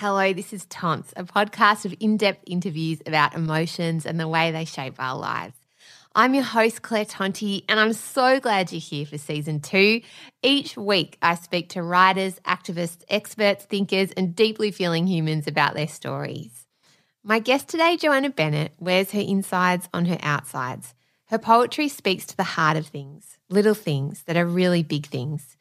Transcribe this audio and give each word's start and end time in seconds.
Hello, 0.00 0.32
this 0.32 0.54
is 0.54 0.64
Tonts, 0.64 1.12
a 1.14 1.24
podcast 1.24 1.84
of 1.84 1.94
in 2.00 2.16
depth 2.16 2.42
interviews 2.46 3.02
about 3.04 3.34
emotions 3.34 4.06
and 4.06 4.18
the 4.18 4.26
way 4.26 4.50
they 4.50 4.64
shape 4.64 4.94
our 4.98 5.18
lives. 5.18 5.52
I'm 6.14 6.32
your 6.32 6.42
host, 6.42 6.80
Claire 6.80 7.04
Tonti, 7.04 7.64
and 7.68 7.78
I'm 7.78 7.92
so 7.92 8.40
glad 8.40 8.72
you're 8.72 8.80
here 8.80 9.04
for 9.04 9.18
season 9.18 9.60
two. 9.60 10.00
Each 10.42 10.74
week, 10.74 11.18
I 11.20 11.34
speak 11.34 11.68
to 11.70 11.82
writers, 11.82 12.40
activists, 12.46 13.04
experts, 13.10 13.66
thinkers, 13.66 14.10
and 14.12 14.34
deeply 14.34 14.70
feeling 14.70 15.06
humans 15.06 15.46
about 15.46 15.74
their 15.74 15.86
stories. 15.86 16.66
My 17.22 17.38
guest 17.38 17.68
today, 17.68 17.98
Joanna 17.98 18.30
Bennett, 18.30 18.72
wears 18.78 19.10
her 19.10 19.20
insides 19.20 19.86
on 19.92 20.06
her 20.06 20.18
outsides. 20.22 20.94
Her 21.26 21.38
poetry 21.38 21.88
speaks 21.88 22.24
to 22.24 22.36
the 22.38 22.42
heart 22.42 22.78
of 22.78 22.86
things, 22.86 23.36
little 23.50 23.74
things 23.74 24.22
that 24.22 24.38
are 24.38 24.46
really 24.46 24.82
big 24.82 25.08
things. 25.08 25.58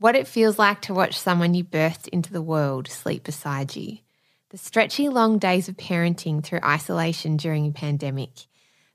What 0.00 0.16
it 0.16 0.26
feels 0.26 0.58
like 0.58 0.80
to 0.82 0.94
watch 0.94 1.18
someone 1.18 1.54
you 1.54 1.62
birthed 1.62 2.08
into 2.08 2.32
the 2.32 2.42
world 2.42 2.88
sleep 2.88 3.22
beside 3.22 3.76
you. 3.76 3.98
The 4.48 4.58
stretchy 4.58 5.08
long 5.08 5.38
days 5.38 5.68
of 5.68 5.76
parenting 5.76 6.42
through 6.42 6.60
isolation 6.64 7.36
during 7.36 7.66
a 7.66 7.70
pandemic 7.70 8.30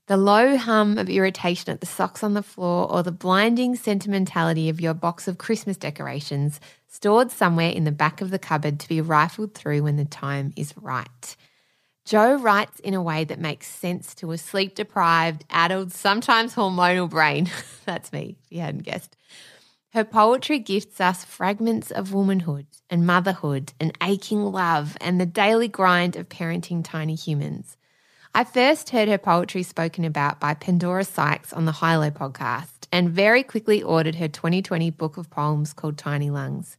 the 0.06 0.16
low 0.16 0.56
hum 0.56 0.98
of 0.98 1.10
irritation 1.10 1.72
at 1.72 1.80
the 1.80 1.86
socks 1.86 2.22
on 2.22 2.34
the 2.34 2.42
floor, 2.42 2.90
or 2.90 3.02
the 3.02 3.12
blinding 3.12 3.74
sentimentality 3.74 4.68
of 4.68 4.80
your 4.80 4.94
box 4.94 5.26
of 5.26 5.38
Christmas 5.38 5.76
decorations 5.76 6.60
stored 6.88 7.32
somewhere 7.32 7.70
in 7.70 7.84
the 7.84 7.92
back 7.92 8.20
of 8.20 8.30
the 8.30 8.38
cupboard 8.38 8.78
to 8.78 8.88
be 8.88 9.00
rifled 9.00 9.54
through 9.54 9.82
when 9.82 9.96
the 9.96 10.04
time 10.04 10.52
is 10.56 10.74
right. 10.76 11.36
Jo 12.04 12.36
writes 12.36 12.78
in 12.80 12.94
a 12.94 13.02
way 13.02 13.24
that 13.24 13.40
makes 13.40 13.66
sense 13.66 14.14
to 14.14 14.30
a 14.30 14.38
sleep 14.38 14.76
deprived, 14.76 15.44
addled, 15.50 15.92
sometimes 15.92 16.54
hormonal 16.54 17.10
brain. 17.10 17.50
That's 17.84 18.12
me, 18.12 18.36
if 18.44 18.52
you 18.52 18.60
hadn't 18.60 18.84
guessed. 18.84 19.16
Her 19.96 20.04
poetry 20.04 20.58
gifts 20.58 21.00
us 21.00 21.24
fragments 21.24 21.90
of 21.90 22.12
womanhood 22.12 22.66
and 22.90 23.06
motherhood 23.06 23.72
and 23.80 23.96
aching 24.02 24.44
love 24.44 24.94
and 25.00 25.18
the 25.18 25.24
daily 25.24 25.68
grind 25.68 26.16
of 26.16 26.28
parenting 26.28 26.84
tiny 26.84 27.14
humans. 27.14 27.78
I 28.34 28.44
first 28.44 28.90
heard 28.90 29.08
her 29.08 29.16
poetry 29.16 29.62
spoken 29.62 30.04
about 30.04 30.38
by 30.38 30.52
Pandora 30.52 31.02
Sykes 31.02 31.54
on 31.54 31.64
the 31.64 31.72
High 31.72 31.96
Low 31.96 32.10
podcast 32.10 32.88
and 32.92 33.08
very 33.08 33.42
quickly 33.42 33.82
ordered 33.82 34.16
her 34.16 34.28
2020 34.28 34.90
book 34.90 35.16
of 35.16 35.30
poems 35.30 35.72
called 35.72 35.96
Tiny 35.96 36.28
Lungs. 36.28 36.76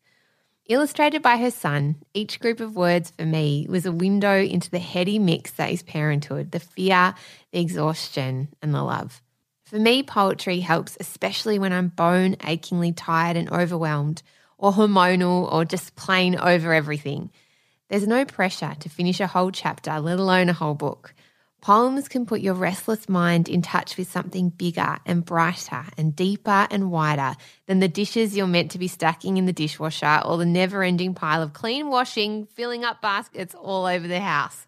Illustrated 0.68 1.24
by 1.24 1.38
her 1.38 1.50
son, 1.50 1.96
each 2.14 2.40
group 2.40 2.60
of 2.60 2.76
words 2.76 3.10
for 3.18 3.26
me 3.26 3.66
was 3.68 3.88
a 3.88 3.92
window 3.92 4.40
into 4.40 4.70
the 4.70 4.78
heady 4.78 5.18
mix 5.18 5.50
that 5.54 5.72
is 5.72 5.82
parenthood 5.82 6.52
the 6.52 6.60
fear, 6.60 7.16
the 7.52 7.62
exhaustion, 7.62 8.50
and 8.62 8.76
the 8.76 8.84
love. 8.84 9.24
For 9.68 9.78
me, 9.78 10.02
poetry 10.02 10.62
helps, 10.62 10.96
especially 10.98 11.60
when 11.60 11.74
I'm 11.74 11.90
bone 11.90 12.38
achingly 12.46 12.94
tired 12.94 13.36
and 13.36 13.52
overwhelmed, 13.52 14.24
or 14.58 14.72
hormonal, 14.72 15.52
or 15.52 15.66
just 15.66 15.98
plain 15.98 16.38
over 16.38 16.74
everything. 16.74 17.32
There's 17.90 18.08
no 18.08 18.24
pressure 18.24 18.76
to 18.80 18.88
finish 18.88 19.20
a 19.20 19.28
whole 19.28 19.52
chapter, 19.52 20.00
let 20.00 20.20
alone 20.20 20.48
a 20.48 20.54
whole 20.54 20.74
book. 20.74 21.14
Poems 21.60 22.08
can 22.08 22.26
put 22.26 22.40
your 22.40 22.54
restless 22.54 23.10
mind 23.10 23.50
in 23.50 23.62
touch 23.62 23.98
with 23.98 24.10
something 24.10 24.52
bigger 24.52 25.00
and 25.06 25.26
brighter 25.26 25.84
and 25.98 26.16
deeper 26.16 26.70
and 26.72 26.90
wider 26.90 27.36
than 27.66 27.82
the 27.82 27.90
dishes 27.90 28.38
you're 28.38 28.48
meant 28.48 28.72
to 28.72 28.80
be 28.80 28.88
stacking 28.88 29.36
in 29.36 29.48
the 29.48 29.52
dishwasher 29.52 30.22
or 30.24 30.38
the 30.38 30.46
never 30.46 30.82
ending 30.82 31.14
pile 31.14 31.42
of 31.42 31.52
clean 31.52 31.90
washing 31.90 32.46
filling 32.46 32.86
up 32.86 33.02
baskets 33.02 33.54
all 33.54 33.86
over 33.86 34.08
the 34.08 34.22
house. 34.22 34.66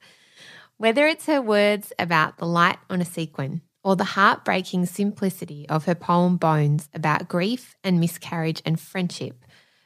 Whether 0.75 1.07
it's 1.07 1.27
her 1.27 1.41
words 1.41 1.93
about 1.97 2.37
the 2.37 2.45
light 2.45 2.79
on 2.89 2.99
a 2.99 3.05
sequin 3.05 3.61
or 3.89 3.95
the 3.95 4.03
heartbreaking 4.03 4.85
simplicity 4.85 5.67
of 5.67 5.85
her 5.85 5.95
poem 5.95 6.37
Bones 6.37 6.87
about 6.93 7.27
grief 7.27 7.75
and 7.83 7.99
miscarriage 7.99 8.61
and 8.63 8.79
friendship, 8.79 9.43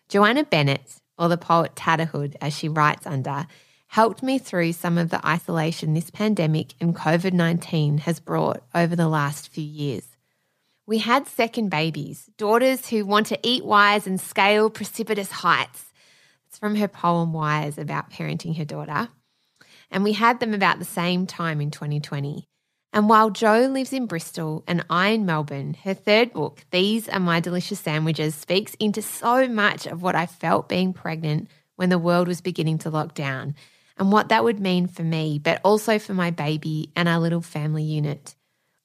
Joanna 0.10 0.44
Bennett, 0.44 0.96
or 1.18 1.30
the 1.30 1.38
poet 1.38 1.74
Tatterhood 1.74 2.36
as 2.42 2.54
she 2.54 2.68
writes 2.68 3.08
under, 3.08 3.48
helped 3.88 4.22
me 4.22 4.38
through 4.38 4.74
some 4.74 4.98
of 4.98 5.10
the 5.10 5.26
isolation 5.26 5.94
this 5.94 6.10
pandemic 6.10 6.74
and 6.82 6.94
COVID 6.94 7.32
19 7.32 8.00
has 8.00 8.20
brought 8.20 8.62
over 8.76 8.94
the 8.94 9.08
last 9.08 9.48
few 9.48 9.64
years. 9.64 10.06
We 10.86 10.98
had 10.98 11.26
second 11.26 11.70
babies, 11.70 12.30
daughters 12.38 12.90
who 12.90 13.06
want 13.06 13.28
to 13.28 13.40
eat 13.42 13.64
wise 13.64 14.06
and 14.06 14.20
scale 14.20 14.70
precipitous 14.70 15.32
heights. 15.32 15.94
It's 16.50 16.58
from 16.58 16.76
her 16.76 16.90
poem 16.90 17.32
Wise 17.32 17.78
about 17.78 18.12
parenting 18.12 18.58
her 18.58 18.66
daughter. 18.66 19.08
And 19.90 20.04
we 20.04 20.12
had 20.12 20.42
them 20.42 20.54
about 20.54 20.80
the 20.80 20.84
same 20.84 21.26
time 21.26 21.62
in 21.62 21.72
2020. 21.72 22.50
And 22.96 23.10
while 23.10 23.32
Jo 23.32 23.62
lives 23.62 23.92
in 23.92 24.06
Bristol 24.06 24.64
and 24.68 24.86
I 24.88 25.10
in 25.10 25.26
Melbourne, 25.26 25.76
her 25.84 25.96
third 25.96 26.32
book, 26.32 26.64
These 26.70 27.10
Are 27.10 27.20
My 27.20 27.40
Delicious 27.40 27.80
Sandwiches, 27.80 28.36
speaks 28.36 28.76
into 28.76 29.02
so 29.02 29.48
much 29.48 29.88
of 29.88 30.04
what 30.04 30.16
I 30.16 30.28
felt 30.28 30.70
being 30.70 30.94
pregnant 30.94 31.48
when 31.76 31.90
the 31.90 31.98
world 31.98 32.28
was 32.28 32.40
beginning 32.40 32.78
to 32.80 32.92
lock 32.92 33.16
down 33.16 33.56
and 33.98 34.12
what 34.12 34.30
that 34.30 34.44
would 34.44 34.60
mean 34.60 34.86
for 34.86 35.02
me, 35.02 35.40
but 35.40 35.60
also 35.64 35.98
for 35.98 36.14
my 36.14 36.30
baby 36.30 36.92
and 36.96 37.10
our 37.10 37.20
little 37.20 37.42
family 37.42 37.82
unit. 37.82 38.36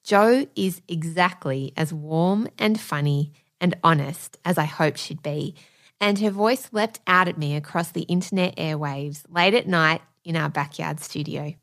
Jo 0.05 0.47
is 0.57 0.81
exactly 0.89 1.75
as 1.77 1.93
warm 1.93 2.49
and 2.59 2.81
funny 2.81 3.33
and 3.61 3.77
honest 3.85 4.39
as 4.43 4.57
I 4.57 4.65
hoped 4.65 4.97
she'd 4.97 5.23
be, 5.23 5.55
and 6.01 6.19
her 6.21 6.31
voice 6.31 6.71
leapt 6.73 7.01
out 7.07 7.29
at 7.29 7.37
me 7.37 7.57
across 7.57 7.91
the 7.91 8.03
internet 8.03 8.57
airwaves 8.57 9.25
late 9.29 9.53
at 9.53 9.69
night 9.69 10.01
in 10.25 10.35
our 10.35 10.49
backyard 10.49 11.01
studio. 11.01 11.55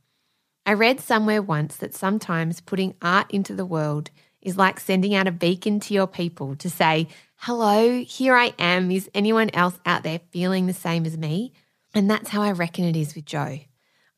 I 0.66 0.74
read 0.74 1.00
somewhere 1.00 1.44
once 1.44 1.78
that 1.78 1.94
sometimes 1.94 2.60
putting 2.60 2.96
art 3.00 3.30
into 3.30 3.54
the 3.54 3.66
world 3.66 4.10
is 4.42 4.58
like 4.58 4.80
sending 4.80 5.14
out 5.14 5.28
a 5.28 5.32
beacon 5.32 5.80
to 5.82 5.94
your 5.94 6.08
people 6.08 6.56
to 6.56 6.70
say, 6.70 7.08
Hello, 7.38 8.00
here 8.00 8.36
I 8.36 8.54
am. 8.58 8.90
Is 8.90 9.10
anyone 9.14 9.52
else 9.54 9.80
out 9.86 10.02
there 10.02 10.22
feeling 10.32 10.66
the 10.66 10.74
same 10.74 11.06
as 11.06 11.18
me? 11.18 11.54
And 11.94 12.10
that's 12.10 12.30
how 12.30 12.42
I 12.42 12.52
reckon 12.52 12.86
it 12.86 12.96
is 12.96 13.14
with 13.14 13.26
Jo. 13.26 13.60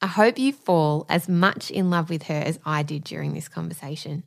I 0.01 0.07
hope 0.07 0.39
you 0.39 0.53
fall 0.53 1.05
as 1.09 1.27
much 1.27 1.69
in 1.69 1.89
love 1.89 2.09
with 2.09 2.23
her 2.23 2.41
as 2.45 2.59
I 2.65 2.83
did 2.83 3.03
during 3.03 3.33
this 3.33 3.49
conversation. 3.49 4.23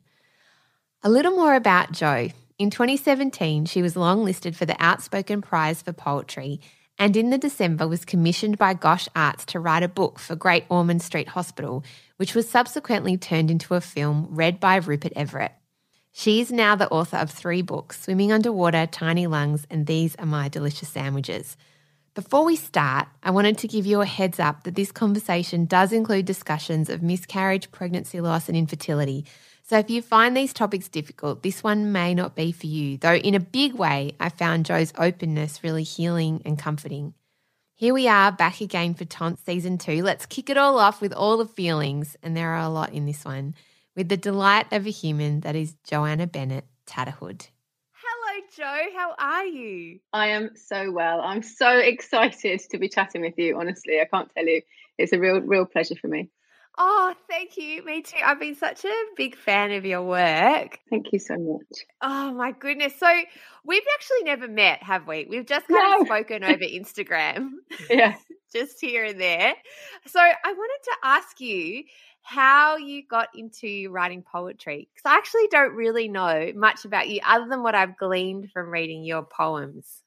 A 1.01 1.09
little 1.09 1.31
more 1.31 1.55
about 1.55 1.91
Jo. 1.91 2.29
In 2.59 2.69
2017, 2.69 3.65
she 3.65 3.81
was 3.81 3.95
longlisted 3.95 4.55
for 4.55 4.65
the 4.65 4.75
Outspoken 4.79 5.41
Prize 5.41 5.81
for 5.81 5.93
Poetry 5.93 6.61
and 6.97 7.17
in 7.17 7.29
the 7.29 7.37
December 7.37 7.87
was 7.87 8.05
commissioned 8.05 8.57
by 8.57 8.73
GOSH 8.73 9.07
Arts 9.15 9.45
to 9.45 9.59
write 9.59 9.83
a 9.83 9.87
book 9.87 10.19
for 10.19 10.35
Great 10.35 10.65
Ormond 10.69 11.01
Street 11.01 11.29
Hospital, 11.29 11.83
which 12.17 12.35
was 12.35 12.49
subsequently 12.49 13.17
turned 13.17 13.49
into 13.49 13.73
a 13.73 13.81
film 13.81 14.27
read 14.29 14.59
by 14.59 14.75
Rupert 14.75 15.13
Everett. 15.15 15.53
She 16.11 16.41
is 16.41 16.51
now 16.51 16.75
the 16.75 16.89
author 16.89 17.17
of 17.17 17.31
three 17.31 17.61
books 17.61 18.01
Swimming 18.01 18.31
Underwater, 18.31 18.85
Tiny 18.85 19.27
Lungs, 19.27 19.65
and 19.69 19.87
These 19.87 20.15
Are 20.17 20.25
My 20.25 20.49
Delicious 20.49 20.89
Sandwiches. 20.89 21.55
Before 22.13 22.43
we 22.43 22.57
start, 22.57 23.07
I 23.23 23.31
wanted 23.31 23.57
to 23.59 23.69
give 23.69 23.85
you 23.85 24.01
a 24.01 24.05
heads 24.05 24.37
up 24.37 24.63
that 24.63 24.75
this 24.75 24.91
conversation 24.91 25.63
does 25.65 25.93
include 25.93 26.25
discussions 26.25 26.89
of 26.89 27.01
miscarriage, 27.01 27.71
pregnancy 27.71 28.19
loss, 28.19 28.49
and 28.49 28.57
infertility. 28.57 29.25
So 29.71 29.77
if 29.77 29.89
you 29.89 30.01
find 30.01 30.35
these 30.35 30.51
topics 30.51 30.89
difficult, 30.89 31.43
this 31.43 31.63
one 31.63 31.93
may 31.93 32.13
not 32.13 32.35
be 32.35 32.51
for 32.51 32.67
you, 32.67 32.97
though 32.97 33.15
in 33.15 33.35
a 33.35 33.39
big 33.39 33.73
way, 33.73 34.11
I 34.19 34.27
found 34.27 34.65
Jo's 34.65 34.91
openness 34.97 35.63
really 35.63 35.83
healing 35.83 36.41
and 36.43 36.59
comforting. 36.59 37.13
Here 37.75 37.93
we 37.93 38.05
are 38.09 38.33
back 38.33 38.59
again 38.59 38.95
for 38.95 39.05
Tont 39.05 39.39
season 39.39 39.77
two. 39.77 40.03
Let's 40.03 40.25
kick 40.25 40.49
it 40.49 40.57
all 40.57 40.77
off 40.77 40.99
with 40.99 41.13
all 41.13 41.37
the 41.37 41.45
feelings, 41.45 42.17
and 42.21 42.35
there 42.35 42.49
are 42.49 42.65
a 42.65 42.67
lot 42.67 42.91
in 42.91 43.05
this 43.05 43.23
one, 43.23 43.55
with 43.95 44.09
the 44.09 44.17
delight 44.17 44.73
of 44.73 44.85
a 44.85 44.89
human 44.89 45.39
that 45.39 45.55
is 45.55 45.73
Joanna 45.85 46.27
Bennett 46.27 46.65
Tatterhood. 46.85 47.47
Hello, 47.93 48.41
Jo. 48.57 48.89
How 48.93 49.15
are 49.17 49.45
you? 49.45 50.01
I 50.11 50.27
am 50.31 50.49
so 50.55 50.91
well. 50.91 51.21
I'm 51.21 51.43
so 51.43 51.77
excited 51.77 52.59
to 52.71 52.77
be 52.77 52.89
chatting 52.89 53.21
with 53.21 53.37
you. 53.37 53.57
Honestly, 53.57 54.01
I 54.01 54.05
can't 54.13 54.29
tell 54.35 54.45
you. 54.45 54.63
It's 54.97 55.13
a 55.13 55.17
real, 55.17 55.39
real 55.39 55.65
pleasure 55.65 55.95
for 55.95 56.09
me. 56.09 56.29
Oh, 56.77 57.13
thank 57.29 57.57
you. 57.57 57.83
Me 57.83 58.01
too. 58.01 58.17
I've 58.23 58.39
been 58.39 58.55
such 58.55 58.85
a 58.85 59.03
big 59.17 59.35
fan 59.35 59.71
of 59.71 59.85
your 59.85 60.03
work. 60.03 60.79
Thank 60.89 61.11
you 61.11 61.19
so 61.19 61.35
much. 61.37 61.85
Oh 62.01 62.33
my 62.33 62.53
goodness. 62.53 62.93
So 62.97 63.07
we've 63.65 63.83
actually 63.93 64.23
never 64.23 64.47
met, 64.47 64.81
have 64.81 65.07
we? 65.07 65.27
We've 65.29 65.45
just 65.45 65.67
kind 65.67 65.91
no. 65.91 66.01
of 66.01 66.07
spoken 66.07 66.43
over 66.43 66.63
Instagram. 66.63 67.49
yeah. 67.89 68.15
just 68.53 68.79
here 68.79 69.05
and 69.05 69.19
there. 69.19 69.53
So 70.07 70.19
I 70.19 70.53
wanted 70.53 70.83
to 70.83 70.91
ask 71.03 71.39
you 71.39 71.83
how 72.23 72.77
you 72.77 73.03
got 73.07 73.29
into 73.35 73.89
writing 73.89 74.23
poetry. 74.23 74.87
Because 74.93 75.11
I 75.11 75.17
actually 75.17 75.47
don't 75.49 75.73
really 75.73 76.07
know 76.07 76.51
much 76.55 76.85
about 76.85 77.09
you 77.09 77.19
other 77.25 77.47
than 77.49 77.63
what 77.63 77.75
I've 77.75 77.97
gleaned 77.97 78.51
from 78.51 78.69
reading 78.69 79.03
your 79.03 79.23
poems. 79.23 80.03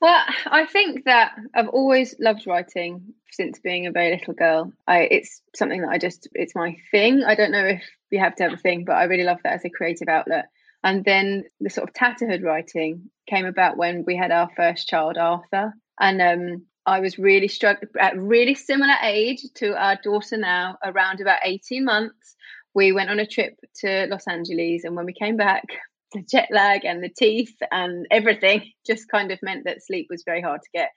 Well, 0.00 0.24
I 0.46 0.66
think 0.66 1.04
that 1.06 1.32
I've 1.54 1.68
always 1.68 2.14
loved 2.20 2.46
writing 2.46 3.14
since 3.32 3.58
being 3.58 3.86
a 3.86 3.92
very 3.92 4.16
little 4.16 4.34
girl. 4.34 4.72
I, 4.86 5.00
it's 5.10 5.42
something 5.56 5.82
that 5.82 5.90
I 5.90 5.98
just, 5.98 6.28
it's 6.34 6.54
my 6.54 6.76
thing. 6.92 7.24
I 7.24 7.34
don't 7.34 7.50
know 7.50 7.66
if 7.66 7.82
you 8.10 8.20
have 8.20 8.36
to 8.36 8.44
have 8.44 8.52
a 8.52 8.58
thing, 8.58 8.84
but 8.84 8.92
I 8.94 9.04
really 9.04 9.24
love 9.24 9.38
that 9.42 9.54
as 9.54 9.64
a 9.64 9.70
creative 9.70 10.08
outlet. 10.08 10.46
And 10.84 11.04
then 11.04 11.44
the 11.60 11.70
sort 11.70 11.88
of 11.88 11.94
Tatterhood 11.94 12.44
writing 12.44 13.10
came 13.28 13.44
about 13.44 13.76
when 13.76 14.04
we 14.06 14.16
had 14.16 14.30
our 14.30 14.48
first 14.56 14.88
child, 14.88 15.18
Arthur. 15.18 15.72
And 15.98 16.22
um, 16.22 16.66
I 16.86 17.00
was 17.00 17.18
really 17.18 17.48
struck 17.48 17.80
at 17.98 18.16
really 18.16 18.54
similar 18.54 18.94
age 19.02 19.42
to 19.56 19.74
our 19.74 19.98
daughter 20.02 20.36
now, 20.36 20.78
around 20.84 21.20
about 21.20 21.40
18 21.44 21.84
months. 21.84 22.36
We 22.72 22.92
went 22.92 23.10
on 23.10 23.18
a 23.18 23.26
trip 23.26 23.58
to 23.80 24.06
Los 24.08 24.28
Angeles, 24.28 24.84
and 24.84 24.94
when 24.94 25.06
we 25.06 25.12
came 25.12 25.36
back, 25.36 25.64
the 26.12 26.22
jet 26.22 26.48
lag 26.50 26.84
and 26.84 27.02
the 27.02 27.08
teeth 27.08 27.54
and 27.70 28.06
everything 28.10 28.72
just 28.86 29.08
kind 29.08 29.30
of 29.30 29.38
meant 29.42 29.64
that 29.64 29.82
sleep 29.82 30.06
was 30.10 30.22
very 30.24 30.40
hard 30.40 30.62
to 30.62 30.70
get. 30.72 30.90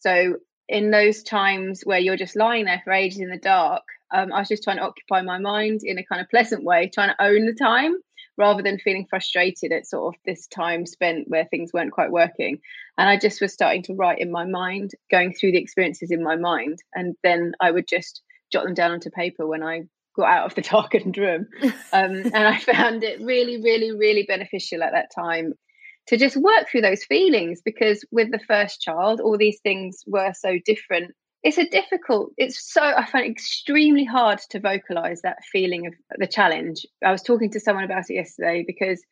So 0.00 0.36
in 0.68 0.90
those 0.90 1.22
times 1.22 1.82
where 1.84 1.98
you're 1.98 2.16
just 2.16 2.36
lying 2.36 2.64
there 2.64 2.82
for 2.84 2.92
ages 2.92 3.20
in 3.20 3.30
the 3.30 3.38
dark, 3.38 3.82
um, 4.12 4.32
I 4.32 4.40
was 4.40 4.48
just 4.48 4.62
trying 4.62 4.76
to 4.76 4.84
occupy 4.84 5.22
my 5.22 5.38
mind 5.38 5.80
in 5.82 5.98
a 5.98 6.04
kind 6.04 6.20
of 6.20 6.28
pleasant 6.28 6.64
way, 6.64 6.90
trying 6.92 7.08
to 7.10 7.22
own 7.22 7.46
the 7.46 7.54
time 7.54 7.94
rather 8.38 8.62
than 8.62 8.78
feeling 8.78 9.06
frustrated 9.08 9.72
at 9.72 9.86
sort 9.86 10.14
of 10.14 10.20
this 10.24 10.46
time 10.46 10.86
spent 10.86 11.28
where 11.28 11.44
things 11.44 11.72
weren't 11.72 11.92
quite 11.92 12.10
working. 12.10 12.58
And 12.96 13.08
I 13.08 13.18
just 13.18 13.40
was 13.40 13.52
starting 13.52 13.82
to 13.84 13.94
write 13.94 14.20
in 14.20 14.30
my 14.30 14.44
mind, 14.44 14.92
going 15.10 15.34
through 15.34 15.52
the 15.52 15.58
experiences 15.58 16.10
in 16.10 16.22
my 16.22 16.36
mind. 16.36 16.78
And 16.94 17.14
then 17.22 17.52
I 17.60 17.70
would 17.70 17.86
just 17.86 18.22
jot 18.50 18.64
them 18.64 18.74
down 18.74 18.92
onto 18.92 19.10
paper 19.10 19.46
when 19.46 19.62
I 19.62 19.82
got 20.14 20.30
out 20.30 20.46
of 20.46 20.54
the 20.54 20.62
darkened 20.70 21.16
room. 21.16 21.46
Um, 21.94 22.14
and 22.14 22.36
I 22.36 22.58
found 22.58 23.04
it 23.04 23.20
really, 23.20 23.60
really, 23.60 23.92
really 23.92 24.22
beneficial 24.22 24.82
at 24.82 24.92
that 24.92 25.10
time 25.14 25.52
to 26.06 26.16
just 26.16 26.36
work 26.36 26.70
through 26.70 26.80
those 26.80 27.04
feelings 27.04 27.60
because 27.62 28.04
with 28.10 28.30
the 28.30 28.40
first 28.40 28.80
child, 28.80 29.20
all 29.20 29.36
these 29.36 29.60
things 29.62 30.02
were 30.06 30.32
so 30.32 30.58
different. 30.64 31.12
It's 31.42 31.58
a 31.58 31.68
difficult 31.68 32.30
it's 32.38 32.72
so 32.72 32.80
i 32.82 33.04
find 33.04 33.26
it 33.26 33.30
extremely 33.32 34.04
hard 34.04 34.38
to 34.50 34.60
vocalize 34.60 35.22
that 35.22 35.44
feeling 35.50 35.86
of 35.86 35.92
the 36.16 36.26
challenge. 36.26 36.86
I 37.04 37.10
was 37.10 37.22
talking 37.22 37.50
to 37.50 37.60
someone 37.60 37.84
about 37.84 38.08
it 38.08 38.14
yesterday 38.14 38.64
because 38.66 39.02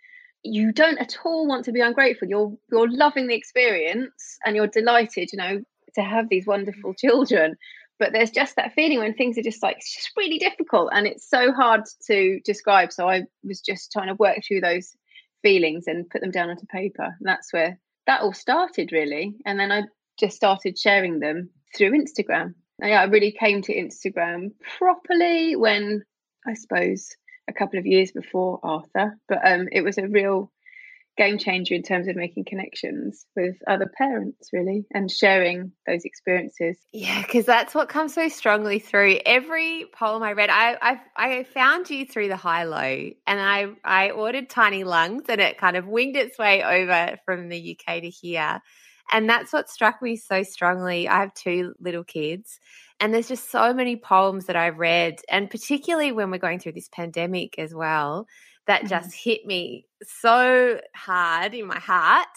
you 0.42 0.72
don't 0.72 0.98
at 0.98 1.18
all 1.24 1.46
want 1.46 1.66
to 1.66 1.72
be 1.72 1.80
ungrateful. 1.80 2.28
You're 2.28 2.56
you're 2.70 2.90
loving 2.90 3.26
the 3.26 3.34
experience 3.34 4.38
and 4.46 4.56
you're 4.56 4.68
delighted 4.68 5.30
you 5.32 5.38
know 5.38 5.60
to 5.96 6.02
have 6.02 6.28
these 6.28 6.46
wonderful 6.46 6.94
children 6.94 7.56
but 8.00 8.12
there's 8.12 8.30
just 8.30 8.56
that 8.56 8.72
feeling 8.72 8.98
when 8.98 9.14
things 9.14 9.38
are 9.38 9.42
just 9.42 9.62
like 9.62 9.76
it's 9.76 9.94
just 9.94 10.10
really 10.16 10.38
difficult 10.38 10.90
and 10.92 11.06
it's 11.06 11.28
so 11.28 11.52
hard 11.52 11.82
to 12.06 12.40
describe. 12.44 12.90
So 12.90 13.08
i 13.08 13.22
was 13.44 13.60
just 13.60 13.92
trying 13.92 14.08
to 14.08 14.14
work 14.14 14.38
through 14.46 14.62
those 14.62 14.96
feelings 15.42 15.84
and 15.86 16.08
put 16.10 16.22
them 16.22 16.32
down 16.32 16.50
onto 16.50 16.66
paper. 16.66 17.04
And 17.04 17.28
that's 17.28 17.52
where 17.52 17.78
that 18.06 18.22
all 18.22 18.32
started 18.32 18.90
really. 18.90 19.36
And 19.46 19.60
then 19.60 19.70
i 19.70 19.82
just 20.18 20.36
started 20.36 20.78
sharing 20.78 21.20
them 21.20 21.50
through 21.76 21.92
Instagram. 21.92 22.54
Yeah, 22.82 23.02
I 23.02 23.04
really 23.04 23.32
came 23.32 23.62
to 23.62 23.74
Instagram 23.74 24.52
properly 24.78 25.54
when 25.54 26.02
I 26.46 26.54
suppose 26.54 27.14
a 27.48 27.52
couple 27.52 27.78
of 27.78 27.86
years 27.86 28.12
before 28.12 28.60
Arthur, 28.62 29.18
but 29.28 29.38
um, 29.44 29.68
it 29.70 29.82
was 29.82 29.98
a 29.98 30.08
real 30.08 30.50
game 31.20 31.36
changer 31.36 31.74
in 31.74 31.82
terms 31.82 32.08
of 32.08 32.16
making 32.16 32.46
connections 32.46 33.26
with 33.36 33.56
other 33.68 33.90
parents 33.98 34.48
really 34.54 34.86
and 34.94 35.10
sharing 35.10 35.70
those 35.86 36.06
experiences. 36.06 36.78
Yeah 36.92 37.20
because 37.20 37.44
that's 37.44 37.74
what 37.74 37.90
comes 37.90 38.14
so 38.14 38.28
strongly 38.28 38.78
through 38.78 39.18
every 39.26 39.84
poem 39.92 40.22
i 40.22 40.32
read. 40.32 40.48
I, 40.48 40.76
I 40.80 41.00
i 41.16 41.44
found 41.44 41.90
you 41.90 42.06
through 42.06 42.28
the 42.28 42.36
high 42.36 42.64
low 42.64 43.10
and 43.26 43.40
i 43.40 43.66
i 43.84 44.10
ordered 44.10 44.48
tiny 44.48 44.84
lungs 44.84 45.24
and 45.28 45.42
it 45.42 45.58
kind 45.58 45.76
of 45.76 45.86
winged 45.86 46.16
its 46.16 46.38
way 46.38 46.62
over 46.62 47.18
from 47.26 47.50
the 47.50 47.76
uk 47.76 48.00
to 48.00 48.08
here. 48.08 48.60
And 49.12 49.28
that's 49.28 49.52
what 49.52 49.68
struck 49.68 50.00
me 50.00 50.16
so 50.16 50.42
strongly. 50.44 51.08
I 51.08 51.18
have 51.18 51.34
two 51.34 51.74
little 51.80 52.04
kids, 52.04 52.60
and 53.00 53.12
there's 53.12 53.26
just 53.26 53.50
so 53.50 53.74
many 53.74 53.96
poems 53.96 54.46
that 54.46 54.54
I've 54.54 54.78
read, 54.78 55.16
and 55.28 55.50
particularly 55.50 56.12
when 56.12 56.30
we're 56.30 56.38
going 56.38 56.60
through 56.60 56.72
this 56.72 56.88
pandemic 56.88 57.58
as 57.58 57.74
well, 57.74 58.28
that 58.66 58.80
mm-hmm. 58.80 58.88
just 58.88 59.14
hit 59.14 59.46
me 59.46 59.86
so 60.02 60.80
hard 60.94 61.54
in 61.54 61.66
my 61.66 61.78
heart. 61.78 62.28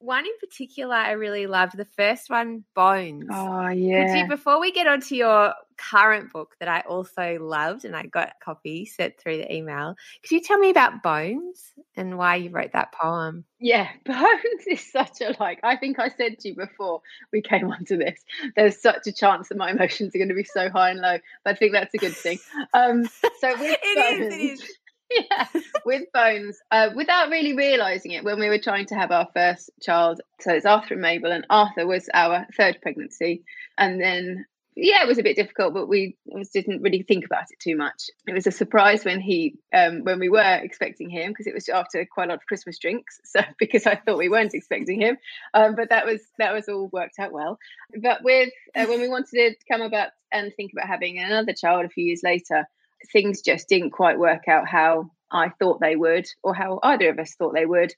One 0.00 0.26
in 0.26 0.32
particular 0.40 0.94
I 0.94 1.12
really 1.12 1.46
loved, 1.46 1.76
the 1.76 1.84
first 1.84 2.28
one, 2.28 2.64
Bones. 2.74 3.28
Oh, 3.32 3.68
yeah. 3.68 4.06
Could 4.06 4.18
you, 4.18 4.28
before 4.28 4.60
we 4.60 4.70
get 4.70 4.86
onto 4.86 5.14
your 5.14 5.54
current 5.78 6.32
book 6.32 6.54
that 6.60 6.68
I 6.68 6.80
also 6.80 7.38
loved 7.40 7.84
and 7.84 7.96
I 7.96 8.04
got 8.04 8.28
a 8.28 8.44
copy 8.44 8.84
sent 8.84 9.18
through 9.18 9.38
the 9.38 9.52
email, 9.52 9.94
could 10.22 10.32
you 10.32 10.40
tell 10.42 10.58
me 10.58 10.70
about 10.70 11.02
Bones 11.02 11.72
and 11.96 12.18
why 12.18 12.36
you 12.36 12.50
wrote 12.50 12.72
that 12.72 12.92
poem? 12.92 13.44
Yeah, 13.58 13.88
Bones 14.04 14.66
is 14.66 14.90
such 14.90 15.22
a 15.22 15.34
like, 15.40 15.60
I 15.62 15.76
think 15.76 15.98
I 15.98 16.10
said 16.10 16.38
to 16.40 16.48
you 16.48 16.56
before 16.56 17.00
we 17.32 17.40
came 17.40 17.70
onto 17.70 17.96
this, 17.96 18.20
there's 18.54 18.80
such 18.80 19.06
a 19.06 19.12
chance 19.12 19.48
that 19.48 19.58
my 19.58 19.70
emotions 19.70 20.14
are 20.14 20.18
going 20.18 20.28
to 20.28 20.34
be 20.34 20.44
so 20.44 20.68
high 20.68 20.90
and 20.90 21.00
low, 21.00 21.18
but 21.44 21.54
I 21.54 21.54
think 21.54 21.72
that's 21.72 21.94
a 21.94 21.98
good 21.98 22.14
thing. 22.14 22.38
Um, 22.74 23.06
so 23.06 23.10
it 23.42 23.80
is, 23.82 24.34
it 24.34 24.40
is 24.40 24.78
yeah, 25.10 25.46
with 25.84 26.04
Bones, 26.12 26.58
uh, 26.70 26.90
without 26.94 27.30
really 27.30 27.54
realizing 27.54 28.12
it, 28.12 28.24
when 28.24 28.38
we 28.38 28.48
were 28.48 28.58
trying 28.58 28.86
to 28.86 28.94
have 28.94 29.10
our 29.10 29.28
first 29.34 29.70
child. 29.82 30.20
So 30.40 30.52
it's 30.52 30.66
Arthur 30.66 30.94
and 30.94 31.02
Mabel, 31.02 31.32
and 31.32 31.46
Arthur 31.50 31.86
was 31.86 32.08
our 32.12 32.46
third 32.56 32.78
pregnancy. 32.82 33.44
And 33.78 34.00
then, 34.00 34.46
yeah, 34.74 35.02
it 35.02 35.08
was 35.08 35.18
a 35.18 35.22
bit 35.22 35.36
difficult, 35.36 35.74
but 35.74 35.88
we 35.88 36.16
didn't 36.52 36.82
really 36.82 37.02
think 37.02 37.24
about 37.24 37.44
it 37.50 37.60
too 37.60 37.76
much. 37.76 38.04
It 38.26 38.34
was 38.34 38.46
a 38.46 38.52
surprise 38.52 39.04
when 39.04 39.20
he, 39.20 39.56
um, 39.72 40.02
when 40.02 40.18
we 40.18 40.28
were 40.28 40.60
expecting 40.62 41.08
him, 41.08 41.30
because 41.30 41.46
it 41.46 41.54
was 41.54 41.68
after 41.68 42.04
quite 42.10 42.28
a 42.28 42.30
lot 42.30 42.38
of 42.38 42.46
Christmas 42.46 42.78
drinks. 42.78 43.20
So 43.24 43.40
because 43.58 43.86
I 43.86 43.96
thought 43.96 44.18
we 44.18 44.28
weren't 44.28 44.54
expecting 44.54 45.00
him, 45.00 45.18
um, 45.54 45.74
but 45.76 45.90
that 45.90 46.06
was 46.06 46.22
that 46.38 46.52
was 46.52 46.68
all 46.68 46.88
worked 46.92 47.18
out 47.18 47.32
well. 47.32 47.58
But 48.02 48.22
with 48.22 48.50
uh, 48.74 48.86
when 48.86 49.00
we 49.00 49.08
wanted 49.08 49.56
to 49.58 49.66
come 49.70 49.82
about 49.82 50.10
and 50.32 50.52
think 50.56 50.72
about 50.72 50.88
having 50.88 51.18
another 51.18 51.52
child 51.52 51.84
a 51.84 51.88
few 51.88 52.04
years 52.04 52.22
later 52.24 52.66
things 53.12 53.42
just 53.42 53.68
didn't 53.68 53.90
quite 53.90 54.18
work 54.18 54.48
out 54.48 54.68
how 54.68 55.10
I 55.30 55.50
thought 55.58 55.80
they 55.80 55.96
would, 55.96 56.26
or 56.42 56.54
how 56.54 56.78
either 56.82 57.10
of 57.10 57.18
us 57.18 57.34
thought 57.34 57.54
they 57.54 57.66
would. 57.66 57.92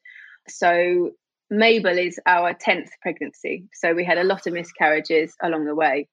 So 0.49 1.13
Mabel 1.51 1.99
is 1.99 2.19
our 2.27 2.55
10th 2.55 2.89
pregnancy. 3.03 3.69
So 3.73 3.95
we 3.95 4.05
had 4.05 4.19
a 4.19 4.25
lot 4.25 4.47
of 4.47 4.53
miscarriages 4.55 5.35
along 5.43 5.65
the 5.65 5.75
way. 5.75 6.09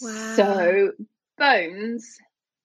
Wow. 0.00 0.34
So 0.36 0.92
Bones 1.38 2.18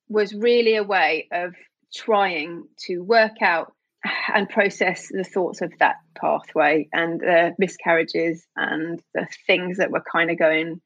was 0.08 0.34
really 0.34 0.76
a 0.76 0.84
way 0.84 1.28
of 1.32 1.54
trying 1.94 2.68
to 2.86 3.00
work 3.00 3.42
out 3.42 3.74
and 4.34 4.50
process 4.50 5.08
the 5.10 5.24
thoughts 5.24 5.62
of 5.62 5.72
that 5.80 5.96
pathway 6.20 6.88
and 6.94 7.20
the 7.20 7.56
miscarriages 7.58 8.46
and 8.56 9.02
the 9.14 9.28
things 9.48 9.78
that 9.78 9.92
were 9.92 10.04
kind 10.12 10.32
of 10.32 10.38
going 10.38 10.82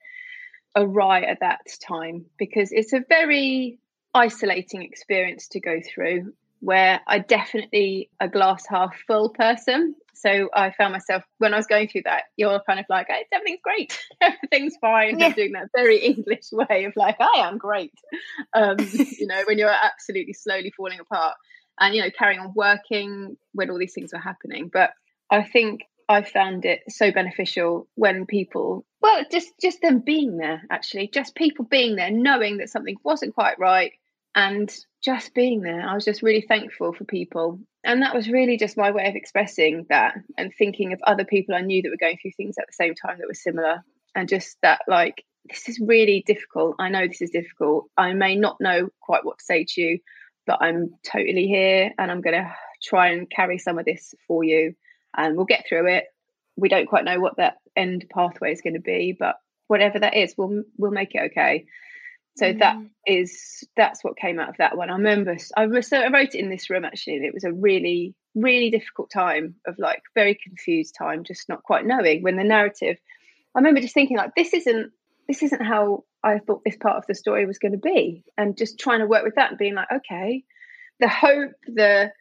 awry 0.76 1.22
at 1.22 1.40
that 1.42 1.62
time 1.86 2.26
because 2.38 2.72
it's 2.72 2.94
a 2.94 3.04
very 3.10 3.80
isolating 4.14 4.82
experience 4.84 5.48
to 5.50 5.60
go 5.60 5.80
through 5.82 6.34
where 6.62 7.00
I 7.08 7.20
definitely 7.20 8.10
a 8.20 8.28
glass 8.28 8.66
half 8.68 8.96
full 9.08 9.30
person. 9.30 9.96
So 10.14 10.50
I 10.54 10.72
found 10.72 10.92
myself 10.92 11.24
when 11.38 11.54
I 11.54 11.58
was 11.58 11.68
going 11.68 11.88
through 11.88 12.02
that, 12.04 12.24
you're 12.36 12.60
kind 12.68 12.80
of 12.80 12.86
like, 12.90 13.08
hey, 13.08 13.26
everything's 13.32 13.62
great, 13.64 13.98
everything's 14.22 14.76
fine. 14.82 15.20
Yeah. 15.20 15.28
I'm 15.28 15.32
doing 15.34 15.54
that 15.54 15.70
very 15.74 15.98
English 16.06 16.52
way 16.52 16.86
of 16.86 16.94
like, 16.98 17.18
I 17.20 17.48
am 17.48 17.58
great. 17.58 17.94
Um, 18.54 18.76
you 18.80 19.28
know, 19.28 19.42
when 19.48 19.58
you're 19.58 19.70
absolutely 19.70 20.34
slowly 20.34 20.74
falling 20.76 21.00
apart 21.00 21.36
and, 21.80 21.96
you 21.96 22.02
know, 22.02 22.10
carrying 22.12 22.42
on 22.42 22.54
working 22.54 23.38
when 23.54 23.70
all 23.70 23.80
these 23.80 23.94
things 23.94 24.12
were 24.12 24.20
happening. 24.20 24.70
But 24.72 24.92
I 25.32 25.44
think 25.44 25.82
I 26.10 26.24
found 26.24 26.66
it 26.66 26.82
so 26.90 27.12
beneficial 27.12 27.88
when 27.96 28.26
people, 28.26 28.84
well, 29.00 29.24
just 29.32 29.54
just 29.62 29.80
them 29.82 30.00
being 30.00 30.38
there, 30.38 30.64
actually, 30.70 31.08
just 31.14 31.36
people 31.36 31.66
being 31.66 31.96
there, 31.96 32.10
knowing 32.12 32.58
that 32.58 32.70
something 32.70 32.98
wasn't 33.04 33.36
quite 33.36 33.60
right, 33.60 33.94
and 34.36 34.74
just 35.04 35.33
being 35.33 35.62
there. 35.62 35.81
I 35.81 35.94
was 35.94 36.06
just 36.06 36.21
really 36.21 36.42
thankful 36.42 36.94
for 36.94 37.06
people, 37.06 37.59
and 37.83 38.02
that 38.02 38.16
was 38.16 38.30
really 38.30 38.57
just 38.57 38.78
my 38.78 38.92
way 38.92 39.07
of 39.07 39.16
expressing 39.16 39.86
that 39.90 40.16
and 40.38 40.52
thinking 40.57 40.94
of 40.94 41.02
other 41.06 41.26
people 41.26 41.56
I 41.56 41.62
knew 41.62 41.81
that 41.81 41.90
were 41.90 41.98
going 41.98 42.18
through 42.21 42.31
things 42.38 42.57
at 42.57 42.68
the 42.68 42.74
same 42.74 42.95
time 42.95 43.18
that 43.19 43.28
were 43.28 43.33
similar, 43.33 43.83
and 44.16 44.30
just 44.30 44.57
that 44.62 44.81
like 44.88 45.24
this 45.50 45.69
is 45.69 45.80
really 45.80 46.24
difficult. 46.26 46.76
I 46.80 46.90
know 46.90 47.07
this 47.07 47.21
is 47.21 47.31
difficult. 47.31 47.90
I 47.98 48.14
may 48.14 48.36
not 48.36 48.57
know 48.59 48.90
quite 49.00 49.26
what 49.26 49.40
to 49.40 49.45
say 49.45 49.66
to 49.69 49.81
you, 49.81 50.00
but 50.45 50.59
I'm 50.62 50.92
totally 51.04 51.48
here, 51.48 51.92
and 51.98 52.12
I'm 52.12 52.21
going 52.21 52.36
to 52.36 52.54
try 52.83 53.09
and 53.09 53.30
carry 53.30 53.57
some 53.57 53.78
of 53.78 53.86
this 53.86 54.14
for 54.28 54.44
you 54.44 54.74
and 55.16 55.36
we'll 55.36 55.45
get 55.45 55.66
through 55.68 55.88
it. 55.88 56.06
We 56.56 56.69
don't 56.69 56.88
quite 56.88 57.06
know 57.06 57.19
what 57.19 57.38
that 57.38 57.57
end 57.76 58.06
pathway 58.14 58.52
is 58.52 58.62
going 58.62 58.74
to 58.74 58.80
be, 58.80 59.16
but 59.18 59.36
whatever 59.68 60.00
that 60.00 60.16
is, 60.16 60.36
we'll 60.38 60.64
we'll 60.78 60.92
make 60.92 61.16
it 61.16 61.31
okay. 61.31 61.66
So 62.38 62.54
mm. 62.54 62.59
that 62.59 62.78
is 63.06 63.68
that's 63.76 64.04
what 64.04 64.18
came 64.18 64.40
out 64.40 64.50
of 64.50 64.57
that 64.57 64.78
one. 64.78 64.90
I 64.90 64.94
remember 64.94 65.36
I, 65.57 65.81
so 65.81 65.98
I 65.98 66.09
wrote 66.09 66.36
it 66.36 66.40
in 66.40 66.50
this 66.50 66.69
room 66.69 66.86
actually, 66.86 67.18
and 67.18 67.26
it 67.26 67.33
was 67.33 67.44
a 67.44 67.52
really 67.52 68.16
really 68.36 68.69
difficult 68.69 69.09
time 69.12 69.56
of 69.66 69.76
like 69.78 70.02
very 70.16 70.38
confused 70.42 70.95
time, 70.98 71.24
just 71.24 71.50
not 71.50 71.64
quite 71.64 71.86
knowing 71.86 72.24
when 72.24 72.38
the 72.38 72.44
narrative. 72.44 72.98
I 73.56 73.59
remember 73.59 73.81
just 73.81 73.94
thinking 73.94 74.18
like 74.18 74.36
this 74.36 74.54
isn't 74.54 74.92
this 75.28 75.44
isn't 75.44 75.62
how 75.62 76.06
I 76.24 76.40
thought 76.40 76.62
this 76.64 76.78
part 76.78 76.98
of 76.98 77.06
the 77.07 77.16
story 77.16 77.45
was 77.45 77.59
going 77.59 77.74
to 77.74 77.78
be, 77.78 78.24
and 78.38 78.57
just 78.57 78.80
trying 78.80 79.00
to 79.00 79.07
work 79.07 79.24
with 79.24 79.36
that 79.36 79.50
and 79.50 79.57
being 79.59 79.76
like 79.76 79.92
okay, 79.92 80.44
the 81.00 81.09
hope, 81.09 81.52
the 81.66 82.12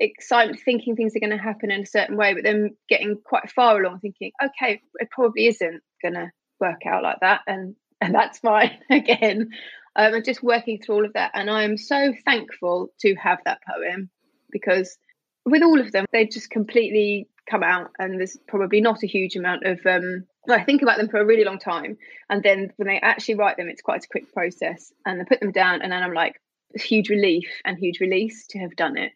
excitement 0.00 0.60
thinking 0.64 0.94
things 0.94 1.14
are 1.16 1.20
going 1.20 1.36
to 1.36 1.42
happen 1.42 1.72
in 1.72 1.82
a 1.82 1.86
certain 1.86 2.16
way 2.16 2.32
but 2.32 2.44
then 2.44 2.76
getting 2.88 3.18
quite 3.24 3.50
far 3.50 3.80
along 3.80 3.98
thinking 3.98 4.30
okay 4.40 4.80
it 5.00 5.10
probably 5.10 5.48
isn't 5.48 5.82
going 6.00 6.14
to 6.14 6.30
work 6.60 6.86
out 6.86 7.02
like 7.02 7.18
that 7.20 7.40
and 7.48 7.74
and 8.00 8.14
that's 8.14 8.38
fine 8.38 8.78
again. 8.90 9.50
Um, 9.96 10.14
and 10.14 10.24
just 10.24 10.42
working 10.42 10.80
through 10.80 10.94
all 10.94 11.04
of 11.04 11.14
that. 11.14 11.32
And 11.34 11.50
i'm 11.50 11.76
so 11.76 12.14
thankful 12.24 12.92
to 13.00 13.14
have 13.16 13.38
that 13.44 13.60
poem 13.68 14.10
because 14.50 14.96
with 15.44 15.62
all 15.62 15.80
of 15.80 15.92
them 15.92 16.06
they 16.12 16.26
just 16.26 16.50
completely 16.50 17.28
come 17.50 17.62
out 17.62 17.90
and 17.98 18.18
there's 18.18 18.36
probably 18.46 18.80
not 18.80 19.02
a 19.02 19.06
huge 19.06 19.34
amount 19.34 19.64
of 19.64 19.80
um 19.86 20.24
I 20.50 20.64
think 20.64 20.80
about 20.80 20.96
them 20.96 21.08
for 21.08 21.20
a 21.20 21.26
really 21.26 21.44
long 21.44 21.58
time. 21.58 21.98
And 22.30 22.42
then 22.42 22.72
when 22.76 22.88
they 22.88 22.98
actually 23.00 23.34
write 23.34 23.56
them 23.56 23.68
it's 23.68 23.82
quite 23.82 24.04
a 24.04 24.08
quick 24.08 24.32
process. 24.32 24.92
And 25.04 25.20
I 25.20 25.24
put 25.24 25.40
them 25.40 25.52
down 25.52 25.82
and 25.82 25.92
then 25.92 26.02
I'm 26.02 26.14
like 26.14 26.40
huge 26.74 27.08
relief 27.08 27.48
and 27.64 27.78
huge 27.78 28.00
release 28.00 28.46
to 28.48 28.58
have 28.60 28.76
done 28.76 28.96
it. 28.96 29.12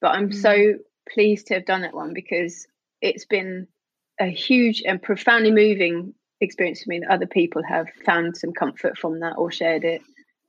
But 0.00 0.12
I'm 0.12 0.30
mm. 0.30 0.34
so 0.34 0.74
pleased 1.12 1.46
to 1.48 1.54
have 1.54 1.64
done 1.64 1.82
that 1.82 1.94
one 1.94 2.12
because 2.14 2.66
it's 3.00 3.24
been 3.24 3.66
a 4.20 4.26
huge 4.26 4.82
and 4.84 5.02
profoundly 5.02 5.50
moving 5.50 6.14
experience 6.40 6.82
for 6.82 6.90
me 6.90 7.00
that 7.00 7.10
other 7.10 7.26
people 7.26 7.62
have 7.62 7.86
found 8.04 8.36
some 8.36 8.52
comfort 8.52 8.98
from 8.98 9.20
that 9.20 9.34
or 9.36 9.50
shared 9.50 9.84
it, 9.84 10.02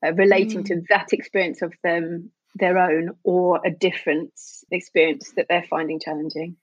uh, 0.05 0.13
relating 0.13 0.63
mm. 0.63 0.65
to 0.65 0.81
that 0.89 1.13
experience 1.13 1.62
of 1.62 1.74
them 1.83 2.31
their 2.55 2.77
own 2.77 3.12
or 3.24 3.62
a 3.65 3.71
different 3.71 4.33
experience 4.71 5.31
that 5.36 5.45
they're 5.50 5.65
finding 5.69 6.00
challenging. 6.00 6.57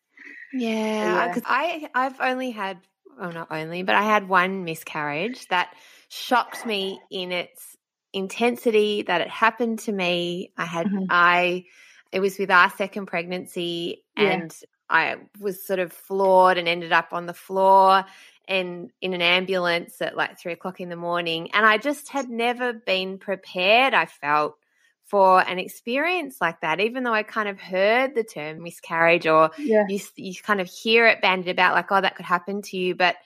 Yeah, 0.53 1.29
because 1.29 1.43
yeah. 1.43 1.49
I 1.49 1.89
I've 1.95 2.21
only 2.21 2.51
had 2.51 2.79
well 3.19 3.33
not 3.33 3.49
only, 3.51 3.83
but 3.83 3.95
I 3.95 4.03
had 4.03 4.29
one 4.29 4.65
miscarriage 4.65 5.47
that 5.49 5.75
shocked 6.09 6.65
me 6.65 7.01
in 7.11 7.33
its 7.33 7.77
intensity 8.13 9.03
that 9.03 9.21
it 9.21 9.29
happened 9.29 9.81
to 9.81 9.93
me. 9.93 10.53
I 10.57 10.65
had 10.65 10.87
mm-hmm. 10.87 11.05
I 11.11 11.65
it 12.13 12.21
was 12.21 12.39
with 12.39 12.51
our 12.51 12.71
second 12.71 13.07
pregnancy 13.07 14.05
and 14.17 14.55
yeah. 14.61 14.67
I 14.91 15.17
was 15.39 15.67
sort 15.67 15.79
of 15.79 15.93
floored 15.93 16.57
and 16.57 16.67
ended 16.67 16.93
up 16.93 17.13
on 17.13 17.27
the 17.27 17.35
floor 17.35 18.05
and 18.49 18.91
in 19.01 19.15
an 19.15 19.23
ambulance 19.23 20.01
at 20.01 20.17
like 20.17 20.39
three 20.39 20.53
o'clock 20.53 20.81
in 20.81 20.89
the 20.89 20.97
morning. 20.97 21.51
And 21.53 21.65
I 21.65 21.79
just 21.79 22.09
had 22.09 22.29
never 22.29 22.73
been 22.73 23.19
prepared, 23.19 23.95
I 23.95 24.07
felt, 24.07 24.57
for 25.05 25.41
an 25.41 25.59
experience 25.59 26.37
like 26.41 26.61
that, 26.63 26.81
even 26.81 27.03
though 27.03 27.15
I 27.15 27.23
kind 27.23 27.49
of 27.49 27.61
heard 27.61 28.15
the 28.15 28.25
term 28.25 28.63
miscarriage 28.63 29.27
or 29.27 29.51
yeah. 29.59 29.85
you, 29.89 30.01
you 30.17 30.35
kind 30.43 30.61
of 30.61 30.69
hear 30.69 31.07
it 31.07 31.21
bandied 31.21 31.51
about 31.51 31.75
like, 31.75 31.93
oh, 31.93 32.01
that 32.01 32.17
could 32.17 32.27
happen 32.27 32.63
to 32.63 32.77
you. 32.77 32.95
But 32.95 33.17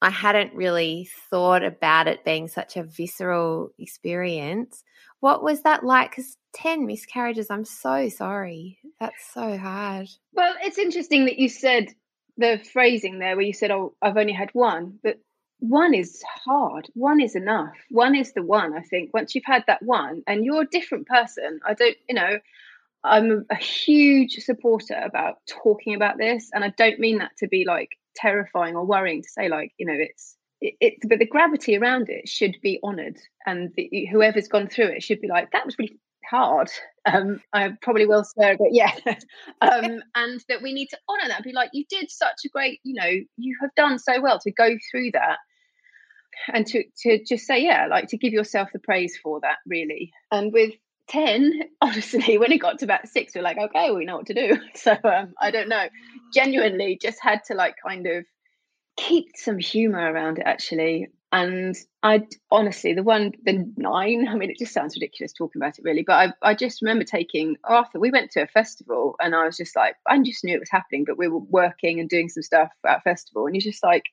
I 0.00 0.10
hadn't 0.10 0.54
really 0.54 1.08
thought 1.30 1.64
about 1.64 2.06
it 2.06 2.24
being 2.24 2.48
such 2.48 2.76
a 2.76 2.84
visceral 2.84 3.70
experience. 3.78 4.84
What 5.20 5.42
was 5.42 5.62
that 5.62 5.82
like? 5.82 6.10
Because 6.10 6.36
10 6.54 6.86
miscarriages, 6.86 7.50
I'm 7.50 7.64
so 7.64 8.08
sorry. 8.08 8.78
That's 9.00 9.32
so 9.32 9.56
hard. 9.58 10.08
Well, 10.32 10.54
it's 10.62 10.78
interesting 10.78 11.24
that 11.24 11.38
you 11.38 11.48
said 11.48 11.88
the 12.38 12.60
phrasing 12.72 13.18
there 13.18 13.36
where 13.36 13.44
you 13.44 13.52
said, 13.52 13.70
oh, 13.70 13.94
I've 14.00 14.16
only 14.16 14.32
had 14.32 14.50
one, 14.52 14.98
but 15.02 15.18
one 15.58 15.92
is 15.92 16.22
hard. 16.22 16.88
One 16.94 17.20
is 17.20 17.34
enough. 17.34 17.74
One 17.90 18.14
is 18.14 18.32
the 18.32 18.42
one, 18.42 18.76
I 18.76 18.82
think. 18.82 19.12
Once 19.12 19.34
you've 19.34 19.44
had 19.44 19.64
that 19.66 19.82
one 19.82 20.22
and 20.26 20.44
you're 20.44 20.62
a 20.62 20.66
different 20.66 21.08
person, 21.08 21.60
I 21.66 21.74
don't, 21.74 21.96
you 22.08 22.14
know, 22.14 22.38
I'm 23.02 23.44
a 23.50 23.56
huge 23.56 24.34
supporter 24.34 24.94
about 24.94 25.38
talking 25.48 25.94
about 25.94 26.16
this. 26.16 26.50
And 26.52 26.64
I 26.64 26.68
don't 26.70 27.00
mean 27.00 27.18
that 27.18 27.36
to 27.38 27.48
be 27.48 27.64
like 27.66 27.90
terrifying 28.14 28.76
or 28.76 28.86
worrying 28.86 29.22
to 29.22 29.28
say, 29.28 29.48
like, 29.48 29.72
you 29.78 29.86
know, 29.86 29.96
it's, 29.96 30.36
it, 30.60 30.74
it 30.80 30.94
but 31.08 31.18
the 31.18 31.26
gravity 31.26 31.76
around 31.76 32.08
it 32.08 32.28
should 32.28 32.56
be 32.62 32.78
honored. 32.82 33.18
And 33.44 33.72
the, 33.76 34.08
whoever's 34.10 34.48
gone 34.48 34.68
through 34.68 34.88
it 34.88 35.02
should 35.02 35.20
be 35.20 35.28
like, 35.28 35.50
that 35.52 35.66
was 35.66 35.78
really 35.78 35.98
hard. 36.28 36.70
Um, 37.12 37.40
I 37.52 37.70
probably 37.80 38.06
will 38.06 38.24
swear, 38.24 38.56
but 38.56 38.68
yeah. 38.72 38.92
um, 39.60 40.02
and 40.14 40.44
that 40.48 40.62
we 40.62 40.72
need 40.72 40.88
to 40.88 40.98
honor 41.08 41.28
that. 41.28 41.42
Be 41.42 41.52
like, 41.52 41.70
you 41.72 41.84
did 41.88 42.10
such 42.10 42.44
a 42.44 42.48
great, 42.48 42.80
you 42.82 42.94
know, 42.94 43.10
you 43.36 43.56
have 43.62 43.74
done 43.76 43.98
so 43.98 44.20
well 44.20 44.38
to 44.40 44.52
go 44.52 44.76
through 44.90 45.12
that. 45.12 45.38
And 46.52 46.64
to 46.68 46.84
to 47.02 47.24
just 47.24 47.46
say 47.46 47.64
yeah 47.64 47.88
like 47.90 48.08
to 48.10 48.16
give 48.16 48.32
yourself 48.32 48.68
the 48.72 48.78
praise 48.78 49.18
for 49.20 49.40
that 49.40 49.56
really. 49.66 50.12
And 50.30 50.52
with 50.52 50.72
10 51.08 51.62
honestly 51.80 52.38
when 52.38 52.52
it 52.52 52.58
got 52.58 52.78
to 52.78 52.84
about 52.84 53.08
six 53.08 53.34
we're 53.34 53.42
like 53.42 53.58
okay 53.58 53.90
we 53.90 54.04
know 54.04 54.18
what 54.18 54.26
to 54.26 54.34
do. 54.34 54.56
So 54.76 54.92
um, 54.92 55.34
i 55.40 55.50
don't 55.50 55.68
know. 55.68 55.88
Genuinely 56.32 56.96
just 57.00 57.18
had 57.20 57.42
to 57.46 57.54
like 57.54 57.74
kind 57.84 58.06
of 58.06 58.24
keep 58.96 59.30
some 59.34 59.58
humor 59.58 60.12
around 60.12 60.38
it 60.38 60.44
actually 60.46 61.08
and 61.30 61.76
i 62.02 62.22
honestly 62.50 62.94
the 62.94 63.02
one 63.02 63.32
the 63.44 63.70
nine 63.76 64.26
i 64.28 64.34
mean 64.34 64.50
it 64.50 64.58
just 64.58 64.72
sounds 64.72 64.96
ridiculous 64.96 65.32
talking 65.32 65.60
about 65.60 65.78
it 65.78 65.84
really 65.84 66.02
but 66.06 66.14
i, 66.42 66.50
I 66.50 66.54
just 66.54 66.80
remember 66.80 67.04
taking 67.04 67.56
arthur 67.64 68.00
we 68.00 68.10
went 68.10 68.30
to 68.32 68.42
a 68.42 68.46
festival 68.46 69.14
and 69.20 69.34
i 69.34 69.44
was 69.44 69.56
just 69.56 69.76
like 69.76 69.96
i 70.06 70.18
just 70.18 70.42
knew 70.42 70.54
it 70.54 70.60
was 70.60 70.70
happening 70.70 71.04
but 71.06 71.18
we 71.18 71.28
were 71.28 71.38
working 71.38 72.00
and 72.00 72.08
doing 72.08 72.28
some 72.28 72.42
stuff 72.42 72.70
at 72.86 73.04
festival 73.04 73.46
and 73.46 73.54
you're 73.54 73.60
just 73.60 73.84
like 73.84 74.04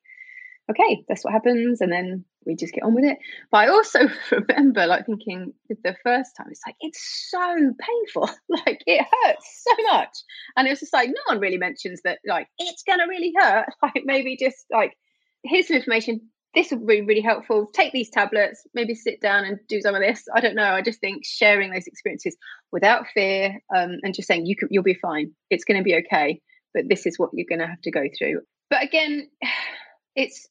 okay, 0.70 1.04
that's 1.08 1.24
what 1.24 1.34
happens. 1.34 1.82
And 1.82 1.92
then 1.92 2.26
we 2.46 2.56
just 2.56 2.74
get 2.74 2.84
on 2.84 2.96
with 2.96 3.06
it. 3.06 3.18
But 3.52 3.58
I 3.58 3.68
also 3.70 4.00
remember 4.32 4.86
like 4.86 5.06
thinking 5.06 5.54
the 5.70 5.96
first 6.04 6.36
time, 6.36 6.48
it's 6.50 6.62
like, 6.66 6.76
it's 6.82 7.30
so 7.30 7.74
painful. 7.80 8.30
like 8.50 8.82
it 8.86 9.06
hurts 9.24 9.64
so 9.68 9.84
much. 9.92 10.18
And 10.56 10.68
it 10.68 10.72
was 10.72 10.80
just 10.80 10.94
like, 10.94 11.10
no 11.10 11.34
one 11.34 11.40
really 11.40 11.58
mentions 11.58 12.02
that, 12.04 12.20
like, 12.26 12.48
it's 12.58 12.84
going 12.84 13.00
to 13.00 13.06
really 13.08 13.34
hurt. 13.38 13.68
Like 13.82 14.04
maybe 14.06 14.36
just 14.36 14.66
like, 14.72 14.98
here's 15.44 15.68
some 15.68 15.78
information. 15.78 16.22
This 16.56 16.72
will 16.72 16.86
be 16.86 17.02
really 17.02 17.22
helpful. 17.22 17.70
Take 17.74 17.92
these 17.92 18.10
tablets, 18.10 18.66
maybe 18.74 18.96
sit 18.96 19.22
down 19.22 19.44
and 19.44 19.60
do 19.68 19.82
some 19.82 19.94
of 19.94 20.02
this. 20.02 20.24
I 20.34 20.40
don't 20.40 20.56
know. 20.56 20.64
I 20.64 20.82
just 20.82 21.02
think 21.02 21.24
sharing 21.26 21.72
those 21.72 21.88
experiences 21.88 22.38
without 22.72 23.08
fear 23.14 23.60
um, 23.76 23.98
and 24.04 24.14
just 24.14 24.28
saying 24.28 24.46
you 24.46 24.56
can, 24.56 24.70
you'll 24.72 24.84
be 24.84 24.94
fine. 24.94 25.32
It's 25.50 25.66
going 25.66 25.78
to 25.78 25.84
be 25.84 25.96
okay. 25.98 26.42
But 26.74 26.86
this 26.90 27.06
is 27.06 27.20
what 27.20 27.32
you're 27.34 27.46
going 27.48 27.60
to 27.60 27.68
have 27.68 27.82
to 27.82 27.92
go 27.92 28.04
through. 28.18 28.42
But 28.70 28.84
again, 28.84 29.30
it's 30.16 30.48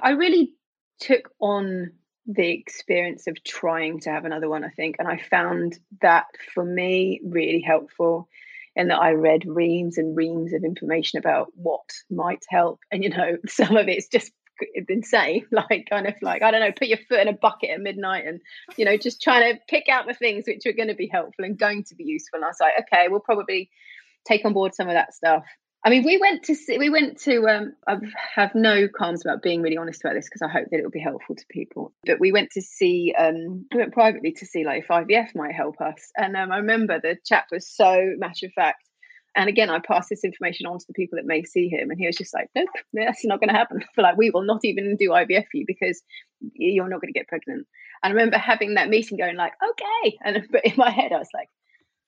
I 0.00 0.10
really 0.10 0.52
took 1.00 1.30
on 1.40 1.92
the 2.26 2.50
experience 2.50 3.26
of 3.26 3.42
trying 3.44 4.00
to 4.00 4.10
have 4.10 4.24
another 4.24 4.48
one, 4.48 4.64
I 4.64 4.70
think. 4.70 4.96
And 4.98 5.06
I 5.06 5.20
found 5.30 5.78
that 6.02 6.26
for 6.54 6.64
me 6.64 7.20
really 7.24 7.60
helpful 7.60 8.28
in 8.74 8.88
that 8.88 8.98
I 8.98 9.12
read 9.12 9.44
reams 9.46 9.96
and 9.96 10.16
reams 10.16 10.52
of 10.52 10.64
information 10.64 11.18
about 11.18 11.48
what 11.54 11.88
might 12.10 12.44
help. 12.48 12.80
And, 12.90 13.02
you 13.02 13.10
know, 13.10 13.36
some 13.46 13.76
of 13.76 13.88
it's 13.88 14.08
just 14.08 14.32
insane, 14.88 15.46
like 15.50 15.86
kind 15.88 16.06
of 16.06 16.14
like, 16.22 16.42
I 16.42 16.50
don't 16.50 16.60
know, 16.60 16.72
put 16.72 16.88
your 16.88 16.98
foot 17.08 17.20
in 17.20 17.28
a 17.28 17.32
bucket 17.32 17.70
at 17.70 17.80
midnight 17.80 18.26
and, 18.26 18.40
you 18.76 18.84
know, 18.84 18.96
just 18.96 19.22
trying 19.22 19.54
to 19.54 19.60
pick 19.68 19.88
out 19.88 20.06
the 20.06 20.14
things 20.14 20.44
which 20.46 20.66
are 20.66 20.72
going 20.72 20.88
to 20.88 20.94
be 20.94 21.08
helpful 21.12 21.44
and 21.44 21.58
going 21.58 21.84
to 21.84 21.94
be 21.94 22.04
useful. 22.04 22.38
And 22.38 22.44
I 22.44 22.48
was 22.48 22.60
like, 22.60 22.74
okay, 22.82 23.08
we'll 23.08 23.20
probably 23.20 23.70
take 24.26 24.44
on 24.44 24.52
board 24.52 24.74
some 24.74 24.88
of 24.88 24.94
that 24.94 25.14
stuff 25.14 25.44
I 25.86 25.88
mean, 25.88 26.02
we 26.02 26.18
went 26.18 26.42
to 26.44 26.56
see, 26.56 26.78
we 26.78 26.90
went 26.90 27.20
to. 27.20 27.46
Um, 27.46 27.74
I 27.86 27.98
have 28.34 28.56
no 28.56 28.88
qualms 28.88 29.24
about 29.24 29.40
being 29.40 29.62
really 29.62 29.76
honest 29.76 30.00
about 30.04 30.14
this 30.14 30.24
because 30.28 30.42
I 30.42 30.48
hope 30.48 30.66
that 30.70 30.80
it 30.80 30.82
will 30.82 30.90
be 30.90 30.98
helpful 30.98 31.36
to 31.36 31.44
people. 31.48 31.92
But 32.04 32.18
we 32.18 32.32
went 32.32 32.50
to 32.52 32.60
see, 32.60 33.14
um, 33.16 33.66
we 33.72 33.78
went 33.78 33.92
privately 33.92 34.32
to 34.32 34.46
see 34.46 34.64
like 34.64 34.82
if 34.82 34.88
IVF 34.88 35.36
might 35.36 35.54
help 35.54 35.80
us, 35.80 36.10
and 36.16 36.36
um, 36.36 36.50
I 36.50 36.56
remember 36.56 36.98
the 37.00 37.16
chap 37.24 37.46
was 37.52 37.68
so 37.68 38.14
matter 38.18 38.46
of 38.46 38.52
fact. 38.54 38.82
And 39.36 39.48
again, 39.48 39.68
I 39.68 39.80
passed 39.80 40.08
this 40.08 40.24
information 40.24 40.66
on 40.66 40.78
to 40.78 40.84
the 40.88 40.94
people 40.94 41.16
that 41.16 41.26
may 41.26 41.44
see 41.44 41.68
him, 41.68 41.90
and 41.90 41.98
he 41.98 42.06
was 42.06 42.16
just 42.16 42.34
like, 42.34 42.48
"Nope, 42.54 42.68
that's 42.94 43.24
not 43.24 43.38
going 43.38 43.50
to 43.50 43.54
happen. 43.54 43.84
For 43.94 44.02
like, 44.02 44.16
we 44.16 44.30
will 44.30 44.42
not 44.42 44.64
even 44.64 44.96
do 44.96 45.10
IVF 45.10 45.44
for 45.50 45.56
you 45.58 45.64
because 45.66 46.02
you're 46.54 46.88
not 46.88 47.00
going 47.00 47.12
to 47.12 47.18
get 47.18 47.28
pregnant." 47.28 47.66
And 48.02 48.10
I 48.12 48.14
remember 48.14 48.38
having 48.38 48.74
that 48.74 48.88
meeting, 48.88 49.18
going 49.18 49.36
like, 49.36 49.52
"Okay," 49.62 50.18
and 50.24 50.46
but 50.50 50.64
in 50.64 50.74
my 50.76 50.90
head, 50.90 51.12
I 51.12 51.18
was 51.18 51.28
like, 51.34 51.48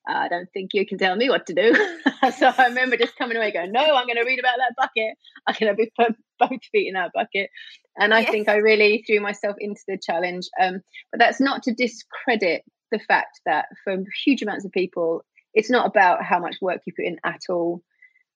I 0.07 0.27
don't 0.27 0.51
think 0.51 0.73
you 0.73 0.85
can 0.85 0.97
tell 0.97 1.15
me 1.15 1.29
what 1.29 1.45
to 1.47 1.53
do. 1.53 1.73
so 2.37 2.51
I 2.57 2.67
remember 2.67 2.97
just 2.97 3.15
coming 3.17 3.37
away 3.37 3.51
going, 3.51 3.71
no, 3.71 3.81
I'm 3.81 4.05
going 4.05 4.17
to 4.17 4.23
read 4.23 4.39
about 4.39 4.57
that 4.57 4.75
bucket. 4.75 5.17
I'm 5.45 5.55
going 5.59 5.71
to 5.71 5.75
be 5.75 5.91
put 5.95 6.15
both 6.39 6.63
feet 6.71 6.87
in 6.87 6.93
that 6.93 7.11
bucket. 7.13 7.49
And 7.97 8.13
I 8.13 8.21
yes. 8.21 8.31
think 8.31 8.49
I 8.49 8.55
really 8.55 9.03
threw 9.05 9.19
myself 9.19 9.55
into 9.59 9.81
the 9.87 9.99
challenge. 10.01 10.47
Um, 10.59 10.81
but 11.11 11.19
that's 11.19 11.39
not 11.39 11.63
to 11.63 11.73
discredit 11.73 12.63
the 12.91 12.99
fact 12.99 13.41
that 13.45 13.65
for 13.83 13.97
huge 14.25 14.41
amounts 14.41 14.65
of 14.65 14.71
people, 14.71 15.23
it's 15.53 15.69
not 15.69 15.87
about 15.87 16.23
how 16.23 16.39
much 16.39 16.57
work 16.61 16.81
you 16.85 16.93
put 16.93 17.05
in 17.05 17.19
at 17.23 17.41
all. 17.49 17.81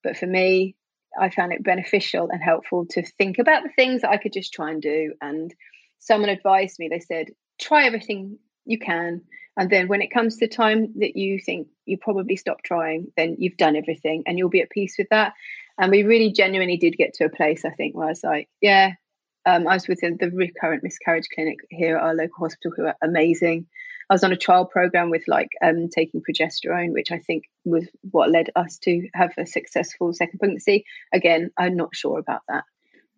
But 0.04 0.18
for 0.18 0.26
me, 0.26 0.76
I 1.20 1.30
found 1.30 1.54
it 1.54 1.64
beneficial 1.64 2.30
and 2.32 2.42
helpful 2.42 2.86
to 2.92 3.04
think 3.04 3.38
about 3.40 3.64
the 3.64 3.72
things 3.76 4.02
that 4.02 4.12
I 4.12 4.18
could 4.18 4.34
just 4.34 4.54
try 4.54 4.72
and 4.72 4.82
do. 4.82 5.14
And 5.22 5.54
someone 6.00 6.30
advised 6.30 6.80
me, 6.80 6.90
they 6.90 7.00
said, 7.00 7.28
try 7.60 7.86
everything 7.86 8.40
you 8.66 8.80
can 8.80 9.22
and 9.58 9.70
then 9.70 9.88
when 9.88 10.02
it 10.02 10.12
comes 10.12 10.38
to 10.38 10.48
time 10.48 10.94
that 10.98 11.16
you 11.16 11.40
think 11.40 11.68
you 11.86 11.98
probably 11.98 12.36
stop 12.36 12.64
trying, 12.64 13.12
then 13.16 13.36
you've 13.38 13.58
done 13.58 13.76
everything 13.76 14.24
and 14.26 14.38
you'll 14.38 14.50
be 14.50 14.62
at 14.62 14.70
peace 14.70 14.96
with 14.98 15.10
that. 15.10 15.34
And 15.78 15.92
we 15.92 16.04
really 16.04 16.32
genuinely 16.32 16.78
did 16.78 16.98
get 16.98 17.14
to 17.16 17.26
a 17.26 17.30
place, 17.30 17.66
I 17.66 17.72
think, 17.72 17.96
where 17.96 18.08
I 18.08 18.10
was 18.10 18.24
like, 18.24 18.50
yeah, 18.62 18.94
um, 19.46 19.68
I 19.68 19.76
was 19.76 19.88
with 19.88 20.00
the, 20.00 20.16
the 20.20 20.32
recurrent 20.32 20.84
miscarriage 20.84 21.28
clinic 21.34 21.60
here 21.70 21.98
at 21.98 22.04
our 22.04 22.16
local 22.16 22.46
hospital 22.46 22.72
who 22.76 22.86
are 22.86 22.96
amazing. 23.04 23.68
I 24.14 24.16
was 24.16 24.24
on 24.24 24.32
a 24.32 24.38
trial 24.38 24.66
program 24.66 25.10
with 25.10 25.24
like 25.28 25.50
um, 25.64 25.90
taking 25.90 26.22
progesterone, 26.22 26.94
which 26.94 27.12
I 27.12 27.18
think 27.18 27.46
was 27.66 27.88
what 28.12 28.30
led 28.30 28.52
us 28.56 28.78
to 28.84 29.10
have 29.16 29.32
a 29.40 29.48
successful 29.48 30.14
second 30.14 30.38
pregnancy. 30.38 30.86
Again, 31.12 31.50
I'm 31.58 31.76
not 31.76 31.96
sure 31.96 32.20
about 32.20 32.42
that 32.48 32.64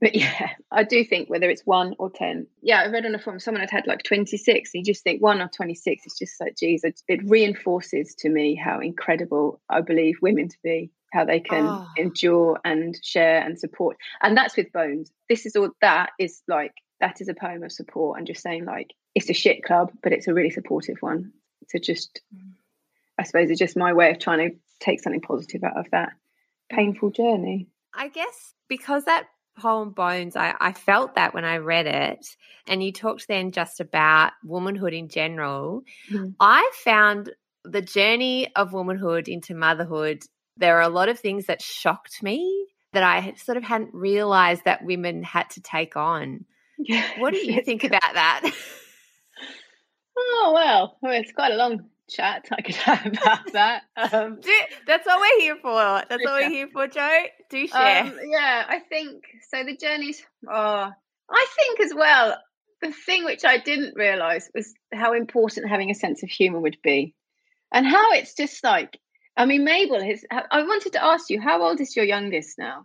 but 0.01 0.15
yeah, 0.15 0.51
I 0.71 0.83
do 0.83 1.03
think 1.03 1.29
whether 1.29 1.49
it's 1.49 1.63
one 1.65 1.95
or 1.99 2.09
10. 2.09 2.47
Yeah, 2.61 2.81
I 2.81 2.87
read 2.87 3.05
on 3.05 3.15
a 3.15 3.19
forum 3.19 3.39
someone 3.39 3.61
had 3.61 3.71
had 3.71 3.87
like 3.87 4.03
26. 4.03 4.71
You 4.73 4.83
just 4.83 5.03
think 5.03 5.21
one 5.21 5.41
or 5.41 5.49
26 5.49 6.03
It's 6.05 6.17
just 6.17 6.39
like, 6.39 6.55
geez, 6.57 6.83
it, 6.83 7.01
it 7.07 7.21
reinforces 7.23 8.15
to 8.19 8.29
me 8.29 8.55
how 8.55 8.79
incredible 8.79 9.61
I 9.69 9.81
believe 9.81 10.17
women 10.21 10.49
to 10.49 10.57
be, 10.63 10.91
how 11.13 11.25
they 11.25 11.39
can 11.39 11.65
oh. 11.65 11.87
endure 11.97 12.59
and 12.63 12.95
share 13.03 13.41
and 13.41 13.59
support. 13.59 13.97
And 14.21 14.37
that's 14.37 14.55
with 14.57 14.71
bones. 14.71 15.11
This 15.29 15.45
is 15.45 15.55
all 15.55 15.69
that 15.81 16.11
is 16.19 16.41
like, 16.47 16.73
that 16.99 17.21
is 17.21 17.27
a 17.27 17.33
poem 17.33 17.63
of 17.63 17.71
support 17.71 18.17
and 18.17 18.27
just 18.27 18.41
saying 18.41 18.65
like, 18.65 18.93
it's 19.13 19.29
a 19.29 19.33
shit 19.33 19.63
club, 19.63 19.91
but 20.01 20.13
it's 20.13 20.27
a 20.27 20.33
really 20.33 20.49
supportive 20.49 20.97
one. 20.99 21.31
So 21.69 21.79
just, 21.79 22.21
I 23.17 23.23
suppose 23.23 23.49
it's 23.49 23.59
just 23.59 23.77
my 23.77 23.93
way 23.93 24.11
of 24.11 24.19
trying 24.19 24.49
to 24.49 24.55
take 24.79 25.01
something 25.01 25.21
positive 25.21 25.63
out 25.63 25.77
of 25.77 25.89
that 25.91 26.13
painful 26.69 27.11
journey. 27.11 27.67
I 27.93 28.09
guess 28.09 28.53
because 28.67 29.05
that 29.05 29.27
poem 29.57 29.91
Bones, 29.91 30.35
I, 30.35 30.53
I 30.59 30.73
felt 30.73 31.15
that 31.15 31.33
when 31.33 31.45
I 31.45 31.57
read 31.57 31.87
it. 31.87 32.25
And 32.67 32.83
you 32.83 32.91
talked 32.91 33.27
then 33.27 33.51
just 33.51 33.79
about 33.79 34.33
womanhood 34.43 34.93
in 34.93 35.07
general. 35.07 35.83
Mm. 36.11 36.35
I 36.39 36.69
found 36.83 37.31
the 37.63 37.81
journey 37.81 38.53
of 38.55 38.73
womanhood 38.73 39.27
into 39.27 39.55
motherhood, 39.55 40.23
there 40.57 40.77
are 40.77 40.81
a 40.81 40.89
lot 40.89 41.09
of 41.09 41.19
things 41.19 41.47
that 41.47 41.61
shocked 41.61 42.21
me 42.21 42.67
that 42.93 43.03
I 43.03 43.33
sort 43.33 43.57
of 43.57 43.63
hadn't 43.63 43.93
realized 43.93 44.63
that 44.65 44.83
women 44.83 45.23
had 45.23 45.49
to 45.51 45.61
take 45.61 45.97
on. 45.97 46.45
What 47.17 47.33
do 47.33 47.39
you 47.39 47.61
think 47.63 47.83
about 47.83 48.13
that? 48.13 48.51
Oh 50.17 50.51
well, 50.53 50.97
well, 51.01 51.11
it's 51.13 51.31
quite 51.33 51.51
a 51.51 51.55
long 51.57 51.89
chat 52.09 52.47
I 52.51 52.61
could 52.61 52.75
have 52.87 53.05
about 53.05 53.51
that. 53.53 53.83
Um, 53.97 54.39
That's 54.87 55.05
what 55.05 55.19
we're 55.19 55.41
here 55.41 55.57
for. 55.61 55.73
That's 56.09 56.23
what 56.23 56.41
we're 56.41 56.49
here 56.49 56.67
for, 56.71 56.87
Jo. 56.87 57.09
Do 57.49 57.67
share. 57.67 58.03
um, 58.03 58.17
yeah, 58.25 58.63
I 58.67 58.79
think 58.79 59.23
so. 59.49 59.63
The 59.63 59.75
journeys. 59.75 60.23
Oh, 60.49 60.89
I 61.29 61.47
think 61.57 61.79
as 61.81 61.93
well. 61.93 62.37
The 62.81 62.91
thing 62.91 63.25
which 63.25 63.43
I 63.45 63.57
didn't 63.57 63.95
realize 63.95 64.49
was 64.53 64.73
how 64.93 65.13
important 65.13 65.69
having 65.69 65.89
a 65.89 65.95
sense 65.95 66.23
of 66.23 66.29
humor 66.29 66.59
would 66.59 66.77
be, 66.83 67.15
and 67.73 67.85
how 67.85 68.13
it's 68.13 68.35
just 68.35 68.63
like. 68.63 68.97
I 69.37 69.45
mean, 69.45 69.65
Mabel 69.65 69.97
is. 69.97 70.25
I 70.31 70.63
wanted 70.63 70.93
to 70.93 71.03
ask 71.03 71.29
you, 71.29 71.41
how 71.41 71.61
old 71.61 71.81
is 71.81 71.93
your 71.93 72.05
youngest 72.05 72.57
now? 72.57 72.83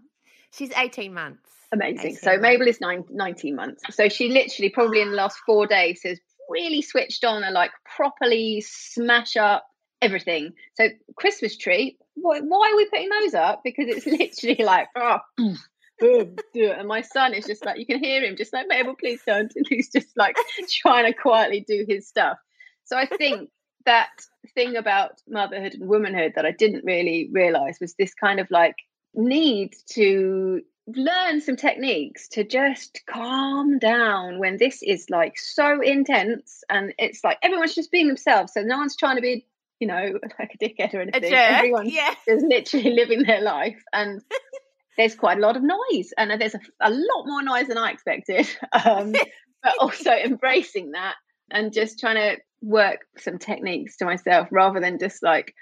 She's 0.53 0.73
18 0.77 1.15
months. 1.15 1.50
Amazing. 1.73 2.17
So 2.17 2.37
Mabel 2.39 2.67
is 2.67 2.81
nine, 2.81 3.05
19 3.11 3.55
months. 3.55 3.83
So 3.91 4.09
she 4.09 4.29
literally, 4.29 4.71
probably 4.71 5.03
in 5.03 5.11
the 5.11 5.17
last 5.17 5.39
four 5.47 5.67
days, 5.67 6.01
has 6.05 6.19
really 6.49 6.83
switched 6.83 7.25
on 7.25 7.45
and 7.45 7.55
like 7.55 7.71
properly 7.97 8.61
smash 8.61 9.37
up 9.37 9.65
everything. 10.03 10.53
So 10.75 10.89
Christmas 11.17 11.57
tree, 11.57 11.97
why, 12.15 12.41
why 12.41 12.71
are 12.73 12.77
we 12.77 12.89
putting 12.89 13.09
those 13.09 13.35
up? 13.35 13.61
Because 13.65 13.87
it's 13.89 14.07
literally 14.49 14.65
like, 14.65 14.89
oh, 14.97 15.19
mm. 15.39 15.57
boom, 15.99 16.37
do 16.53 16.71
it. 16.71 16.79
And 16.79 16.89
my 16.89 17.03
son 17.03 17.35
is 17.35 17.47
just 17.47 17.65
like, 17.65 17.79
you 17.79 17.87
can 17.87 18.03
hear 18.03 18.23
him 18.25 18.37
just 18.37 18.53
like, 18.53 18.67
Mabel, 18.69 18.97
please 18.99 19.21
don't. 19.27 19.53
And 19.57 19.67
he's 19.69 19.91
just 19.91 20.09
like 20.17 20.37
trying 20.69 21.11
to 21.11 21.17
quietly 21.17 21.65
do 21.67 21.85
his 21.89 22.09
stuff. 22.09 22.39
So 22.85 22.97
I 22.97 23.07
think 23.07 23.51
that 23.87 24.11
thing 24.55 24.77
about 24.77 25.13
motherhood 25.29 25.75
and 25.75 25.89
womanhood 25.89 26.33
that 26.35 26.45
I 26.45 26.51
didn't 26.51 26.85
really 26.85 27.31
realize 27.33 27.79
was 27.81 27.95
this 27.95 28.13
kind 28.15 28.41
of 28.41 28.49
like 28.51 28.75
need 29.15 29.73
to 29.93 30.63
learn 30.97 31.41
some 31.41 31.57
techniques 31.57 32.29
to 32.29 32.45
just 32.45 33.01
calm 33.07 33.79
down 33.79 34.39
when 34.39 34.57
this 34.57 34.83
is 34.83 35.07
like 35.11 35.39
so 35.39 35.81
intense 35.83 36.63
and 36.69 36.95
it's 36.99 37.23
like 37.25 37.39
everyone's 37.43 37.75
just 37.75 37.91
being 37.91 38.09
themselves. 38.09 38.53
So 38.53 38.63
no 38.63 38.79
one's 38.79 38.97
trying 38.97 39.17
to 39.17 39.23
be, 39.23 39.47
you 39.79 39.89
know, 39.89 40.19
like 40.39 40.53
a 40.55 40.59
dickhead 40.65 40.95
or 40.95 41.01
anything. 41.01 41.33
Everyone 41.33 41.89
Yeah. 41.89 42.15
is 42.27 42.43
literally 42.43 42.91
living 42.91 43.23
their 43.25 43.43
life 43.43 43.83
and 43.93 44.21
there's 44.97 45.15
quite 45.15 45.39
a 45.39 45.41
lot 45.41 45.57
of 45.57 45.63
noise 45.63 46.13
and 46.17 46.41
there's 46.41 46.55
a, 46.55 46.61
a 46.81 46.91
lot 46.91 47.27
more 47.27 47.43
noise 47.43 47.69
than 47.69 47.79
I 47.79 47.91
expected. 47.91 48.49
Um, 48.73 49.13
but 49.13 49.75
also 49.81 50.13
embracing 50.13 50.93
that 50.93 51.17
and 51.51 51.73
just 51.73 51.99
trying 51.99 52.17
to 52.17 52.37
work 52.63 53.01
some 53.19 53.39
techniques 53.39 53.97
to 53.99 54.05
myself 54.05 54.49
rather 54.51 54.81
than 54.81 54.99
just 54.99 55.23
like 55.23 55.55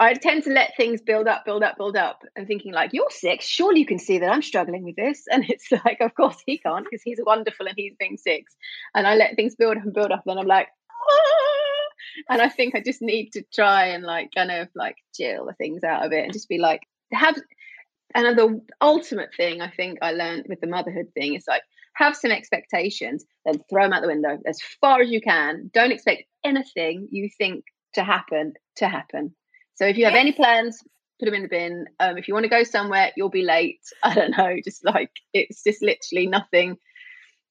I 0.00 0.14
tend 0.14 0.42
to 0.44 0.50
let 0.50 0.76
things 0.76 1.00
build 1.00 1.28
up, 1.28 1.44
build 1.44 1.62
up, 1.62 1.76
build 1.76 1.96
up, 1.96 2.22
and 2.34 2.46
thinking 2.46 2.72
like, 2.72 2.92
"You're 2.92 3.10
sick. 3.10 3.40
Surely 3.40 3.80
you 3.80 3.86
can 3.86 3.98
see 3.98 4.18
that 4.18 4.30
I'm 4.30 4.42
struggling 4.42 4.82
with 4.82 4.96
this." 4.96 5.24
And 5.30 5.48
it's 5.48 5.70
like, 5.84 6.00
of 6.00 6.14
course 6.14 6.36
he 6.44 6.58
can't 6.58 6.84
because 6.84 7.02
he's 7.02 7.20
wonderful 7.24 7.66
and 7.66 7.74
he's 7.76 7.94
being 7.98 8.16
six. 8.16 8.54
And 8.94 9.06
I 9.06 9.14
let 9.14 9.36
things 9.36 9.54
build 9.54 9.76
up 9.76 9.84
and 9.84 9.94
build 9.94 10.10
up, 10.10 10.24
and 10.26 10.38
I'm 10.38 10.46
like, 10.46 10.68
"Ah!" 10.90 11.64
and 12.28 12.42
I 12.42 12.48
think 12.48 12.74
I 12.74 12.80
just 12.80 13.02
need 13.02 13.30
to 13.32 13.44
try 13.54 13.86
and 13.86 14.04
like 14.04 14.30
kind 14.34 14.50
of 14.50 14.68
like 14.74 14.96
chill 15.14 15.46
the 15.46 15.54
things 15.54 15.84
out 15.84 16.04
of 16.04 16.12
it 16.12 16.24
and 16.24 16.32
just 16.32 16.48
be 16.48 16.58
like, 16.58 16.82
have. 17.12 17.36
And 18.16 18.38
the 18.38 18.60
ultimate 18.80 19.30
thing 19.36 19.60
I 19.60 19.70
think 19.70 19.98
I 20.00 20.12
learned 20.12 20.46
with 20.48 20.60
the 20.60 20.68
motherhood 20.68 21.08
thing 21.14 21.34
is 21.34 21.46
like 21.48 21.62
have 21.94 22.16
some 22.16 22.30
expectations, 22.30 23.24
then 23.44 23.60
throw 23.68 23.84
them 23.84 23.92
out 23.92 24.02
the 24.02 24.08
window 24.08 24.38
as 24.46 24.60
far 24.80 25.00
as 25.00 25.10
you 25.10 25.20
can. 25.20 25.70
Don't 25.72 25.90
expect 25.92 26.24
anything 26.44 27.08
you 27.10 27.28
think 27.38 27.64
to 27.94 28.04
happen 28.04 28.54
to 28.76 28.88
happen. 28.88 29.34
So 29.76 29.86
if 29.86 29.96
you 29.96 30.04
have 30.04 30.14
Yeah. 30.14 30.20
any 30.20 30.32
plans, 30.32 30.82
put 31.20 31.26
them 31.26 31.34
in 31.34 31.42
the 31.42 31.48
bin. 31.48 31.86
Um, 32.00 32.18
if 32.18 32.28
you 32.28 32.34
want 32.34 32.44
to 32.44 32.50
go 32.50 32.64
somewhere, 32.64 33.12
you'll 33.16 33.30
be 33.30 33.42
late. 33.42 33.80
I 34.02 34.14
don't 34.14 34.30
know. 34.36 34.56
Just 34.64 34.84
like 34.84 35.10
it's 35.32 35.62
just 35.62 35.82
literally 35.82 36.26
nothing 36.26 36.76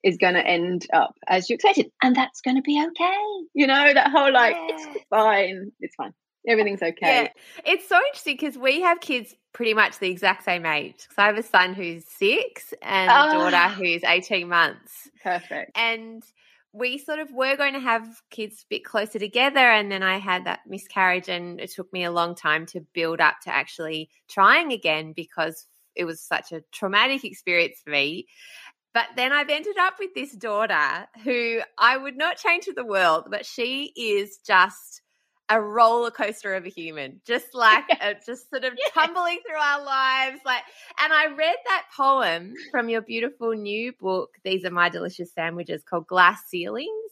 is 0.03 0.17
going 0.17 0.33
to 0.33 0.45
end 0.45 0.85
up 0.91 1.15
as 1.27 1.49
you 1.49 1.55
expected, 1.55 1.89
and 2.01 2.15
that's 2.15 2.41
going 2.41 2.57
to 2.57 2.61
be 2.61 2.83
okay. 2.87 3.17
You 3.53 3.67
know 3.67 3.93
that 3.93 4.11
whole 4.11 4.31
like 4.33 4.55
Yeah. 4.55 4.75
it's 4.75 5.05
fine, 5.09 5.71
it's 5.79 5.95
fine, 5.95 6.13
everything's 6.45 6.81
okay. 6.81 6.95
Yeah, 7.01 7.27
it's 7.65 7.87
so 7.87 7.97
interesting 8.07 8.35
because 8.35 8.57
we 8.57 8.81
have 8.81 8.99
kids 8.99 9.33
pretty 9.53 9.73
much 9.73 9.99
the 9.99 10.09
exact 10.09 10.43
same 10.43 10.65
age. 10.65 11.07
So 11.15 11.21
I 11.21 11.27
have 11.27 11.37
a 11.37 11.43
son 11.43 11.73
who's 11.73 12.03
six 12.05 12.73
and 12.81 13.09
a 13.09 13.31
daughter 13.31 13.55
Ah. 13.55 13.75
who's 13.77 14.03
18 14.03 14.49
months. 14.49 15.09
Perfect. 15.23 15.71
And 15.77 16.21
we 16.73 16.97
sort 16.97 17.19
of 17.19 17.31
were 17.31 17.55
going 17.55 17.73
to 17.73 17.79
have 17.79 18.07
kids 18.31 18.63
a 18.63 18.65
bit 18.69 18.83
closer 18.83 19.19
together. 19.19 19.59
And 19.59 19.91
then 19.91 20.01
I 20.01 20.17
had 20.17 20.45
that 20.45 20.61
miscarriage, 20.67 21.29
and 21.29 21.59
it 21.61 21.71
took 21.71 21.93
me 21.93 22.03
a 22.03 22.11
long 22.11 22.35
time 22.35 22.65
to 22.67 22.81
build 22.93 23.21
up 23.21 23.35
to 23.43 23.53
actually 23.53 24.09
trying 24.27 24.73
again 24.73 25.13
because 25.15 25.67
it 25.95 26.05
was 26.05 26.19
such 26.19 26.51
a 26.51 26.63
traumatic 26.71 27.23
experience 27.23 27.79
for 27.83 27.91
me. 27.91 28.25
But 28.93 29.05
then 29.15 29.31
I've 29.31 29.49
ended 29.49 29.77
up 29.79 29.95
with 29.99 30.13
this 30.15 30.33
daughter 30.33 31.07
who 31.23 31.61
I 31.77 31.97
would 31.97 32.17
not 32.17 32.37
change 32.37 32.65
for 32.65 32.73
the 32.73 32.85
world, 32.85 33.25
but 33.29 33.45
she 33.45 33.91
is 33.95 34.39
just 34.45 35.02
a 35.53 35.61
roller 35.61 36.09
coaster 36.11 36.55
of 36.55 36.65
a 36.65 36.69
human, 36.69 37.21
just 37.25 37.53
like 37.53 37.83
just 38.25 38.49
sort 38.49 38.63
of 38.63 38.73
Yeah. 38.77 38.89
tumbling 38.93 39.39
through 39.47 39.59
our 39.59 39.83
lives. 39.83 40.41
Like, 40.45 40.63
and 41.01 41.13
I 41.13 41.27
read 41.27 41.55
that 41.67 41.85
poem 41.95 42.53
from 42.71 42.89
your 42.89 43.01
beautiful 43.01 43.51
new 43.53 43.93
book. 43.93 44.31
These 44.43 44.65
are 44.65 44.71
my 44.71 44.89
delicious 44.89 45.33
sandwiches 45.33 45.83
called 45.83 46.07
Glass 46.07 46.41
Ceilings, 46.47 47.11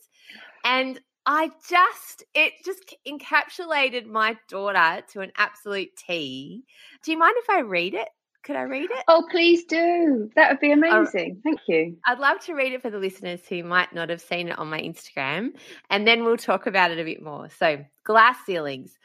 and 0.63 0.99
I 1.25 1.51
just 1.69 2.23
it 2.33 2.53
just 2.65 2.95
encapsulated 3.07 4.07
my 4.07 4.37
daughter 4.49 5.03
to 5.11 5.21
an 5.21 5.31
absolute 5.37 5.89
T. 5.95 6.63
Do 7.03 7.11
you 7.11 7.17
mind 7.17 7.35
if 7.37 7.49
I 7.49 7.59
read 7.59 7.93
it? 7.93 8.09
Could 8.43 8.55
I 8.55 8.63
read 8.63 8.89
it? 8.89 9.03
Oh, 9.07 9.27
please 9.29 9.65
do. 9.65 10.29
That 10.35 10.49
would 10.49 10.59
be 10.59 10.71
amazing. 10.71 11.41
Thank 11.43 11.59
you. 11.67 11.97
I'd 12.05 12.19
love 12.19 12.39
to 12.45 12.53
read 12.53 12.73
it 12.73 12.81
for 12.81 12.89
the 12.89 12.97
listeners 12.97 13.41
who 13.47 13.63
might 13.63 13.93
not 13.93 14.09
have 14.09 14.21
seen 14.21 14.47
it 14.47 14.57
on 14.57 14.69
my 14.69 14.81
Instagram, 14.81 15.49
and 15.89 16.07
then 16.07 16.23
we'll 16.23 16.37
talk 16.37 16.65
about 16.65 16.91
it 16.91 16.99
a 16.99 17.03
bit 17.03 17.21
more. 17.21 17.49
So, 17.59 17.85
glass 18.03 18.37
ceilings. 18.45 18.97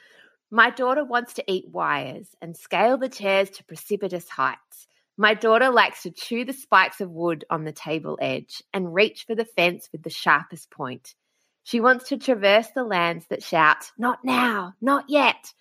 My 0.51 0.71
daughter 0.71 1.05
wants 1.05 1.35
to 1.35 1.45
eat 1.53 1.69
wires 1.69 2.29
and 2.41 2.57
scale 2.57 2.97
the 2.97 3.09
chairs 3.09 3.51
to 3.51 3.65
precipitous 3.65 4.29
heights. 4.29 4.87
My 5.19 5.35
daughter 5.35 5.71
likes 5.71 6.03
to 6.05 6.11
chew 6.11 6.45
the 6.45 6.53
spikes 6.53 7.01
of 7.01 7.11
wood 7.11 7.45
on 7.51 7.65
the 7.65 7.73
table 7.73 8.19
edge 8.21 8.63
and 8.73 8.95
reach 8.95 9.25
for 9.27 9.35
the 9.35 9.45
fence 9.45 9.89
with 9.93 10.03
the 10.03 10.11
sharpest 10.11 10.71
point. 10.71 11.15
She 11.63 11.81
wants 11.81 12.11
to 12.11 12.17
traverse 12.17 12.69
the 12.75 12.85
lands 12.85 13.27
that 13.29 13.43
shout, 13.43 13.91
Not 13.99 14.25
now, 14.25 14.75
not 14.81 15.07
yet, 15.09 15.53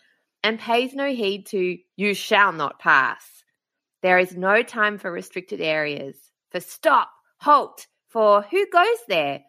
and 0.43 0.59
pays 0.59 0.93
no 0.93 1.11
heed 1.11 1.47
to, 1.47 1.77
You 1.95 2.13
shall 2.13 2.51
not 2.51 2.79
pass. 2.79 3.43
There 4.05 4.19
is 4.19 4.37
no 4.37 4.61
time 4.61 4.99
for 4.99 5.11
restricted 5.11 5.61
areas, 5.61 6.15
for 6.51 6.59
stop, 6.59 7.09
halt, 7.39 7.87
for 8.09 8.43
who 8.43 8.67
goes 8.69 8.99
there? 9.07 9.41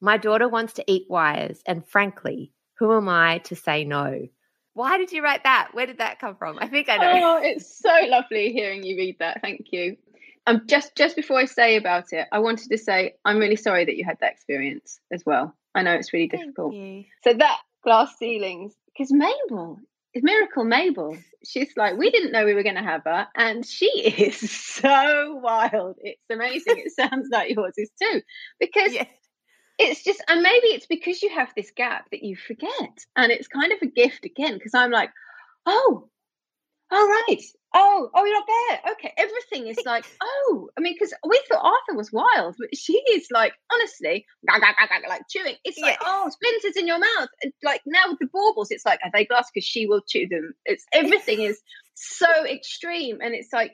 My 0.00 0.16
daughter 0.16 0.48
wants 0.48 0.72
to 0.72 0.84
eat 0.90 1.04
wires, 1.10 1.60
and 1.66 1.86
frankly, 1.86 2.54
who 2.78 2.96
am 2.96 3.06
I 3.06 3.40
to 3.40 3.54
say 3.54 3.84
no? 3.84 4.26
Why 4.72 4.96
did 4.96 5.12
you 5.12 5.22
write 5.22 5.44
that? 5.44 5.72
Where 5.72 5.84
did 5.84 5.98
that 5.98 6.20
come 6.20 6.36
from? 6.36 6.58
I 6.58 6.68
think 6.68 6.88
I 6.88 6.96
know. 6.96 7.20
Oh, 7.22 7.40
it's 7.42 7.80
so 7.80 8.06
lovely 8.08 8.50
hearing 8.50 8.82
you 8.82 8.96
read 8.96 9.18
that. 9.18 9.42
Thank 9.42 9.72
you. 9.72 9.98
Um, 10.46 10.62
just 10.66 10.96
just 10.96 11.14
before 11.14 11.36
I 11.36 11.44
say 11.44 11.76
about 11.76 12.06
it, 12.12 12.28
I 12.32 12.38
wanted 12.38 12.70
to 12.70 12.78
say 12.78 13.16
I'm 13.26 13.36
really 13.36 13.56
sorry 13.56 13.84
that 13.84 13.96
you 13.96 14.06
had 14.06 14.20
that 14.20 14.32
experience 14.32 15.00
as 15.12 15.26
well. 15.26 15.54
I 15.74 15.82
know 15.82 15.92
it's 15.92 16.14
really 16.14 16.30
Thank 16.30 16.44
difficult. 16.44 16.72
you. 16.72 17.04
So 17.24 17.34
that 17.34 17.58
glass 17.84 18.16
ceilings, 18.18 18.72
because 18.86 19.12
Mabel, 19.12 19.80
is 20.14 20.22
Miracle 20.22 20.64
Mabel, 20.64 21.16
she's 21.44 21.72
like, 21.76 21.96
we 21.96 22.10
didn't 22.10 22.32
know 22.32 22.44
we 22.44 22.54
were 22.54 22.62
going 22.62 22.74
to 22.76 22.82
have 22.82 23.04
her, 23.04 23.28
and 23.34 23.64
she 23.64 23.86
is 24.18 24.50
so 24.50 25.34
wild. 25.42 25.96
It's 26.02 26.22
amazing. 26.30 26.78
It 26.78 26.92
sounds 26.92 27.28
like 27.32 27.50
yours 27.54 27.74
is 27.76 27.90
too, 28.00 28.22
because 28.58 28.92
Yeah. 28.92 29.06
it's 29.78 30.02
just, 30.04 30.22
and 30.28 30.42
maybe 30.42 30.68
it's 30.68 30.86
because 30.86 31.22
you 31.22 31.30
have 31.30 31.52
this 31.54 31.70
gap 31.70 32.10
that 32.10 32.22
you 32.22 32.36
forget, 32.36 33.04
and 33.16 33.30
it's 33.32 33.48
kind 33.48 33.72
of 33.72 33.78
a 33.82 33.86
gift 33.86 34.24
again. 34.24 34.54
Because 34.54 34.74
I'm 34.74 34.90
like, 34.90 35.10
oh, 35.66 36.08
all 36.90 37.08
right. 37.08 37.42
Oh, 37.74 38.08
oh, 38.14 38.24
you're 38.24 38.34
not 38.34 38.46
there. 38.46 38.92
Okay, 38.92 39.12
everything 39.18 39.68
is 39.68 39.78
like, 39.84 40.06
oh, 40.22 40.70
I 40.76 40.80
mean, 40.80 40.94
because 40.94 41.12
we 41.28 41.40
thought 41.48 41.62
Arthur 41.64 41.96
was 41.96 42.10
wild, 42.10 42.56
but 42.58 42.74
she 42.74 42.94
is 43.12 43.26
like, 43.30 43.52
honestly, 43.70 44.24
like 45.08 45.22
chewing. 45.30 45.56
It's 45.64 45.78
like, 45.78 45.98
Yeah. 46.00 46.06
oh, 46.06 46.30
splinters 46.30 46.76
in 46.76 46.86
your 46.86 46.98
mouth. 46.98 47.28
And, 47.42 47.52
Like 47.62 47.82
now 47.84 48.08
with 48.08 48.18
the 48.20 48.28
baubles, 48.32 48.70
it's 48.70 48.86
like, 48.86 49.00
are 49.04 49.10
they 49.12 49.26
glass? 49.26 49.50
Because 49.52 49.66
she 49.66 49.86
will 49.86 50.00
chew 50.08 50.26
them. 50.28 50.54
It's 50.64 50.86
everything 50.94 51.42
is 51.42 51.60
so 51.94 52.46
extreme, 52.46 53.18
and 53.20 53.34
it's 53.34 53.52
like 53.52 53.72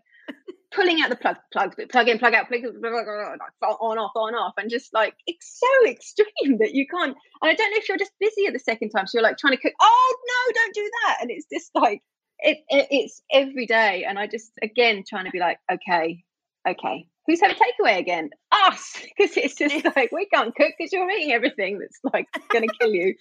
pulling 0.72 1.00
out 1.00 1.10
the 1.10 1.16
plug, 1.16 1.36
plug, 1.52 1.74
plug 1.90 2.08
in, 2.08 2.18
plug 2.18 2.34
out, 2.34 2.48
plug, 2.48 2.62
plug, 2.62 2.72
plug, 2.80 3.76
on, 3.80 3.98
off, 3.98 4.10
on, 4.16 4.34
off, 4.34 4.54
and 4.56 4.70
just 4.70 4.92
like 4.92 5.14
it's 5.26 5.60
so 5.60 5.88
extreme 5.90 6.58
that 6.58 6.74
you 6.74 6.86
can't. 6.88 7.16
And 7.42 7.50
I 7.50 7.54
don't 7.54 7.70
know 7.70 7.76
if 7.76 7.88
you're 7.88 7.98
just 7.98 8.12
busier 8.18 8.50
the 8.50 8.58
second 8.58 8.90
time, 8.90 9.06
so 9.06 9.18
you're 9.18 9.22
like 9.22 9.38
trying 9.38 9.52
to 9.54 9.60
cook. 9.60 9.74
Oh 9.80 10.16
no, 10.26 10.52
don't 10.52 10.74
do 10.74 10.90
that! 11.04 11.18
And 11.20 11.30
it's 11.30 11.46
just 11.52 11.70
like 11.74 12.02
it, 12.44 12.58
it 12.68 12.86
it's 12.90 13.22
every 13.32 13.66
day, 13.66 14.04
and 14.04 14.18
I 14.18 14.26
just 14.26 14.52
again 14.62 15.04
trying 15.08 15.24
to 15.24 15.30
be 15.30 15.40
like, 15.40 15.58
okay, 15.70 16.24
okay, 16.68 17.06
who's 17.26 17.40
having 17.40 17.56
takeaway 17.56 17.98
again? 17.98 18.30
Us, 18.52 18.96
because 19.18 19.36
it's 19.36 19.56
just 19.56 19.84
like 19.96 20.12
we 20.12 20.26
can't 20.26 20.54
cook 20.54 20.72
because 20.78 20.92
you're 20.92 21.10
eating 21.10 21.32
everything 21.32 21.78
that's 21.78 21.98
like 22.12 22.26
going 22.52 22.68
to 22.68 22.74
kill 22.80 22.92
you. 22.92 23.14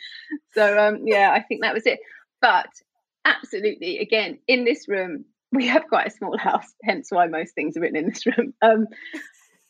So 0.54 0.78
um, 0.78 1.02
yeah, 1.06 1.32
I 1.32 1.42
think 1.42 1.62
that 1.62 1.74
was 1.74 1.86
it. 1.86 2.00
But 2.42 2.70
absolutely, 3.26 4.00
again, 4.00 4.40
in 4.48 4.66
this 4.66 4.88
room, 4.88 5.26
we 5.52 5.68
have 5.68 5.88
quite 5.88 6.08
a 6.08 6.12
small 6.12 6.38
house, 6.38 6.74
hence 6.84 7.08
why 7.10 7.28
most 7.28 7.56
things 7.56 7.78
are 7.78 7.82
written 7.82 7.98
in 7.98 8.10
this 8.10 8.26
room. 8.26 8.54
Um, 8.62 8.88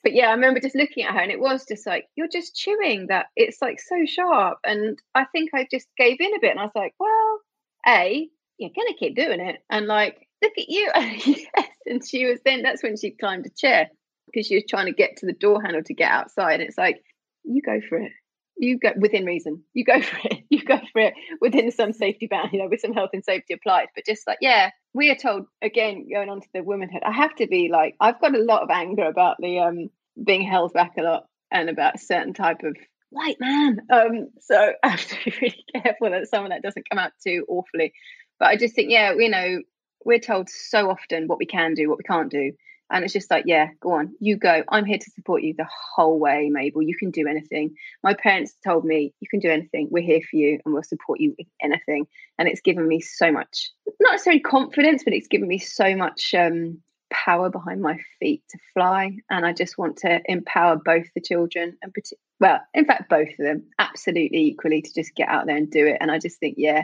but 0.04 0.14
yeah, 0.14 0.28
I 0.28 0.34
remember 0.34 0.60
just 0.60 0.76
looking 0.76 1.06
at 1.06 1.14
her 1.14 1.20
and 1.20 1.32
it 1.32 1.40
was 1.40 1.66
just 1.66 1.88
like, 1.88 2.08
you're 2.16 2.28
just 2.28 2.56
chewing 2.56 3.08
that. 3.08 3.28
It's 3.38 3.62
like 3.62 3.80
so 3.80 4.06
sharp. 4.06 4.58
And 4.66 5.00
I 5.16 5.26
think 5.26 5.52
I 5.54 5.66
just 5.72 5.88
gave 5.98 6.20
in 6.20 6.36
a 6.36 6.40
bit 6.42 6.52
and 6.52 6.60
I 6.60 6.64
was 6.64 6.76
like, 6.76 6.94
well, 7.00 7.40
A, 7.88 8.30
you're 8.58 8.70
to 8.70 8.96
keep 9.00 9.16
doing 9.16 9.40
it. 9.40 9.58
And 9.70 9.88
like, 9.88 10.28
look 10.42 10.54
at 10.58 10.70
you. 10.70 10.92
yes. 10.96 11.68
And 11.86 12.02
she 12.08 12.26
was 12.26 12.40
then, 12.46 12.62
that's 12.64 12.84
when 12.84 12.98
she 12.98 13.12
climbed 13.12 13.46
a 13.46 13.50
chair 13.50 13.90
because 14.28 14.48
she 14.48 14.56
was 14.56 14.64
trying 14.70 14.86
to 14.88 14.94
get 14.94 15.18
to 15.18 15.26
the 15.26 15.34
door 15.34 15.62
handle 15.62 15.84
to 15.84 15.94
get 15.94 16.12
outside. 16.12 16.60
And 16.60 16.64
it's 16.64 16.78
like, 16.78 17.04
you 17.44 17.62
go 17.62 17.80
for 17.88 17.98
it. 17.98 18.12
You 18.56 18.78
go 18.78 18.92
within 18.96 19.26
reason. 19.26 19.64
You 19.74 19.84
go 19.84 20.02
for 20.02 20.20
it. 20.26 20.44
You 20.50 20.64
go 20.64 20.80
for 20.92 21.02
it 21.02 21.14
within 21.42 21.72
some 21.72 21.94
safety 21.94 22.28
band, 22.28 22.50
you 22.54 22.60
know, 22.60 22.68
with 22.70 22.82
some 22.82 22.94
health 22.94 23.10
and 23.14 23.24
safety 23.24 23.54
applied. 23.54 23.88
But 23.96 24.06
just 24.06 24.28
like, 24.28 24.38
yeah, 24.42 24.70
we 24.94 25.10
are 25.10 25.16
told 25.16 25.46
again, 25.62 26.08
going 26.12 26.30
on 26.30 26.42
to 26.42 26.48
the 26.54 26.64
womanhood, 26.64 27.04
I 27.04 27.12
have 27.12 27.36
to 27.36 27.48
be 27.48 27.70
like, 27.72 27.96
I've 28.00 28.22
got 28.22 28.36
a 28.36 28.44
lot 28.44 28.62
of 28.62 28.70
anger 28.70 29.06
about 29.06 29.38
the 29.40 29.60
um 29.60 29.90
being 30.24 30.44
held 30.44 30.74
back 30.74 30.94
a 30.98 31.02
lot 31.02 31.26
and 31.52 31.70
about 31.70 31.96
a 31.96 32.00
certain 32.00 32.34
type 32.34 32.62
of 32.64 32.76
white 33.10 33.38
man. 33.40 33.80
Um, 33.92 34.30
so 34.42 34.74
I 34.84 34.90
have 34.90 35.08
to 35.08 35.16
be 35.26 35.34
really 35.42 35.66
careful 35.74 36.12
that 36.12 36.28
some 36.28 36.44
of 36.44 36.52
that 36.52 36.62
doesn't 36.62 36.90
come 36.90 37.00
out 37.00 37.12
too 37.26 37.46
awfully. 37.48 37.94
But 38.40 38.50
I 38.50 38.58
just 38.58 38.76
think, 38.76 38.90
yeah, 38.90 39.14
you 39.14 39.30
know, 39.30 39.62
we're 40.06 40.20
told 40.20 40.50
so 40.50 40.90
often 40.90 41.28
what 41.28 41.40
we 41.40 41.46
can 41.46 41.74
do, 41.74 41.90
what 41.90 41.98
we 41.98 42.04
can't 42.04 42.32
do. 42.32 42.52
And 42.92 43.04
it's 43.04 43.14
just 43.14 43.32
like, 43.32 43.46
yeah, 43.48 43.70
go 43.80 43.94
on, 43.94 44.14
you 44.20 44.38
go. 44.38 44.64
I'm 44.70 44.86
here 44.86 45.00
to 45.00 45.12
support 45.12 45.42
you 45.42 45.56
the 45.58 45.68
whole 45.96 46.20
way, 46.20 46.50
Mabel. 46.52 46.84
You 46.84 46.96
can 46.96 47.10
do 47.10 47.28
anything. 47.28 47.74
My 48.04 48.14
parents 48.14 48.56
told 48.64 48.86
me, 48.86 49.14
you 49.20 49.28
can 49.28 49.40
do 49.40 49.50
anything. 49.50 49.88
We're 49.90 50.04
here 50.04 50.22
for 50.22 50.36
you 50.36 50.60
and 50.64 50.74
we'll 50.74 50.84
support 50.84 51.20
you 51.20 51.34
with 51.38 51.48
anything. 51.62 52.06
And 52.38 52.48
it's 52.48 52.62
given 52.62 52.88
me 52.88 53.00
so 53.02 53.32
much, 53.32 53.72
not 54.00 54.12
necessarily 54.12 54.42
confidence, 54.42 55.04
but 55.04 55.14
it's 55.14 55.28
given 55.28 55.48
me 55.48 55.58
so 55.58 55.96
much 55.96 56.36
um, 56.38 56.82
power 57.10 57.50
behind 57.50 57.82
my 57.82 57.98
feet 58.20 58.44
to 58.52 58.60
fly. 58.74 59.18
And 59.30 59.44
I 59.44 59.54
just 59.54 59.78
want 59.78 59.98
to 60.00 60.22
empower 60.26 60.76
both 60.76 61.08
the 61.16 61.22
children 61.22 61.78
and, 61.82 61.96
well, 62.40 62.60
in 62.76 62.86
fact, 62.86 63.10
both 63.10 63.30
of 63.30 63.46
them 63.46 63.64
absolutely 63.80 64.40
equally 64.40 64.84
to 64.84 64.94
just 64.94 65.16
get 65.16 65.30
out 65.30 65.48
there 65.48 65.58
and 65.58 65.72
do 65.72 65.88
it. 65.88 65.98
And 66.00 66.12
I 66.12 66.20
just 66.20 66.40
think, 66.40 66.56
yeah, 66.60 66.84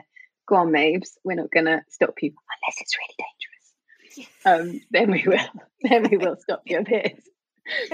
go 0.49 0.55
on, 0.55 0.71
Mabes. 0.71 1.11
We're 1.23 1.35
not 1.35 1.51
going 1.51 1.67
to 1.67 1.81
stop 1.89 2.15
you 2.21 2.29
unless 2.31 2.81
it's 2.81 2.97
really 2.97 3.15
dangerous 3.17 3.49
um, 4.45 4.81
then 4.91 5.11
we 5.11 5.23
will 5.25 5.39
then 5.81 6.07
we 6.09 6.17
will 6.17 6.37
stop 6.37 6.63
your 6.65 6.83
peers. 6.83 7.19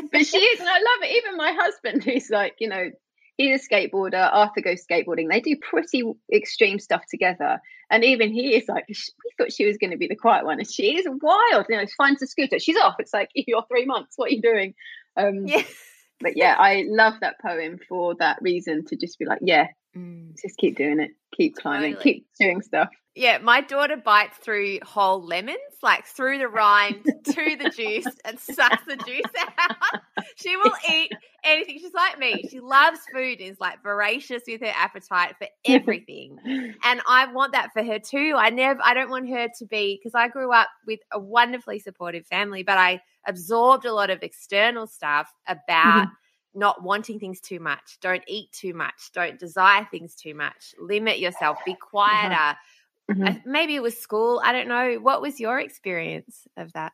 But 0.09 0.25
she 0.25 0.37
is, 0.37 0.59
and 0.61 0.69
I 0.69 0.77
love 0.77 1.01
it. 1.01 1.17
Even 1.17 1.35
my 1.35 1.51
husband, 1.51 2.01
who's 2.01 2.29
like, 2.29 2.55
you 2.59 2.69
know, 2.69 2.91
he's 3.35 3.61
a 3.61 3.69
skateboarder. 3.69 4.29
Arthur 4.31 4.61
goes 4.61 4.85
skateboarding. 4.89 5.29
They 5.29 5.41
do 5.41 5.57
pretty 5.57 6.01
extreme 6.33 6.79
stuff 6.79 7.01
together. 7.11 7.59
And 7.91 8.05
even 8.05 8.31
he 8.31 8.55
is 8.55 8.69
like, 8.69 8.85
we 8.87 8.95
thought 9.37 9.51
she 9.51 9.65
was 9.65 9.77
going 9.77 9.91
to 9.91 9.97
be 9.97 10.07
the 10.07 10.15
quiet 10.15 10.45
one, 10.45 10.59
and 10.59 10.71
she 10.71 10.97
is 10.97 11.05
wild. 11.21 11.65
You 11.67 11.75
know, 11.75 11.85
finds 11.97 12.21
a 12.21 12.27
scooter. 12.27 12.57
She's 12.57 12.77
off. 12.77 12.95
It's 12.99 13.13
like 13.13 13.31
you're 13.35 13.65
three 13.67 13.85
months. 13.85 14.13
What 14.15 14.31
are 14.31 14.35
you 14.35 14.41
doing? 14.41 14.75
Um, 15.17 15.45
yeah. 15.45 15.63
But 16.21 16.37
yeah, 16.37 16.55
I 16.57 16.85
love 16.87 17.15
that 17.19 17.41
poem 17.41 17.77
for 17.89 18.15
that 18.19 18.37
reason 18.41 18.85
to 18.85 18.95
just 18.95 19.19
be 19.19 19.25
like, 19.25 19.39
yeah, 19.41 19.67
mm. 19.95 20.31
just 20.41 20.57
keep 20.57 20.77
doing 20.77 20.99
it, 20.99 21.11
keep 21.35 21.55
climbing, 21.55 21.93
totally. 21.93 22.13
keep 22.13 22.27
doing 22.39 22.61
stuff. 22.61 22.89
Yeah, 23.17 23.37
my 23.37 23.61
daughter 23.61 23.95
bites 23.95 24.37
through 24.39 24.79
whole 24.83 25.25
lemons, 25.25 25.57
like 25.81 26.05
through 26.05 26.37
the 26.37 26.49
rind 26.49 27.05
to 27.23 27.57
the 27.57 27.71
juice 27.73 28.13
and 28.25 28.37
sucks 28.37 28.83
the 28.85 28.97
juice 28.97 29.21
out. 29.57 30.01
she 30.35 30.57
will 30.57 30.73
eat 30.91 31.13
anything. 31.45 31.79
She's 31.79 31.93
like 31.93 32.19
me. 32.19 32.45
She 32.51 32.59
loves 32.59 32.99
food, 33.13 33.39
is 33.39 33.57
like 33.57 33.81
voracious 33.81 34.43
with 34.45 34.59
her 34.59 34.73
appetite 34.75 35.35
for 35.37 35.47
everything. 35.65 36.37
and 36.83 37.01
I 37.07 37.31
want 37.31 37.53
that 37.53 37.71
for 37.71 37.83
her 37.83 37.99
too. 37.99 38.33
I 38.35 38.49
never 38.49 38.81
I 38.83 38.93
don't 38.93 39.09
want 39.09 39.29
her 39.29 39.47
to 39.59 39.65
be 39.65 39.97
because 39.97 40.13
I 40.13 40.27
grew 40.27 40.51
up 40.51 40.67
with 40.85 40.99
a 41.13 41.19
wonderfully 41.19 41.79
supportive 41.79 42.27
family, 42.27 42.63
but 42.63 42.77
I 42.77 42.99
absorbed 43.25 43.85
a 43.85 43.93
lot 43.93 44.09
of 44.09 44.23
external 44.23 44.87
stuff 44.87 45.31
about 45.47 46.07
mm-hmm. 46.07 46.13
Not 46.55 46.83
wanting 46.83 47.19
things 47.19 47.39
too 47.39 47.59
much. 47.59 47.97
Don't 48.01 48.23
eat 48.27 48.51
too 48.51 48.73
much. 48.73 49.11
Don't 49.13 49.39
desire 49.39 49.87
things 49.91 50.15
too 50.15 50.33
much. 50.33 50.73
Limit 50.79 51.19
yourself. 51.19 51.57
Be 51.65 51.73
uh-huh. 51.73 51.89
quieter. 51.89 52.57
Mm-hmm. 53.11 53.51
Maybe 53.51 53.75
it 53.75 53.81
was 53.81 53.97
school. 53.97 54.41
I 54.43 54.51
don't 54.51 54.67
know. 54.67 54.95
What 54.95 55.21
was 55.21 55.39
your 55.39 55.59
experience 55.59 56.47
of 56.57 56.73
that? 56.73 56.93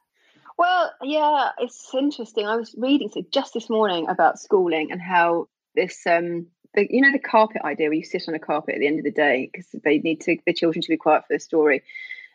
Well, 0.57 0.91
yeah, 1.01 1.49
it's 1.59 1.89
interesting. 1.93 2.47
I 2.47 2.55
was 2.55 2.75
reading 2.77 3.09
so 3.09 3.23
just 3.31 3.53
this 3.53 3.69
morning 3.69 4.07
about 4.09 4.39
schooling 4.39 4.91
and 4.91 5.01
how 5.01 5.47
this 5.75 6.05
um 6.05 6.47
the, 6.75 6.85
you 6.89 7.01
know 7.01 7.11
the 7.11 7.19
carpet 7.19 7.61
idea 7.63 7.87
where 7.87 7.95
you 7.95 8.03
sit 8.03 8.25
on 8.27 8.35
a 8.35 8.39
carpet 8.39 8.75
at 8.75 8.79
the 8.79 8.87
end 8.87 8.99
of 8.99 9.05
the 9.05 9.11
day 9.11 9.49
because 9.51 9.67
they 9.83 9.99
need 9.99 10.21
to 10.21 10.37
the 10.45 10.53
children 10.53 10.81
to 10.81 10.89
be 10.89 10.97
quiet 10.97 11.23
for 11.27 11.33
the 11.33 11.39
story. 11.39 11.83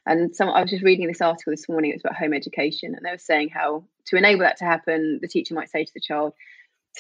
And 0.07 0.35
some 0.35 0.49
I 0.49 0.63
was 0.63 0.71
just 0.71 0.85
reading 0.85 1.07
this 1.07 1.21
article 1.21 1.53
this 1.53 1.69
morning. 1.69 1.91
It 1.91 1.97
was 1.97 2.03
about 2.05 2.17
home 2.17 2.33
education, 2.33 2.95
and 2.95 3.05
they 3.05 3.11
were 3.11 3.19
saying 3.19 3.51
how 3.51 3.85
to 4.07 4.17
enable 4.17 4.41
that 4.41 4.57
to 4.59 4.65
happen, 4.65 5.19
the 5.21 5.29
teacher 5.29 5.55
might 5.55 5.71
say 5.71 5.85
to 5.85 5.95
the 5.95 6.01
child, 6.01 6.33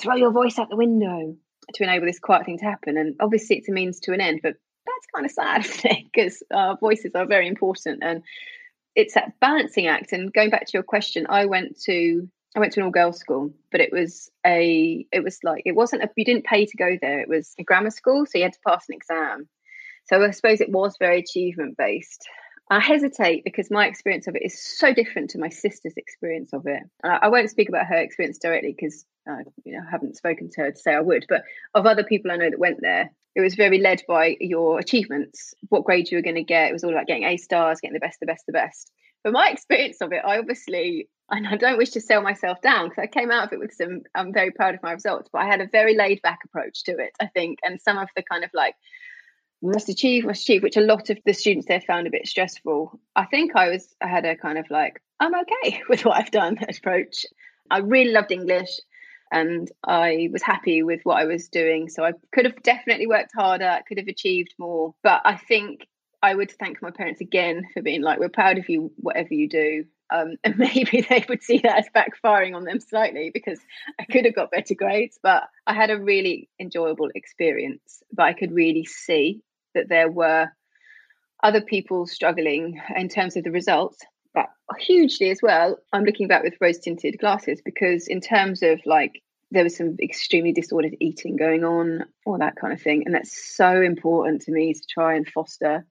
"Throw 0.00 0.16
your 0.16 0.32
voice 0.32 0.58
out 0.58 0.70
the 0.70 0.76
window." 0.76 1.36
To 1.74 1.82
enable 1.82 2.06
this 2.06 2.20
quiet 2.20 2.46
thing 2.46 2.58
to 2.58 2.64
happen, 2.64 2.96
and 2.96 3.16
obviously 3.18 3.56
it's 3.56 3.68
a 3.68 3.72
means 3.72 3.98
to 4.00 4.12
an 4.12 4.20
end. 4.20 4.38
But 4.40 4.54
that's 4.86 5.06
kind 5.12 5.26
of 5.26 5.32
sad, 5.32 5.66
Because 6.12 6.42
our 6.54 6.76
voices 6.76 7.12
are 7.16 7.26
very 7.26 7.48
important, 7.48 8.04
and 8.04 8.22
it's 8.94 9.14
that 9.14 9.38
balancing 9.40 9.86
act. 9.88 10.12
And 10.12 10.32
going 10.32 10.50
back 10.50 10.66
to 10.66 10.72
your 10.74 10.82
question, 10.82 11.26
I 11.28 11.46
went 11.46 11.80
to 11.82 12.28
I 12.56 12.60
went 12.60 12.72
to 12.72 12.80
an 12.80 12.84
all 12.84 12.90
girls 12.90 13.18
school, 13.18 13.52
but 13.70 13.80
it 13.80 13.92
was 13.92 14.30
a 14.46 15.06
it 15.12 15.22
was 15.22 15.38
like 15.44 15.62
it 15.66 15.76
wasn't 15.76 16.04
a 16.04 16.10
you 16.16 16.24
didn't 16.24 16.46
pay 16.46 16.64
to 16.64 16.76
go 16.76 16.96
there. 17.00 17.20
It 17.20 17.28
was 17.28 17.54
a 17.58 17.64
grammar 17.64 17.90
school, 17.90 18.24
so 18.24 18.38
you 18.38 18.44
had 18.44 18.54
to 18.54 18.60
pass 18.66 18.88
an 18.88 18.94
exam. 18.94 19.48
So 20.06 20.22
I 20.22 20.30
suppose 20.30 20.60
it 20.60 20.70
was 20.70 20.96
very 20.98 21.20
achievement 21.20 21.76
based. 21.76 22.26
I 22.70 22.80
hesitate 22.80 23.44
because 23.44 23.70
my 23.70 23.86
experience 23.86 24.26
of 24.26 24.36
it 24.36 24.42
is 24.44 24.60
so 24.60 24.92
different 24.92 25.30
to 25.30 25.38
my 25.38 25.50
sister's 25.50 25.94
experience 25.96 26.52
of 26.52 26.66
it. 26.66 26.82
I 27.04 27.28
won't 27.28 27.50
speak 27.50 27.68
about 27.68 27.86
her 27.86 27.96
experience 27.96 28.38
directly 28.38 28.74
because 28.76 29.04
I 29.28 29.42
you 29.64 29.72
know, 29.72 29.84
haven't 29.90 30.16
spoken 30.16 30.50
to 30.50 30.60
her 30.62 30.72
to 30.72 30.78
say 30.78 30.94
I 30.94 31.00
would, 31.00 31.26
but 31.28 31.42
of 31.74 31.86
other 31.86 32.04
people 32.04 32.30
I 32.30 32.36
know 32.36 32.50
that 32.50 32.58
went 32.58 32.80
there, 32.80 33.10
it 33.34 33.40
was 33.40 33.54
very 33.54 33.78
led 33.78 34.02
by 34.08 34.36
your 34.40 34.78
achievements, 34.78 35.54
what 35.68 35.84
grade 35.84 36.10
you 36.10 36.18
were 36.18 36.22
going 36.22 36.36
to 36.36 36.42
get. 36.42 36.70
It 36.70 36.72
was 36.72 36.84
all 36.84 36.90
about 36.90 37.06
getting 37.06 37.24
A 37.24 37.36
stars, 37.36 37.80
getting 37.80 37.94
the 37.94 38.00
best, 38.00 38.18
the 38.20 38.26
best, 38.26 38.46
the 38.46 38.52
best. 38.52 38.90
But 39.22 39.34
my 39.34 39.50
experience 39.52 40.00
of 40.00 40.12
it, 40.12 40.22
I 40.24 40.38
obviously, 40.38 41.08
and 41.30 41.46
I 41.46 41.56
don't 41.56 41.76
wish 41.76 41.90
to 41.90 42.00
sell 42.00 42.22
myself 42.22 42.62
down 42.62 42.88
because 42.88 43.02
I 43.02 43.06
came 43.06 43.30
out 43.30 43.46
of 43.46 43.52
it 43.52 43.58
with 43.58 43.74
some, 43.74 44.02
I'm 44.14 44.32
very 44.32 44.52
proud 44.52 44.74
of 44.74 44.82
my 44.82 44.92
results, 44.92 45.28
but 45.32 45.42
I 45.42 45.46
had 45.46 45.60
a 45.60 45.68
very 45.70 45.94
laid 45.94 46.22
back 46.22 46.40
approach 46.44 46.84
to 46.84 46.92
it, 46.92 47.12
I 47.20 47.26
think. 47.26 47.58
And 47.62 47.80
some 47.80 47.98
of 47.98 48.08
the 48.16 48.22
kind 48.22 48.42
of 48.42 48.50
like, 48.54 48.74
must 49.62 49.88
achieve, 49.88 50.24
must 50.24 50.42
achieve, 50.42 50.62
which 50.62 50.76
a 50.76 50.80
lot 50.80 51.10
of 51.10 51.18
the 51.24 51.34
students 51.34 51.66
there 51.66 51.80
found 51.80 52.06
a 52.06 52.10
bit 52.10 52.26
stressful. 52.26 52.98
I 53.14 53.24
think 53.26 53.56
I 53.56 53.68
was, 53.68 53.94
I 54.00 54.06
had 54.06 54.24
a 54.24 54.36
kind 54.36 54.58
of 54.58 54.70
like, 54.70 55.02
I'm 55.20 55.34
okay 55.34 55.82
with 55.88 56.04
what 56.04 56.16
I've 56.16 56.30
done 56.30 56.58
approach. 56.68 57.26
I 57.70 57.78
really 57.78 58.12
loved 58.12 58.32
English 58.32 58.78
and 59.32 59.70
I 59.86 60.28
was 60.32 60.42
happy 60.42 60.82
with 60.82 61.00
what 61.04 61.18
I 61.18 61.24
was 61.24 61.48
doing. 61.48 61.88
So 61.88 62.04
I 62.04 62.12
could 62.32 62.44
have 62.44 62.62
definitely 62.62 63.06
worked 63.06 63.32
harder, 63.34 63.80
could 63.88 63.98
have 63.98 64.08
achieved 64.08 64.54
more. 64.58 64.94
But 65.02 65.22
I 65.24 65.36
think 65.36 65.86
I 66.22 66.34
would 66.34 66.50
thank 66.50 66.80
my 66.82 66.90
parents 66.90 67.20
again 67.20 67.66
for 67.72 67.82
being 67.82 68.02
like, 68.02 68.18
we're 68.18 68.28
proud 68.28 68.58
of 68.58 68.68
you, 68.68 68.92
whatever 68.96 69.34
you 69.34 69.48
do. 69.48 69.84
Um, 70.10 70.36
and 70.44 70.56
maybe 70.56 71.04
they 71.08 71.24
would 71.28 71.42
see 71.42 71.58
that 71.58 71.78
as 71.78 71.88
backfiring 71.94 72.54
on 72.54 72.64
them 72.64 72.80
slightly 72.80 73.30
because 73.32 73.58
I 74.00 74.04
could 74.04 74.24
have 74.24 74.34
got 74.34 74.50
better 74.50 74.74
grades, 74.74 75.18
but 75.22 75.44
I 75.66 75.74
had 75.74 75.90
a 75.90 76.00
really 76.00 76.48
enjoyable 76.60 77.10
experience. 77.14 78.02
But 78.12 78.24
I 78.24 78.32
could 78.32 78.52
really 78.52 78.84
see 78.84 79.42
that 79.74 79.88
there 79.88 80.10
were 80.10 80.48
other 81.42 81.60
people 81.60 82.06
struggling 82.06 82.80
in 82.96 83.08
terms 83.08 83.36
of 83.36 83.44
the 83.44 83.50
results 83.50 83.98
but 84.36 84.46
hugely 84.78 85.30
as 85.30 85.40
well 85.42 85.76
i'm 85.92 86.04
looking 86.04 86.28
back 86.28 86.44
with 86.44 86.54
rose 86.60 86.78
tinted 86.78 87.18
glasses 87.18 87.60
because 87.64 88.06
in 88.06 88.20
terms 88.20 88.62
of 88.62 88.78
like 88.86 89.22
there 89.50 89.64
was 89.64 89.76
some 89.76 89.96
extremely 90.02 90.52
disordered 90.52 90.96
eating 91.00 91.36
going 91.36 91.64
on 91.64 92.04
all 92.24 92.38
that 92.38 92.56
kind 92.56 92.72
of 92.72 92.82
thing. 92.82 93.04
And 93.06 93.14
that's 93.14 93.56
so 93.56 93.80
important 93.80 94.42
to 94.42 94.52
me 94.52 94.74
to 94.74 94.80
try 94.88 95.14
and 95.14 95.26
foster 95.26 95.86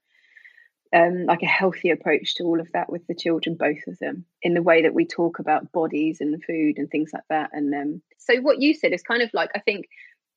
um, 0.93 1.25
like 1.25 1.41
a 1.41 1.47
healthy 1.47 1.89
approach 1.89 2.35
to 2.35 2.43
all 2.43 2.59
of 2.59 2.71
that 2.73 2.91
with 2.91 3.05
the 3.07 3.15
children 3.15 3.55
both 3.55 3.87
of 3.87 3.97
them 3.99 4.25
in 4.41 4.53
the 4.53 4.61
way 4.61 4.83
that 4.83 4.93
we 4.93 5.05
talk 5.05 5.39
about 5.39 5.71
bodies 5.71 6.21
and 6.21 6.41
food 6.43 6.77
and 6.77 6.89
things 6.89 7.11
like 7.13 7.23
that. 7.29 7.49
And 7.53 7.73
um, 7.73 8.01
so 8.17 8.35
what 8.41 8.61
you 8.61 8.73
said 8.73 8.93
is 8.93 9.01
kind 9.01 9.21
of 9.21 9.29
like 9.33 9.49
i 9.55 9.59
think 9.59 9.87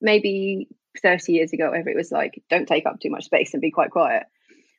maybe 0.00 0.68
30 1.02 1.32
years 1.32 1.52
ago 1.52 1.70
whatever 1.70 1.90
it 1.90 1.96
was 1.96 2.10
like 2.10 2.42
don't 2.48 2.66
take 2.66 2.86
up 2.86 2.98
too 2.98 3.10
much 3.10 3.24
space 3.24 3.52
and 3.52 3.60
be 3.60 3.70
quite 3.70 3.90
quiet. 3.90 4.24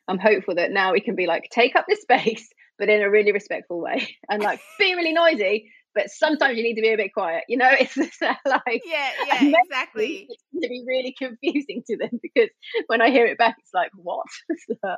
I'm 0.08 0.18
hopeful 0.18 0.56
that 0.56 0.72
now 0.72 0.92
we 0.92 1.00
can 1.00 1.14
be 1.14 1.26
like 1.26 1.48
take 1.50 1.76
up 1.76 1.86
this 1.86 2.02
space 2.08 2.50
but 2.80 2.88
in 2.88 3.02
a 3.02 3.10
really 3.10 3.30
respectful 3.30 3.80
way 3.80 4.16
and 4.28 4.42
like 4.42 4.60
be 4.80 4.94
really 4.96 5.12
noisy 5.12 5.70
but 5.94 6.08
sometimes 6.08 6.56
you 6.56 6.62
need 6.62 6.76
to 6.76 6.82
be 6.82 6.92
a 6.92 6.96
bit 6.96 7.12
quiet 7.14 7.44
you 7.46 7.56
know? 7.56 7.70
It's 7.78 7.96
like 8.20 8.82
yeah 8.84 9.10
yeah 9.28 9.52
exactly. 9.62 10.28
to 10.60 10.68
be 10.68 10.82
really 10.84 11.14
confusing 11.16 11.84
to 11.86 11.96
them 11.96 12.10
because 12.22 12.48
when 12.88 13.00
i 13.00 13.10
hear 13.10 13.26
it 13.26 13.38
back 13.38 13.56
it's 13.60 13.74
like 13.74 13.90
what? 13.94 14.26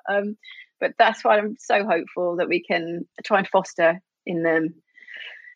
Um, 0.09 0.37
but 0.81 0.93
that's 0.99 1.23
why 1.23 1.37
i'm 1.37 1.57
so 1.59 1.85
hopeful 1.85 2.37
that 2.37 2.49
we 2.49 2.63
can 2.63 3.07
try 3.25 3.41
and 3.41 3.49
foster 3.49 4.01
in 4.25 4.43
them. 4.43 4.75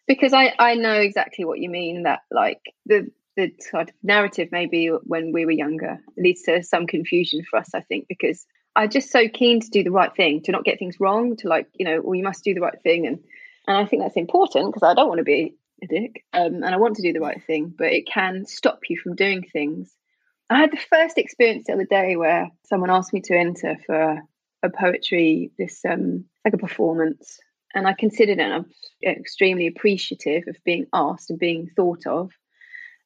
Because 0.06 0.32
i 0.32 0.52
i 0.58 0.74
know 0.74 0.94
exactly 0.94 1.44
what 1.44 1.60
you 1.60 1.70
mean 1.70 2.02
that 2.02 2.20
like 2.30 2.60
the 2.84 3.10
the 3.36 3.52
sort 3.60 3.90
of 3.90 3.94
narrative 4.02 4.48
maybe 4.50 4.88
when 4.88 5.32
we 5.32 5.44
were 5.44 5.52
younger 5.52 5.98
leads 6.16 6.42
to 6.42 6.62
some 6.62 6.86
confusion 6.86 7.42
for 7.48 7.58
us 7.58 7.70
i 7.74 7.80
think 7.80 8.06
because 8.08 8.46
I'm 8.76 8.90
just 8.90 9.10
so 9.10 9.26
keen 9.28 9.60
to 9.60 9.70
do 9.70 9.82
the 9.82 9.90
right 9.90 10.14
thing, 10.14 10.42
to 10.42 10.52
not 10.52 10.64
get 10.64 10.78
things 10.78 11.00
wrong, 11.00 11.36
to 11.38 11.48
like, 11.48 11.66
you 11.74 11.86
know, 11.86 12.00
well, 12.02 12.14
you 12.14 12.22
must 12.22 12.44
do 12.44 12.54
the 12.54 12.60
right 12.60 12.80
thing. 12.82 13.06
And 13.06 13.20
and 13.66 13.76
I 13.76 13.86
think 13.86 14.02
that's 14.02 14.16
important 14.16 14.72
because 14.72 14.88
I 14.88 14.94
don't 14.94 15.08
want 15.08 15.18
to 15.18 15.24
be 15.24 15.56
a 15.82 15.86
dick 15.86 16.24
um, 16.32 16.62
and 16.62 16.66
I 16.66 16.76
want 16.76 16.96
to 16.96 17.02
do 17.02 17.12
the 17.12 17.20
right 17.20 17.42
thing, 17.46 17.74
but 17.76 17.92
it 17.92 18.06
can 18.06 18.46
stop 18.46 18.80
you 18.88 18.98
from 19.02 19.16
doing 19.16 19.42
things. 19.42 19.92
I 20.48 20.58
had 20.58 20.70
the 20.70 20.76
first 20.76 21.18
experience 21.18 21.66
the 21.66 21.72
other 21.72 21.86
day 21.86 22.14
where 22.16 22.50
someone 22.66 22.90
asked 22.90 23.12
me 23.12 23.22
to 23.22 23.36
enter 23.36 23.76
for 23.84 24.20
a 24.62 24.70
poetry, 24.70 25.50
this 25.58 25.84
um, 25.84 26.26
like 26.44 26.54
a 26.54 26.58
performance, 26.58 27.40
and 27.74 27.86
I 27.86 27.94
considered 27.94 28.38
it. 28.38 28.42
I'm 28.42 28.66
extremely 29.04 29.66
appreciative 29.66 30.44
of 30.46 30.56
being 30.64 30.86
asked 30.92 31.30
and 31.30 31.38
being 31.38 31.68
thought 31.74 32.06
of. 32.06 32.30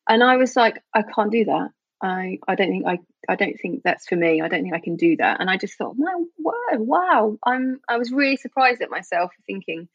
And 0.09 0.22
I 0.22 0.37
was 0.37 0.56
like, 0.56 0.83
I 0.94 1.02
can't 1.02 1.33
do 1.33 1.46
that. 1.46 1.70
I, 2.02 2.38
I 2.48 2.54
don't 2.54 2.68
think 2.68 2.86
I 2.86 2.98
I 3.28 3.36
don't 3.36 3.58
think 3.60 3.82
that's 3.84 4.06
for 4.06 4.16
me. 4.16 4.40
I 4.40 4.48
don't 4.48 4.62
think 4.62 4.74
I 4.74 4.80
can 4.80 4.96
do 4.96 5.16
that. 5.16 5.40
And 5.40 5.50
I 5.50 5.56
just 5.56 5.76
thought, 5.76 5.96
my 5.98 6.14
word, 6.38 6.80
wow. 6.80 7.36
I'm 7.44 7.80
I 7.88 7.98
was 7.98 8.12
really 8.12 8.36
surprised 8.36 8.80
at 8.80 8.90
myself 8.90 9.32
thinking 9.46 9.88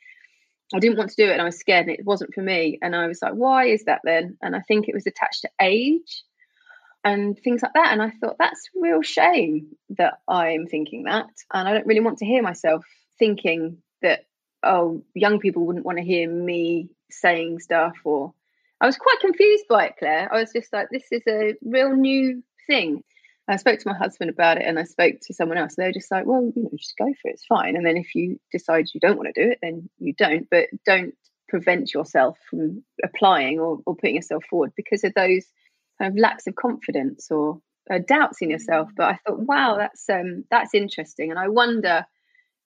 I 0.74 0.80
didn't 0.80 0.98
want 0.98 1.12
to 1.12 1.16
do 1.16 1.30
it 1.30 1.34
and 1.34 1.42
I 1.42 1.46
was 1.46 1.60
scared 1.60 1.88
and 1.88 1.98
it 1.98 2.06
wasn't 2.06 2.34
for 2.34 2.42
me. 2.42 2.80
And 2.82 2.96
I 2.96 3.08
was 3.08 3.22
like, 3.22 3.34
why 3.34 3.68
is 3.68 3.84
that 3.86 4.02
then? 4.04 4.38
And 4.42 4.56
I 4.56 4.62
think 4.62 4.88
it 4.88 4.96
was 4.96 5.06
attached 5.06 5.42
to 5.42 5.50
age 5.62 6.24
and 7.04 7.38
things 7.38 7.62
like 7.62 7.74
that. 7.74 7.92
And 7.92 8.02
I 8.02 8.10
thought, 8.10 8.38
that's 8.40 8.70
real 8.76 9.04
shame 9.04 9.76
that 9.92 10.16
I'm 10.28 10.66
thinking 10.66 11.04
that. 11.04 11.28
And 11.54 11.68
I 11.68 11.74
don't 11.74 11.86
really 11.86 12.02
want 12.02 12.18
to 12.20 12.26
hear 12.26 12.42
myself 12.42 12.84
thinking 13.20 13.78
that, 14.02 14.26
oh, 14.64 15.04
young 15.14 15.40
people 15.40 15.66
wouldn't 15.66 15.86
want 15.86 16.00
to 16.00 16.04
hear 16.04 16.30
me 16.30 16.90
saying 17.12 17.60
stuff 17.60 17.94
or 18.04 18.34
I 18.82 18.86
was 18.86 18.98
quite 18.98 19.20
confused 19.22 19.66
by 19.70 19.88
it, 19.88 19.96
Claire. 19.98 20.34
I 20.34 20.40
was 20.40 20.52
just 20.52 20.72
like, 20.74 20.88
this 20.92 21.06
is 21.12 21.22
a 21.28 21.56
real 21.64 21.96
new 21.96 22.44
thing. 22.68 23.04
I 23.48 23.58
spoke 23.58 23.80
to 23.80 23.88
my 23.88 23.98
husband 23.98 24.32
about 24.32 24.58
it 24.58 24.66
and 24.66 24.80
I 24.80 24.84
spoke 24.84 25.16
to 25.22 25.34
someone 25.34 25.58
else. 25.58 25.76
They 25.76 25.86
were 25.86 25.92
just 25.92 26.12
like, 26.12 26.26
well, 26.26 26.52
you 26.56 26.64
know, 26.64 26.70
just 26.76 26.98
go 26.98 27.06
for 27.06 27.30
it. 27.30 27.36
It's 27.36 27.46
fine. 27.46 27.76
And 27.76 27.86
then 27.86 27.96
if 27.96 28.16
you 28.16 28.40
decide 28.52 28.88
you 28.94 29.00
don't 29.00 29.18
want 29.18 29.34
to 29.34 29.44
do 29.44 29.52
it, 29.52 29.60
then 29.62 29.90
you 30.00 30.14
don't. 30.14 30.48
But 30.50 30.68
don't 30.86 31.14
prevent 31.48 31.94
yourself 31.94 32.40
from 32.50 32.84
applying 33.04 33.60
or, 33.60 33.80
or 33.86 33.96
putting 33.96 34.16
yourself 34.16 34.44
forward 34.50 34.72
because 34.76 35.04
of 35.04 35.14
those 35.14 35.46
kind 36.00 36.12
of 36.12 36.18
lacks 36.18 36.48
of 36.48 36.56
confidence 36.56 37.30
or 37.30 37.62
uh, 37.90 38.00
doubts 38.06 38.42
in 38.42 38.50
yourself. 38.50 38.90
But 38.98 39.10
I 39.10 39.20
thought, 39.26 39.40
wow, 39.40 39.76
that's 39.78 40.10
um, 40.10 40.44
that's 40.50 40.74
interesting. 40.74 41.30
And 41.30 41.40
I 41.40 41.50
wonder, 41.50 42.06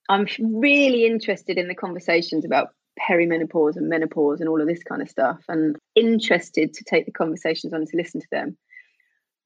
I'm 0.07 0.27
really 0.39 1.05
interested 1.05 1.57
in 1.57 1.67
the 1.67 1.75
conversations 1.75 2.45
about 2.45 2.69
perimenopause 2.99 3.75
and 3.75 3.89
menopause 3.89 4.39
and 4.39 4.49
all 4.49 4.61
of 4.61 4.67
this 4.67 4.83
kind 4.83 5.01
of 5.01 5.09
stuff 5.09 5.39
and 5.47 5.77
interested 5.99 6.73
to 6.73 6.83
take 6.83 7.05
the 7.05 7.11
conversations 7.11 7.73
on 7.73 7.85
to 7.85 7.97
listen 7.97 8.21
to 8.21 8.27
them 8.31 8.57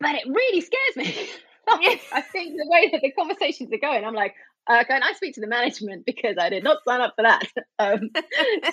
but 0.03 0.15
it 0.15 0.27
really 0.27 0.61
scares 0.61 0.95
me. 0.97 1.29
I 1.67 2.21
think 2.21 2.57
the 2.57 2.67
way 2.67 2.89
that 2.91 3.01
the 3.01 3.11
conversations 3.11 3.71
are 3.73 3.77
going, 3.77 4.03
I'm 4.03 4.13
like, 4.13 4.35
uh, 4.67 4.83
can 4.83 5.01
I 5.01 5.13
speak 5.13 5.35
to 5.35 5.41
the 5.41 5.47
management 5.47 6.05
because 6.05 6.35
I 6.39 6.49
did 6.49 6.63
not 6.63 6.83
sign 6.85 7.01
up 7.01 7.13
for 7.15 7.23
that. 7.23 7.47
Um, 7.79 8.11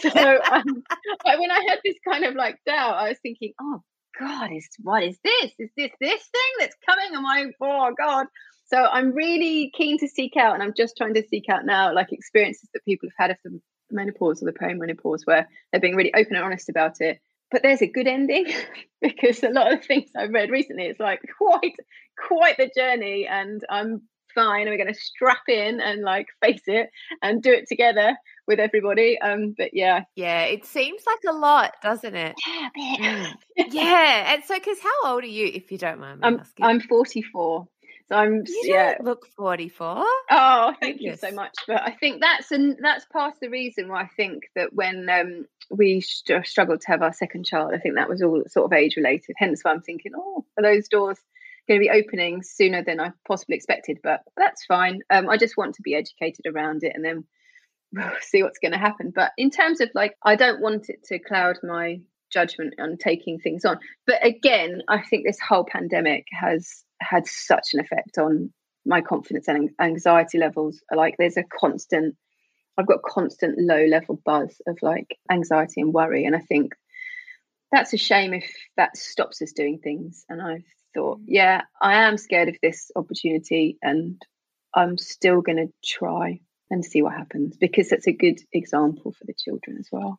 so 0.00 0.40
um, 0.52 0.84
when 1.24 1.50
I 1.50 1.64
had 1.68 1.80
this 1.82 1.96
kind 2.06 2.24
of 2.24 2.34
like 2.34 2.58
doubt, 2.64 2.94
I 2.94 3.08
was 3.08 3.18
thinking, 3.22 3.54
oh 3.60 3.82
God, 4.20 4.50
is 4.52 4.68
what 4.82 5.02
is 5.02 5.18
this? 5.24 5.50
Is 5.58 5.70
this 5.76 5.90
this 6.00 6.20
thing 6.20 6.52
that's 6.60 6.76
coming? 6.86 7.16
Am 7.16 7.26
I? 7.26 7.46
Oh 7.60 7.92
God. 7.98 8.26
So 8.66 8.76
I'm 8.76 9.12
really 9.12 9.72
keen 9.74 9.98
to 9.98 10.06
seek 10.06 10.36
out, 10.36 10.54
and 10.54 10.62
I'm 10.62 10.74
just 10.76 10.96
trying 10.96 11.14
to 11.14 11.26
seek 11.26 11.48
out 11.48 11.64
now, 11.64 11.92
like 11.92 12.12
experiences 12.12 12.68
that 12.72 12.84
people 12.84 13.08
have 13.08 13.30
had 13.30 13.30
of 13.30 13.38
the 13.42 13.60
menopause 13.90 14.42
or 14.42 14.46
the 14.46 14.52
perimenopause, 14.52 15.22
where 15.24 15.48
they're 15.72 15.80
being 15.80 15.96
really 15.96 16.14
open 16.14 16.36
and 16.36 16.44
honest 16.44 16.68
about 16.68 17.00
it, 17.00 17.20
but 17.50 17.62
there's 17.62 17.82
a 17.82 17.86
good 17.86 18.06
ending 18.06 18.46
because 19.00 19.42
a 19.42 19.50
lot 19.50 19.72
of 19.72 19.84
things 19.84 20.10
I've 20.16 20.30
read 20.30 20.50
recently, 20.50 20.84
it's 20.84 21.00
like 21.00 21.20
quite 21.38 21.74
quite 22.28 22.56
the 22.56 22.70
journey, 22.74 23.26
and 23.26 23.62
I'm 23.68 24.02
fine. 24.34 24.62
And 24.62 24.70
we're 24.70 24.82
going 24.82 24.94
to 24.94 25.00
strap 25.00 25.48
in 25.48 25.80
and 25.80 26.02
like 26.02 26.26
face 26.42 26.62
it 26.66 26.90
and 27.22 27.42
do 27.42 27.52
it 27.52 27.66
together 27.68 28.16
with 28.46 28.60
everybody. 28.60 29.18
Um, 29.20 29.54
but 29.56 29.70
yeah, 29.72 30.02
yeah, 30.16 30.44
it 30.44 30.64
seems 30.64 31.02
like 31.06 31.34
a 31.34 31.36
lot, 31.36 31.74
doesn't 31.82 32.14
it? 32.14 32.34
Yeah, 32.46 32.68
mm. 32.78 33.34
yeah. 33.72 34.34
And 34.34 34.44
so, 34.44 34.54
because 34.54 34.78
how 34.80 35.12
old 35.12 35.24
are 35.24 35.28
you, 35.28 35.50
if 35.52 35.72
you 35.72 35.78
don't 35.78 36.00
mind 36.00 36.20
me 36.20 36.26
I'm, 36.26 36.40
asking? 36.40 36.64
I'm 36.64 36.80
44. 36.80 37.66
So 38.10 38.16
I'm 38.16 38.42
you 38.44 38.62
yeah. 38.64 38.96
look 39.00 39.28
44. 39.36 40.04
Oh, 40.32 40.74
thank 40.80 41.00
you 41.00 41.14
so 41.14 41.30
much. 41.30 41.54
But 41.68 41.82
I 41.82 41.92
think 41.92 42.20
that's 42.20 42.50
and 42.50 42.76
that's 42.82 43.04
part 43.04 43.34
of 43.34 43.40
the 43.40 43.50
reason 43.50 43.88
why 43.88 44.02
I 44.02 44.08
think 44.16 44.44
that 44.56 44.72
when 44.72 45.08
um, 45.08 45.46
we 45.70 46.00
st- 46.00 46.44
struggled 46.44 46.80
to 46.80 46.88
have 46.88 47.02
our 47.02 47.12
second 47.12 47.46
child, 47.46 47.70
I 47.72 47.78
think 47.78 47.94
that 47.94 48.08
was 48.08 48.20
all 48.20 48.42
sort 48.48 48.66
of 48.66 48.72
age 48.76 48.96
related. 48.96 49.36
Hence 49.38 49.62
why 49.62 49.70
I'm 49.70 49.80
thinking, 49.80 50.12
oh, 50.16 50.44
are 50.58 50.62
those 50.62 50.88
doors 50.88 51.18
going 51.68 51.78
to 51.78 51.84
be 51.84 51.90
opening 51.90 52.42
sooner 52.42 52.82
than 52.82 52.98
I 52.98 53.12
possibly 53.28 53.54
expected? 53.54 53.98
But 54.02 54.22
that's 54.36 54.64
fine. 54.64 55.02
Um, 55.08 55.28
I 55.28 55.36
just 55.36 55.56
want 55.56 55.76
to 55.76 55.82
be 55.82 55.94
educated 55.94 56.46
around 56.46 56.82
it 56.82 56.92
and 56.96 57.04
then 57.04 57.24
we'll 57.92 58.10
see 58.22 58.42
what's 58.42 58.58
going 58.58 58.72
to 58.72 58.78
happen. 58.78 59.12
But 59.14 59.30
in 59.38 59.50
terms 59.50 59.80
of 59.80 59.88
like, 59.94 60.16
I 60.24 60.34
don't 60.34 60.60
want 60.60 60.88
it 60.88 61.04
to 61.04 61.20
cloud 61.20 61.58
my 61.62 62.00
judgment 62.28 62.74
on 62.80 62.96
taking 62.96 63.38
things 63.38 63.64
on. 63.64 63.78
But 64.04 64.24
again, 64.26 64.82
I 64.88 65.00
think 65.00 65.24
this 65.24 65.38
whole 65.38 65.64
pandemic 65.64 66.26
has 66.32 66.84
had 67.00 67.26
such 67.26 67.68
an 67.74 67.80
effect 67.80 68.18
on 68.18 68.52
my 68.86 69.00
confidence 69.00 69.48
and 69.48 69.70
anxiety 69.80 70.38
levels. 70.38 70.82
Like 70.94 71.16
there's 71.18 71.36
a 71.36 71.44
constant, 71.44 72.16
I've 72.78 72.86
got 72.86 73.02
constant 73.02 73.58
low 73.58 73.84
level 73.84 74.20
buzz 74.24 74.60
of 74.66 74.78
like 74.82 75.18
anxiety 75.30 75.80
and 75.80 75.92
worry. 75.92 76.24
And 76.24 76.34
I 76.34 76.40
think 76.40 76.72
that's 77.72 77.92
a 77.92 77.98
shame 77.98 78.34
if 78.34 78.52
that 78.76 78.96
stops 78.96 79.42
us 79.42 79.52
doing 79.52 79.78
things. 79.82 80.24
And 80.28 80.42
I 80.42 80.62
thought, 80.94 81.20
mm. 81.20 81.24
yeah, 81.28 81.62
I 81.80 82.02
am 82.02 82.16
scared 82.16 82.48
of 82.48 82.56
this 82.62 82.90
opportunity 82.96 83.78
and 83.82 84.20
I'm 84.74 84.98
still 84.98 85.40
going 85.40 85.58
to 85.58 85.72
try 85.84 86.40
and 86.70 86.84
see 86.84 87.02
what 87.02 87.14
happens 87.14 87.56
because 87.56 87.88
that's 87.88 88.06
a 88.06 88.12
good 88.12 88.40
example 88.52 89.12
for 89.12 89.24
the 89.24 89.34
children 89.36 89.76
as 89.78 89.88
well. 89.90 90.18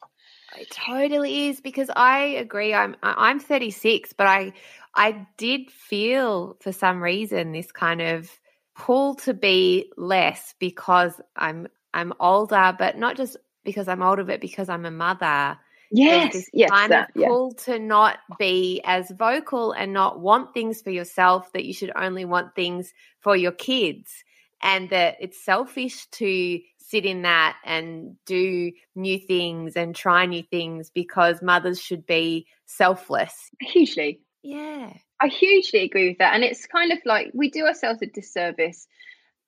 It 0.57 0.69
totally 0.69 1.47
is 1.47 1.61
because 1.61 1.89
I 1.95 2.19
agree. 2.19 2.73
I'm 2.73 2.95
I'm 3.01 3.39
36, 3.39 4.13
but 4.13 4.27
I 4.27 4.53
I 4.93 5.27
did 5.37 5.71
feel 5.71 6.57
for 6.59 6.71
some 6.71 7.01
reason 7.01 7.51
this 7.51 7.71
kind 7.71 8.01
of 8.01 8.29
pull 8.75 9.15
to 9.15 9.33
be 9.33 9.91
less 9.97 10.53
because 10.59 11.19
I'm 11.35 11.67
I'm 11.93 12.13
older, 12.19 12.75
but 12.77 12.97
not 12.97 13.17
just 13.17 13.37
because 13.63 13.87
I'm 13.87 14.01
older, 14.01 14.23
but 14.23 14.41
because 14.41 14.69
I'm 14.69 14.85
a 14.85 14.91
mother. 14.91 15.57
Yes, 15.93 16.45
yes, 16.53 16.69
kind 16.69 16.91
that, 16.93 17.09
of 17.09 17.23
pull 17.23 17.53
yeah. 17.57 17.63
to 17.65 17.79
not 17.79 18.19
be 18.39 18.81
as 18.85 19.11
vocal 19.11 19.73
and 19.73 19.91
not 19.91 20.21
want 20.21 20.53
things 20.53 20.81
for 20.81 20.89
yourself. 20.89 21.51
That 21.53 21.65
you 21.65 21.73
should 21.73 21.91
only 21.95 22.23
want 22.23 22.55
things 22.55 22.93
for 23.19 23.35
your 23.35 23.51
kids, 23.51 24.23
and 24.61 24.89
that 24.89 25.17
it's 25.19 25.43
selfish 25.43 26.05
to 26.07 26.59
sit 26.91 27.05
in 27.05 27.21
that 27.21 27.57
and 27.65 28.17
do 28.25 28.71
new 28.95 29.17
things 29.17 29.75
and 29.75 29.95
try 29.95 30.25
new 30.25 30.43
things 30.43 30.91
because 30.93 31.41
mothers 31.41 31.79
should 31.79 32.05
be 32.05 32.45
selfless. 32.65 33.33
Hugely. 33.61 34.19
Yeah. 34.43 34.91
I 35.21 35.27
hugely 35.27 35.83
agree 35.83 36.09
with 36.09 36.17
that. 36.17 36.33
And 36.33 36.43
it's 36.43 36.67
kind 36.67 36.91
of 36.91 36.99
like 37.05 37.31
we 37.33 37.49
do 37.49 37.65
ourselves 37.65 38.01
a 38.01 38.07
disservice. 38.07 38.87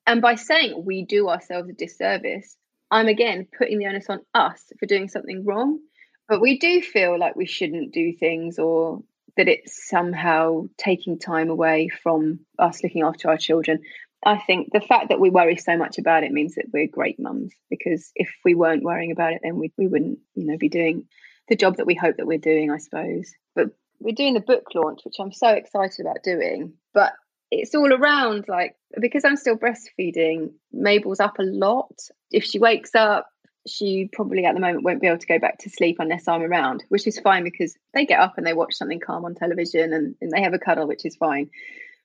And 0.07 0.21
by 0.21 0.35
saying 0.35 0.83
we 0.85 1.03
do 1.03 1.29
ourselves 1.29 1.69
a 1.69 1.73
disservice, 1.73 2.55
I'm 2.89 3.07
again 3.07 3.47
putting 3.57 3.79
the 3.79 3.87
onus 3.87 4.09
on 4.09 4.21
us 4.33 4.61
for 4.79 4.85
doing 4.85 5.09
something 5.09 5.45
wrong. 5.45 5.79
But 6.29 6.41
we 6.41 6.57
do 6.57 6.81
feel 6.81 7.19
like 7.19 7.35
we 7.35 7.45
shouldn't 7.45 7.93
do 7.93 8.13
things 8.13 8.57
or 8.57 9.01
that 9.35 9.47
it's 9.47 9.89
somehow 9.89 10.65
taking 10.77 11.17
time 11.17 11.49
away 11.49 11.89
from 11.89 12.41
us 12.59 12.83
looking 12.83 13.03
after 13.03 13.29
our 13.29 13.37
children. 13.37 13.81
I 14.25 14.37
think 14.37 14.71
the 14.71 14.81
fact 14.81 15.09
that 15.09 15.19
we 15.19 15.29
worry 15.29 15.57
so 15.57 15.77
much 15.77 15.97
about 15.97 16.23
it 16.23 16.31
means 16.31 16.55
that 16.55 16.67
we're 16.73 16.87
great 16.87 17.19
mums 17.19 17.53
because 17.69 18.11
if 18.15 18.33
we 18.45 18.55
weren't 18.55 18.83
worrying 18.83 19.11
about 19.11 19.33
it, 19.33 19.41
then 19.43 19.57
we, 19.57 19.71
we 19.77 19.87
wouldn't, 19.87 20.19
you 20.35 20.45
know, 20.45 20.57
be 20.57 20.69
doing 20.69 21.05
the 21.49 21.55
job 21.55 21.77
that 21.77 21.85
we 21.85 21.95
hope 21.95 22.17
that 22.17 22.27
we're 22.27 22.37
doing, 22.37 22.71
I 22.71 22.77
suppose. 22.77 23.33
But 23.55 23.69
we're 23.99 24.15
doing 24.15 24.33
the 24.33 24.39
book 24.39 24.65
launch, 24.73 25.01
which 25.03 25.15
I'm 25.19 25.31
so 25.31 25.49
excited 25.49 26.05
about 26.05 26.23
doing. 26.23 26.73
But 26.93 27.13
it's 27.51 27.75
all 27.75 27.93
around 27.93 28.45
like 28.47 28.75
because 28.99 29.25
I'm 29.25 29.37
still 29.37 29.57
breastfeeding, 29.57 30.53
Mabel's 30.71 31.19
up 31.19 31.39
a 31.39 31.43
lot. 31.43 31.99
If 32.31 32.43
she 32.43 32.59
wakes 32.59 32.95
up, 32.95 33.27
she 33.67 34.09
probably 34.11 34.45
at 34.45 34.53
the 34.53 34.59
moment 34.59 34.83
won't 34.83 35.01
be 35.01 35.07
able 35.07 35.19
to 35.19 35.27
go 35.27 35.39
back 35.39 35.59
to 35.59 35.69
sleep 35.69 35.97
unless 35.99 36.27
I'm 36.27 36.41
around, 36.41 36.83
which 36.89 37.07
is 37.07 37.19
fine 37.19 37.43
because 37.43 37.77
they 37.93 38.05
get 38.05 38.19
up 38.19 38.37
and 38.37 38.45
they 38.45 38.53
watch 38.53 38.73
something 38.73 38.99
calm 38.99 39.25
on 39.25 39.35
television 39.35 39.93
and, 39.93 40.15
and 40.21 40.31
they 40.31 40.41
have 40.41 40.53
a 40.53 40.59
cuddle, 40.59 40.87
which 40.87 41.05
is 41.05 41.15
fine. 41.15 41.49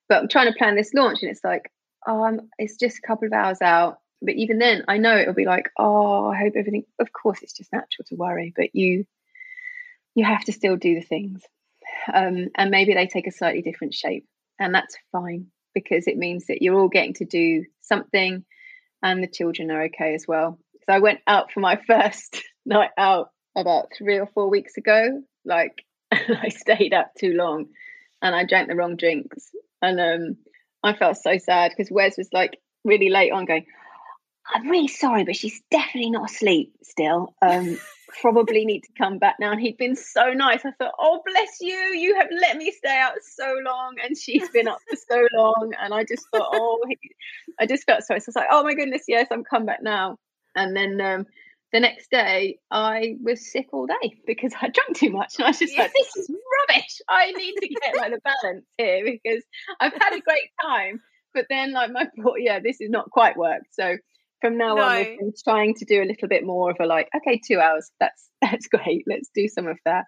But 0.09 0.23
I'm 0.23 0.29
trying 0.29 0.53
to 0.53 0.57
plan 0.57 0.77
this 0.77 0.95
launch 0.95 1.19
and 1.23 1.31
it's 1.31 1.43
like, 1.43 1.71
um, 2.09 2.49
it's 2.59 2.77
just 2.77 2.99
a 2.99 3.07
couple 3.07 3.27
of 3.27 3.33
hours 3.33 3.61
out. 3.61 3.99
But 4.21 4.35
even 4.35 4.59
then, 4.59 4.85
I 4.89 4.99
know 4.99 5.17
it'll 5.17 5.35
be 5.35 5.45
like, 5.45 5.71
oh, 5.79 6.29
I 6.29 6.39
hope 6.39 6.55
everything. 6.57 6.85
Of 6.99 7.13
course, 7.13 7.41
it's 7.43 7.53
just 7.53 7.73
natural 7.73 8.05
to 8.07 8.17
worry, 8.17 8.53
but 8.57 8.75
you 8.75 9.05
you 10.15 10.25
have 10.25 10.45
to 10.45 10.53
still 10.53 10.77
do 10.77 10.97
the 10.97 11.07
things, 11.07 11.43
um, 12.13 12.49
and 12.57 12.71
maybe 12.73 12.95
they 12.95 13.07
take 13.07 13.29
a 13.29 13.33
slightly 13.33 13.63
different 13.63 13.95
shape, 13.95 14.27
and 14.59 14.75
that's 14.75 14.97
fine 15.13 15.47
because 15.75 16.09
it 16.09 16.17
means 16.17 16.47
that 16.47 16.61
you're 16.61 16.81
all 16.81 16.89
getting 16.89 17.15
to 17.15 17.25
do 17.25 17.65
something, 17.83 18.45
and 19.03 19.23
the 19.23 19.29
children 19.29 19.71
are 19.71 19.85
okay 19.85 20.15
as 20.15 20.27
well. 20.27 20.59
So 20.87 20.95
I 20.95 20.99
went 20.99 21.21
out 21.29 21.53
for 21.53 21.61
my 21.61 21.77
first 21.87 22.43
night 22.67 22.91
out 22.99 23.31
about 23.57 23.93
three 23.97 24.19
or 24.19 24.27
four 24.27 24.51
weeks 24.51 24.77
ago. 24.77 25.23
Like 25.45 25.85
I 26.13 26.49
stayed 26.49 26.95
up 26.95 27.13
too 27.17 27.35
long, 27.35 27.67
and 28.21 28.35
I 28.35 28.45
drank 28.45 28.69
the 28.69 28.75
wrong 28.75 28.97
drinks, 28.97 29.51
and 29.81 30.01
um, 30.01 30.37
I 30.89 30.99
felt 30.99 31.17
so 31.17 31.39
sad 31.39 31.73
because 31.77 31.91
Wes 31.91 32.17
was 32.17 32.29
like 32.33 32.59
really 32.85 33.11
late 33.11 33.33
on 33.33 33.45
going, 33.45 33.67
I'm 34.55 34.69
really 34.69 34.89
sorry, 34.89 35.25
but 35.25 35.37
she's 35.37 35.61
definitely 35.71 36.11
not 36.11 36.31
asleep 36.31 36.73
still. 36.83 37.35
Um, 37.43 37.79
probably 38.23 38.65
need 38.65 38.81
to 38.81 38.93
come 38.97 39.19
back 39.19 39.37
now. 39.39 39.53
And 39.53 39.61
he'd 39.61 39.77
been 39.77 39.97
so 39.97 40.33
nice. 40.33 40.65
I 40.65 40.71
thought, 40.73 40.95
oh, 40.99 41.21
bless 41.27 41.61
you. 41.61 41.77
You 41.77 42.17
have 42.17 42.29
let 42.31 42.57
me 42.57 42.71
stay 42.71 42.97
out 42.99 43.13
so 43.23 43.57
long. 43.65 43.97
And 44.03 44.17
she's 44.17 44.49
been 44.49 44.69
up 44.69 44.79
for 44.89 44.97
so 44.97 45.27
long. 45.37 45.73
And 45.81 45.93
I 45.93 46.05
just 46.05 46.27
thought, 46.33 46.49
oh, 46.53 46.81
he, 46.89 46.97
I 47.61 47.67
just 47.67 47.85
felt 47.85 48.03
sorry. 48.05 48.21
So 48.21 48.27
I 48.27 48.31
was 48.31 48.37
like, 48.37 48.49
oh 48.51 48.63
my 48.65 48.75
goodness, 48.75 49.03
yes, 49.07 49.27
I'm 49.31 49.45
come 49.45 49.67
back 49.67 49.83
now. 49.83 50.17
And 50.57 50.75
then 50.75 51.01
um, 51.01 51.27
the 51.73 51.81
next 51.81 52.11
day, 52.11 52.59
I 52.71 53.17
was 53.23 53.51
sick 53.53 53.67
all 53.73 53.87
day 53.87 54.19
because 54.27 54.53
I 54.55 54.69
drank 54.69 54.97
too 54.97 55.11
much. 55.11 55.35
And 55.37 55.45
I 55.45 55.51
was 55.51 55.59
just 55.59 55.77
like, 55.77 55.93
this 55.93 56.17
is 56.17 56.31
rubbish. 56.69 57.01
I 57.09 57.33
need 57.33 57.55
to 57.61 57.69
get 57.69 57.97
like 57.97 58.13
the 58.13 58.21
balance 58.25 58.65
here 58.79 59.05
because 59.05 59.43
I've 59.81 59.93
had 59.93 60.15
a 60.15 60.21
great 60.21 60.51
time. 60.63 61.01
But 61.35 61.47
then, 61.51 61.73
like, 61.73 61.91
my 61.91 62.07
thought, 62.23 62.37
yeah, 62.39 62.61
this 62.61 62.81
is 62.81 62.89
not 62.91 63.11
quite 63.11 63.37
worked. 63.37 63.75
So 63.75 63.97
from 64.41 64.57
now 64.57 64.75
no. 64.75 64.83
on 64.83 64.97
we've 64.97 65.19
been 65.19 65.33
trying 65.45 65.75
to 65.75 65.85
do 65.85 66.03
a 66.03 66.07
little 66.07 66.29
bit 66.29 66.45
more 66.45 66.71
of 66.71 66.77
a 66.81 66.87
like 66.87 67.09
okay 67.17 67.41
two 67.45 67.59
hours 67.59 67.91
that's 68.01 68.29
that's 68.41 68.69
great 68.69 69.05
let's 69.07 69.31
do 69.35 69.49
some 69.49 69.67
of 69.67 69.79
that 69.85 70.05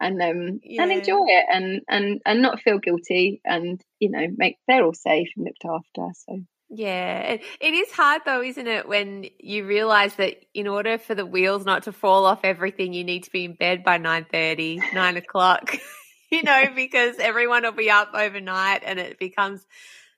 and 0.00 0.20
um 0.22 0.60
yeah. 0.62 0.82
and 0.82 0.92
enjoy 0.92 1.26
it 1.26 1.46
and 1.52 1.82
and 1.88 2.20
and 2.24 2.42
not 2.42 2.60
feel 2.60 2.78
guilty 2.78 3.40
and 3.44 3.80
you 4.00 4.10
know 4.10 4.26
make 4.36 4.56
they're 4.66 4.84
all 4.84 4.94
safe 4.94 5.28
and 5.36 5.44
looked 5.44 5.64
after 5.64 6.12
so 6.14 6.40
yeah, 6.76 7.38
it 7.60 7.74
is 7.74 7.92
hard 7.92 8.22
though, 8.26 8.42
isn't 8.42 8.66
it, 8.66 8.88
when 8.88 9.26
you 9.38 9.64
realize 9.64 10.16
that 10.16 10.44
in 10.54 10.66
order 10.66 10.98
for 10.98 11.14
the 11.14 11.24
wheels 11.24 11.64
not 11.64 11.84
to 11.84 11.92
fall 11.92 12.24
off 12.26 12.40
everything, 12.42 12.92
you 12.92 13.04
need 13.04 13.24
to 13.24 13.30
be 13.30 13.44
in 13.44 13.54
bed 13.54 13.84
by 13.84 13.98
9.30, 13.98 14.92
9 14.92 15.16
o'clock, 15.16 15.76
you 16.32 16.42
know, 16.42 16.64
because 16.74 17.16
everyone 17.18 17.62
will 17.62 17.72
be 17.72 17.90
up 17.90 18.10
overnight 18.12 18.82
and 18.84 18.98
it 18.98 19.20
becomes 19.20 19.64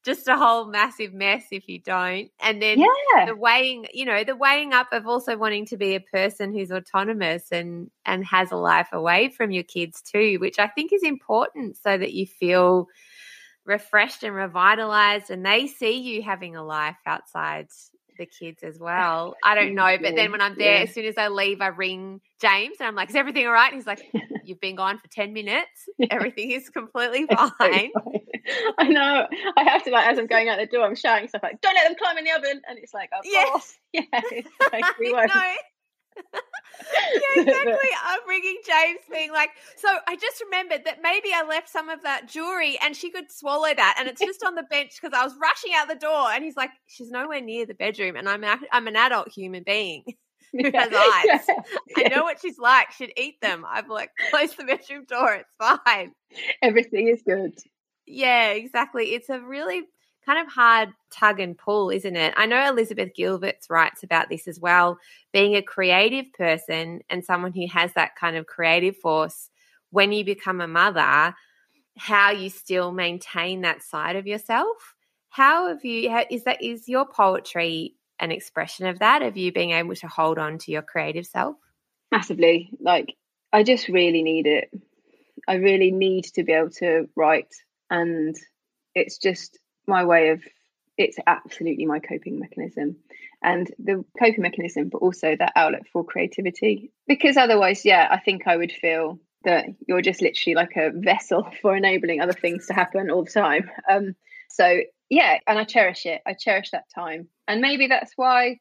just 0.03 0.29
a 0.29 0.37
whole 0.37 0.67
massive 0.67 1.13
mess 1.13 1.45
if 1.51 1.69
you 1.69 1.79
don't. 1.81 2.31
And 2.41 2.63
then 2.63 2.79
yeah. 2.79 3.27
the 3.27 3.37
weighing, 3.37 3.87
you 3.93 4.07
know, 4.07 4.25
the 4.25 4.37
weighing 4.37 4.73
up 4.73 4.93
of 4.93 5.07
also 5.07 5.37
wanting 5.37 5.67
to 5.67 5.77
be 5.77 5.95
a 5.95 6.01
person 6.01 6.55
who's 6.55 6.71
autonomous 6.73 7.51
and 7.51 7.91
and 8.07 8.25
has 8.25 8.53
a 8.53 8.57
life 8.57 8.89
away 8.93 9.29
from 9.29 9.51
your 9.51 9.65
kids 9.65 10.01
too, 10.01 10.39
which 10.41 10.59
I 10.59 10.69
think 10.69 10.93
is 10.93 11.03
important 11.03 11.77
so 11.77 11.99
that 11.99 12.13
you 12.13 12.25
feel 12.25 12.87
refreshed 13.67 14.23
and 14.23 14.35
revitalized 14.35 15.31
and 15.31 15.45
they 15.45 15.67
see 15.67 15.99
you 15.99 16.23
having 16.23 16.57
a 16.57 16.65
life 16.65 16.97
outside 17.05 17.69
the 18.19 18.27
kids 18.27 18.63
as 18.63 18.77
uh, 18.77 18.85
well. 18.85 19.37
I 19.43 19.55
don't 19.55 19.75
know, 19.75 19.97
but 20.01 20.17
then 20.17 20.33
when 20.33 20.41
I'm 20.41 20.57
there, 20.57 20.77
yeah. 20.77 20.83
as 20.83 20.95
soon 20.95 21.07
as 21.07 21.17
I 21.19 21.29
leave, 21.29 21.61
I 21.61 21.69
ring 21.69 22.21
James 22.41 22.77
and 22.81 22.87
I'm 22.89 22.95
like, 22.95 23.11
"Is 23.11 23.17
everything 23.17 23.47
all 23.47 23.53
right?" 23.53 23.73
And 23.73 23.77
he's 23.77 23.87
like, 23.87 24.03
"You've 24.45 24.61
been 24.61 24.77
gone 24.77 24.99
for 24.99 25.09
ten 25.09 25.33
minutes. 25.33 25.89
Everything 26.11 26.51
is 26.53 26.69
completely 26.71 27.27
fine." 27.37 27.51
fine. 27.59 27.91
I 28.79 28.89
know. 28.89 29.27
I 29.57 29.65
have 29.65 29.85
to 29.85 29.91
like 29.91 30.07
as 30.07 30.19
I'm 30.19 30.27
going 30.27 30.49
out 30.49 30.59
the 30.59 30.67
door, 30.67 30.87
I'm 30.87 30.95
shouting 30.95 31.29
stuff 31.29 31.43
like, 31.43 31.61
"Don't 31.61 31.75
let 31.75 31.87
them 31.87 31.97
climb 32.01 32.19
in 32.19 32.25
the 32.25 32.33
oven," 32.33 32.63
and 32.69 32.79
it's 32.79 32.95
like, 32.95 33.11
"Of 33.13 33.25
yeah. 33.25 33.45
course, 33.45 33.77
yeah." 33.93 34.03
Like, 34.73 34.99
we 34.99 35.13
won't. 35.13 35.31
Yeah, 36.17 37.43
exactly. 37.43 37.91
I'm 38.05 38.21
ringing 38.29 38.59
James, 38.67 39.01
being 39.11 39.33
like, 39.33 39.51
"So 39.77 39.89
I 40.07 40.17
just 40.17 40.43
remembered 40.43 40.85
that 40.85 40.99
maybe 41.03 41.31
I 41.35 41.43
left 41.43 41.69
some 41.69 41.89
of 41.89 42.03
that 42.03 42.29
jewelry, 42.29 42.79
and 42.83 42.97
she 42.97 43.11
could 43.11 43.31
swallow 43.31 43.75
that, 43.75 43.97
and 43.99 44.09
it's 44.09 44.21
just 44.21 44.45
on 44.45 44.55
the 44.55 44.63
bench 44.65 44.99
because 45.01 45.17
I 45.19 45.25
was 45.25 45.35
rushing 45.41 45.73
out 45.75 45.89
the 45.89 45.95
door." 45.95 46.31
And 46.31 46.45
he's 46.45 46.57
like, 46.57 46.71
"She's 46.87 47.11
nowhere 47.11 47.41
near 47.41 47.67
the 47.67 47.75
bedroom, 47.75 48.17
and 48.17 48.29
I'm 48.29 48.45
a, 48.45 48.59
I'm 48.73 48.87
an 48.87 48.97
adult 48.97 49.31
human 49.33 49.63
being." 49.65 50.05
Who 50.53 50.71
has 50.73 50.93
eyes? 50.93 51.25
Yeah, 51.27 52.05
I 52.05 52.09
know 52.09 52.23
what 52.23 52.41
she's 52.41 52.59
like. 52.59 52.93
She'd 52.93 53.13
eat 53.17 53.41
them. 53.43 53.65
I've 53.69 53.89
like 53.89 54.11
closed 54.31 54.57
the 54.57 54.65
bedroom 54.65 55.05
door. 55.05 55.35
It's 55.35 55.81
fine. 55.85 56.13
Everything 56.63 57.09
is 57.09 57.23
good. 57.23 57.53
Yeah, 58.07 58.51
exactly. 58.51 59.15
It's 59.15 59.29
a 59.29 59.41
really 59.41 59.83
kind 60.27 60.45
of 60.45 60.53
hard 60.53 60.91
tug 61.11 61.41
and 61.41 61.57
pull, 61.57 61.91
isn't 61.91 62.17
it? 62.17 62.35
I 62.37 62.47
know 62.47 62.69
Elizabeth 62.69 63.15
Gilbert 63.15 63.57
writes 63.71 64.03
about 64.03 64.29
this 64.29 64.49
as 64.49 64.59
well. 64.59 64.99
Being 65.33 65.55
a 65.55 65.63
creative 65.63 66.33
person 66.33 67.01
and 67.09 67.25
someone 67.25 67.53
who 67.53 67.67
has 67.69 67.93
that 67.95 68.17
kind 68.17 68.37
of 68.37 68.47
creative 68.47 68.97
force 68.97 69.51
when 69.91 70.13
you 70.13 70.25
become 70.25 70.61
a 70.61 70.67
mother, 70.67 71.35
how 71.97 72.31
you 72.31 72.51
still 72.51 72.93
maintain 72.93 73.61
that 73.61 73.83
side 73.83 74.17
of 74.17 74.27
yourself. 74.27 74.95
How 75.29 75.69
have 75.69 75.85
you, 75.85 76.11
how, 76.11 76.25
is 76.31 76.45
that, 76.45 76.63
is 76.63 76.89
your 76.89 77.07
poetry 77.07 77.95
an 78.19 78.33
expression 78.33 78.87
of 78.87 78.99
that, 78.99 79.23
of 79.23 79.37
you 79.37 79.53
being 79.53 79.71
able 79.73 79.95
to 79.95 80.09
hold 80.09 80.39
on 80.39 80.59
to 80.59 80.73
your 80.73 80.83
creative 80.83 81.27
self? 81.27 81.57
Massively. 82.11 82.71
Like, 82.81 83.15
I 83.53 83.63
just 83.63 83.89
really 83.89 84.23
need 84.23 84.47
it. 84.47 84.71
I 85.47 85.55
really 85.55 85.91
need 85.91 86.25
to 86.35 86.43
be 86.43 86.53
able 86.53 86.71
to 86.71 87.09
write. 87.15 87.55
And 87.91 88.35
it's 88.95 89.19
just 89.19 89.59
my 89.87 90.05
way 90.05 90.31
of 90.31 90.43
it's 90.99 91.19
absolutely 91.27 91.85
my 91.85 91.99
coping 91.99 92.39
mechanism 92.39 92.97
and 93.43 93.71
the 93.79 94.03
coping 94.19 94.43
mechanism 94.43 94.89
but 94.89 94.99
also 94.99 95.37
that 95.37 95.53
outlet 95.55 95.83
for 95.93 96.05
creativity. 96.05 96.93
Because 97.07 97.37
otherwise 97.37 97.85
yeah 97.85 98.09
i 98.11 98.19
think 98.19 98.47
i 98.47 98.57
would 98.57 98.73
feel 98.73 99.19
that 99.45 99.67
you're 99.87 100.03
just 100.03 100.23
literally 100.23 100.55
like 100.55 100.77
a 100.77 100.91
vessel 100.93 101.47
for 101.63 101.77
enabling 101.77 102.21
other 102.21 102.33
things 102.33 102.67
to 102.67 102.75
happen 102.75 103.11
all 103.11 103.25
the 103.25 103.31
time. 103.31 103.71
Um 103.91 104.15
so 104.49 104.81
yeah 105.11 105.39
and 105.47 105.59
i 105.59 105.65
cherish 105.65 106.07
it. 106.07 106.23
I 106.27 106.35
cherish 106.35 106.71
that 106.71 106.85
time. 106.95 107.29
And 107.49 107.61
maybe 107.61 107.87
that's 107.87 108.13
why 108.17 108.59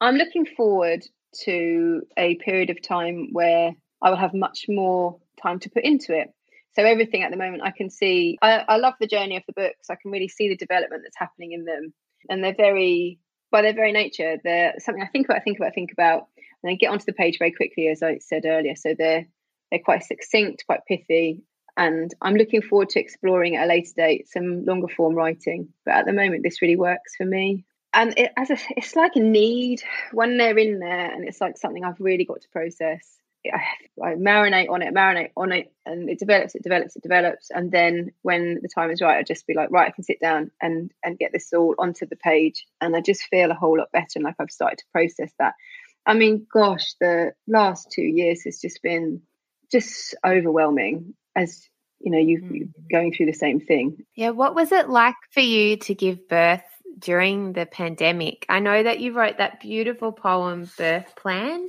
i'm 0.00 0.16
looking 0.16 0.44
forward 0.44 1.04
to 1.44 2.02
a 2.16 2.34
period 2.36 2.70
of 2.70 2.82
time 2.82 3.28
where 3.32 3.72
i 4.02 4.10
will 4.10 4.16
have 4.16 4.34
much 4.34 4.66
more 4.68 5.18
time 5.42 5.58
to 5.60 5.70
put 5.70 5.84
into 5.84 6.18
it 6.18 6.28
so 6.76 6.84
everything 6.84 7.22
at 7.22 7.30
the 7.30 7.38
moment 7.38 7.62
I 7.64 7.70
can 7.70 7.88
see. 7.88 8.36
I, 8.42 8.62
I 8.68 8.76
love 8.76 8.94
the 9.00 9.06
journey 9.06 9.36
of 9.38 9.42
the 9.46 9.54
books. 9.54 9.88
I 9.88 9.94
can 9.94 10.10
really 10.10 10.28
see 10.28 10.50
the 10.50 10.56
development 10.56 11.02
that's 11.04 11.16
happening 11.16 11.52
in 11.52 11.64
them, 11.64 11.94
and 12.28 12.44
they're 12.44 12.54
very 12.54 13.18
by 13.50 13.62
their 13.62 13.72
very 13.72 13.92
nature 13.92 14.36
they're 14.44 14.74
something 14.78 15.02
I 15.02 15.06
think 15.06 15.26
about, 15.26 15.42
think 15.44 15.58
about, 15.58 15.74
think 15.74 15.92
about, 15.92 16.26
and 16.36 16.70
then 16.70 16.76
get 16.76 16.90
onto 16.90 17.06
the 17.06 17.14
page 17.14 17.38
very 17.38 17.52
quickly, 17.52 17.88
as 17.88 18.02
I 18.02 18.18
said 18.18 18.44
earlier. 18.44 18.76
So 18.76 18.94
they're 18.96 19.26
they're 19.70 19.80
quite 19.80 20.04
succinct, 20.04 20.66
quite 20.66 20.80
pithy, 20.86 21.42
and 21.78 22.14
I'm 22.20 22.34
looking 22.34 22.60
forward 22.60 22.90
to 22.90 23.00
exploring 23.00 23.56
at 23.56 23.64
a 23.64 23.68
later 23.68 23.92
date 23.96 24.28
some 24.28 24.66
longer 24.66 24.88
form 24.88 25.14
writing. 25.14 25.68
But 25.86 25.94
at 25.94 26.04
the 26.04 26.12
moment, 26.12 26.42
this 26.42 26.60
really 26.60 26.76
works 26.76 27.16
for 27.16 27.24
me. 27.24 27.64
And 27.94 28.12
it, 28.18 28.32
as 28.36 28.50
a, 28.50 28.58
it's 28.76 28.94
like 28.94 29.16
a 29.16 29.20
need 29.20 29.82
when 30.12 30.36
they're 30.36 30.58
in 30.58 30.78
there, 30.78 31.10
and 31.10 31.26
it's 31.26 31.40
like 31.40 31.56
something 31.56 31.84
I've 31.84 32.00
really 32.00 32.26
got 32.26 32.42
to 32.42 32.48
process. 32.50 33.16
I, 33.52 34.14
marinate 34.14 34.70
on 34.70 34.82
it, 34.82 34.94
marinate 34.94 35.30
on 35.36 35.52
it, 35.52 35.72
and 35.84 36.08
it 36.08 36.18
develops, 36.18 36.54
it 36.54 36.62
develops, 36.62 36.96
it 36.96 37.02
develops, 37.02 37.50
and 37.50 37.70
then 37.70 38.12
when 38.22 38.60
the 38.62 38.68
time 38.68 38.90
is 38.90 39.00
right, 39.00 39.18
I 39.18 39.22
just 39.22 39.46
be 39.46 39.54
like, 39.54 39.70
right, 39.70 39.88
I 39.88 39.92
can 39.92 40.04
sit 40.04 40.20
down 40.20 40.50
and 40.60 40.90
and 41.02 41.18
get 41.18 41.32
this 41.32 41.52
all 41.52 41.74
onto 41.78 42.06
the 42.06 42.16
page, 42.16 42.66
and 42.80 42.96
I 42.96 43.00
just 43.00 43.22
feel 43.24 43.50
a 43.50 43.54
whole 43.54 43.78
lot 43.78 43.92
better, 43.92 44.16
and 44.16 44.24
like 44.24 44.36
I've 44.38 44.50
started 44.50 44.78
to 44.78 44.84
process 44.92 45.32
that. 45.38 45.54
I 46.06 46.14
mean, 46.14 46.46
gosh, 46.52 46.94
the 47.00 47.32
last 47.48 47.90
two 47.90 48.02
years 48.02 48.44
has 48.44 48.60
just 48.60 48.80
been 48.82 49.22
just 49.72 50.14
overwhelming, 50.24 51.14
as 51.34 51.68
you 52.00 52.12
know, 52.12 52.18
you 52.18 52.40
mm. 52.40 52.72
going 52.90 53.12
through 53.12 53.26
the 53.26 53.32
same 53.32 53.60
thing. 53.60 54.04
Yeah, 54.14 54.30
what 54.30 54.54
was 54.54 54.72
it 54.72 54.88
like 54.88 55.16
for 55.32 55.40
you 55.40 55.76
to 55.78 55.94
give 55.94 56.28
birth 56.28 56.62
during 56.98 57.52
the 57.52 57.66
pandemic? 57.66 58.46
I 58.48 58.60
know 58.60 58.82
that 58.82 59.00
you 59.00 59.12
wrote 59.12 59.38
that 59.38 59.60
beautiful 59.60 60.12
poem, 60.12 60.70
Birth 60.78 61.16
Plan. 61.16 61.68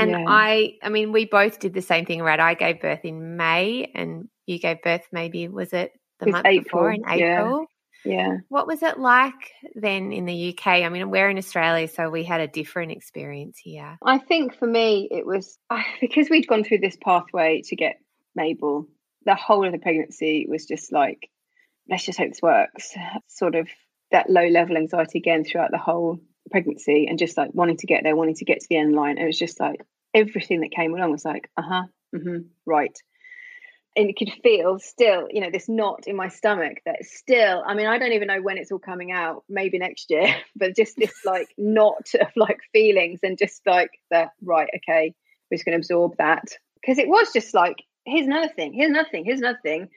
And 0.00 0.10
yeah. 0.10 0.24
I, 0.26 0.74
I 0.82 0.88
mean, 0.88 1.12
we 1.12 1.26
both 1.26 1.58
did 1.58 1.74
the 1.74 1.82
same 1.82 2.06
thing, 2.06 2.22
right? 2.22 2.40
I 2.40 2.54
gave 2.54 2.80
birth 2.80 3.04
in 3.04 3.36
May, 3.36 3.90
and 3.94 4.28
you 4.46 4.58
gave 4.58 4.82
birth 4.82 5.06
maybe 5.12 5.48
was 5.48 5.72
it 5.72 5.92
the 6.18 6.26
month 6.30 6.46
April. 6.46 6.62
before 6.64 6.92
in 6.92 7.02
April? 7.08 7.66
Yeah. 8.04 8.12
yeah. 8.12 8.36
What 8.48 8.66
was 8.66 8.82
it 8.82 8.98
like 8.98 9.52
then 9.74 10.12
in 10.12 10.24
the 10.24 10.50
UK? 10.50 10.66
I 10.66 10.88
mean, 10.88 11.10
we're 11.10 11.28
in 11.28 11.38
Australia, 11.38 11.88
so 11.88 12.10
we 12.10 12.24
had 12.24 12.40
a 12.40 12.48
different 12.48 12.92
experience 12.92 13.58
here. 13.62 13.98
I 14.04 14.18
think 14.18 14.58
for 14.58 14.66
me, 14.66 15.08
it 15.10 15.26
was 15.26 15.58
because 16.00 16.30
we'd 16.30 16.48
gone 16.48 16.64
through 16.64 16.78
this 16.78 16.96
pathway 17.02 17.62
to 17.66 17.76
get 17.76 17.96
Mabel. 18.34 18.86
The 19.26 19.34
whole 19.34 19.66
of 19.66 19.72
the 19.72 19.78
pregnancy 19.78 20.46
was 20.48 20.64
just 20.64 20.92
like, 20.92 21.28
let's 21.88 22.04
just 22.04 22.18
hope 22.18 22.28
this 22.30 22.42
works. 22.42 22.94
Sort 23.28 23.54
of 23.54 23.68
that 24.10 24.30
low 24.30 24.46
level 24.46 24.76
anxiety 24.76 25.18
again 25.18 25.44
throughout 25.44 25.70
the 25.70 25.78
whole 25.78 26.18
pregnancy 26.50 27.06
and 27.08 27.18
just 27.18 27.36
like 27.36 27.50
wanting 27.52 27.76
to 27.78 27.86
get 27.86 28.02
there, 28.02 28.16
wanting 28.16 28.36
to 28.36 28.44
get 28.44 28.60
to 28.60 28.66
the 28.68 28.76
end 28.76 28.94
line. 28.94 29.18
It 29.18 29.26
was 29.26 29.38
just 29.38 29.60
like 29.60 29.80
everything 30.14 30.60
that 30.60 30.70
came 30.70 30.94
along 30.94 31.12
was 31.12 31.24
like, 31.24 31.50
uh 31.56 31.62
huh, 31.62 31.82
mm-hmm, 32.14 32.38
right. 32.66 32.96
And 33.96 34.06
you 34.06 34.14
could 34.16 34.32
feel 34.42 34.78
still, 34.78 35.26
you 35.30 35.40
know, 35.40 35.50
this 35.50 35.68
knot 35.68 36.04
in 36.06 36.14
my 36.14 36.28
stomach 36.28 36.78
that 36.86 37.04
still, 37.04 37.62
I 37.66 37.74
mean, 37.74 37.86
I 37.86 37.98
don't 37.98 38.12
even 38.12 38.28
know 38.28 38.40
when 38.40 38.56
it's 38.56 38.70
all 38.70 38.78
coming 38.78 39.10
out, 39.10 39.42
maybe 39.48 39.78
next 39.78 40.10
year, 40.10 40.36
but 40.56 40.76
just 40.76 40.96
this 40.96 41.14
like 41.24 41.48
knot 41.58 42.08
of 42.20 42.28
like 42.36 42.60
feelings 42.72 43.20
and 43.22 43.36
just 43.36 43.62
like 43.66 43.90
the 44.10 44.30
right, 44.42 44.70
okay, 44.76 45.14
we're 45.50 45.56
just 45.56 45.64
going 45.64 45.72
to 45.72 45.80
absorb 45.80 46.16
that. 46.18 46.44
Because 46.80 46.98
it 46.98 47.08
was 47.08 47.32
just 47.32 47.52
like, 47.52 47.76
here's 48.06 48.26
another 48.26 48.48
thing, 48.48 48.72
here's 48.72 48.90
another 48.90 49.08
thing, 49.10 49.24
here's 49.24 49.40
another 49.40 49.60
thing. 49.62 49.88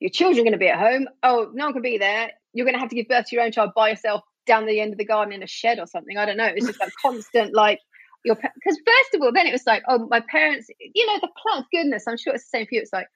Your 0.00 0.10
children 0.10 0.40
are 0.40 0.44
going 0.44 0.52
to 0.52 0.58
be 0.58 0.68
at 0.68 0.78
home. 0.78 1.06
Oh, 1.22 1.50
no 1.54 1.66
one 1.66 1.72
can 1.72 1.82
be 1.82 1.98
there. 1.98 2.30
You're 2.52 2.66
going 2.66 2.74
to 2.74 2.80
have 2.80 2.90
to 2.90 2.96
give 2.96 3.08
birth 3.08 3.26
to 3.26 3.36
your 3.36 3.44
own 3.44 3.52
child 3.52 3.70
by 3.74 3.90
yourself 3.90 4.22
down 4.46 4.66
the 4.66 4.80
end 4.80 4.92
of 4.92 4.98
the 4.98 5.04
garden 5.04 5.34
in 5.34 5.42
a 5.42 5.46
shed 5.46 5.78
or 5.78 5.86
something. 5.86 6.16
I 6.16 6.26
don't 6.26 6.36
know. 6.36 6.46
It 6.46 6.54
was 6.54 6.66
just 6.66 6.80
like 6.80 6.92
constant, 7.02 7.54
like 7.54 7.80
your 8.24 8.36
because 8.36 8.78
first 8.86 9.14
of 9.14 9.22
all, 9.22 9.32
then 9.32 9.46
it 9.46 9.52
was 9.52 9.66
like, 9.66 9.82
oh, 9.88 10.06
my 10.10 10.20
parents, 10.20 10.68
you 10.94 11.06
know, 11.06 11.18
the 11.20 11.28
plan. 11.42 11.64
Goodness, 11.72 12.04
I'm 12.08 12.16
sure 12.16 12.34
it's 12.34 12.44
the 12.44 12.58
same 12.58 12.66
for 12.66 12.74
you. 12.74 12.80
It's 12.80 12.92
like 12.92 13.08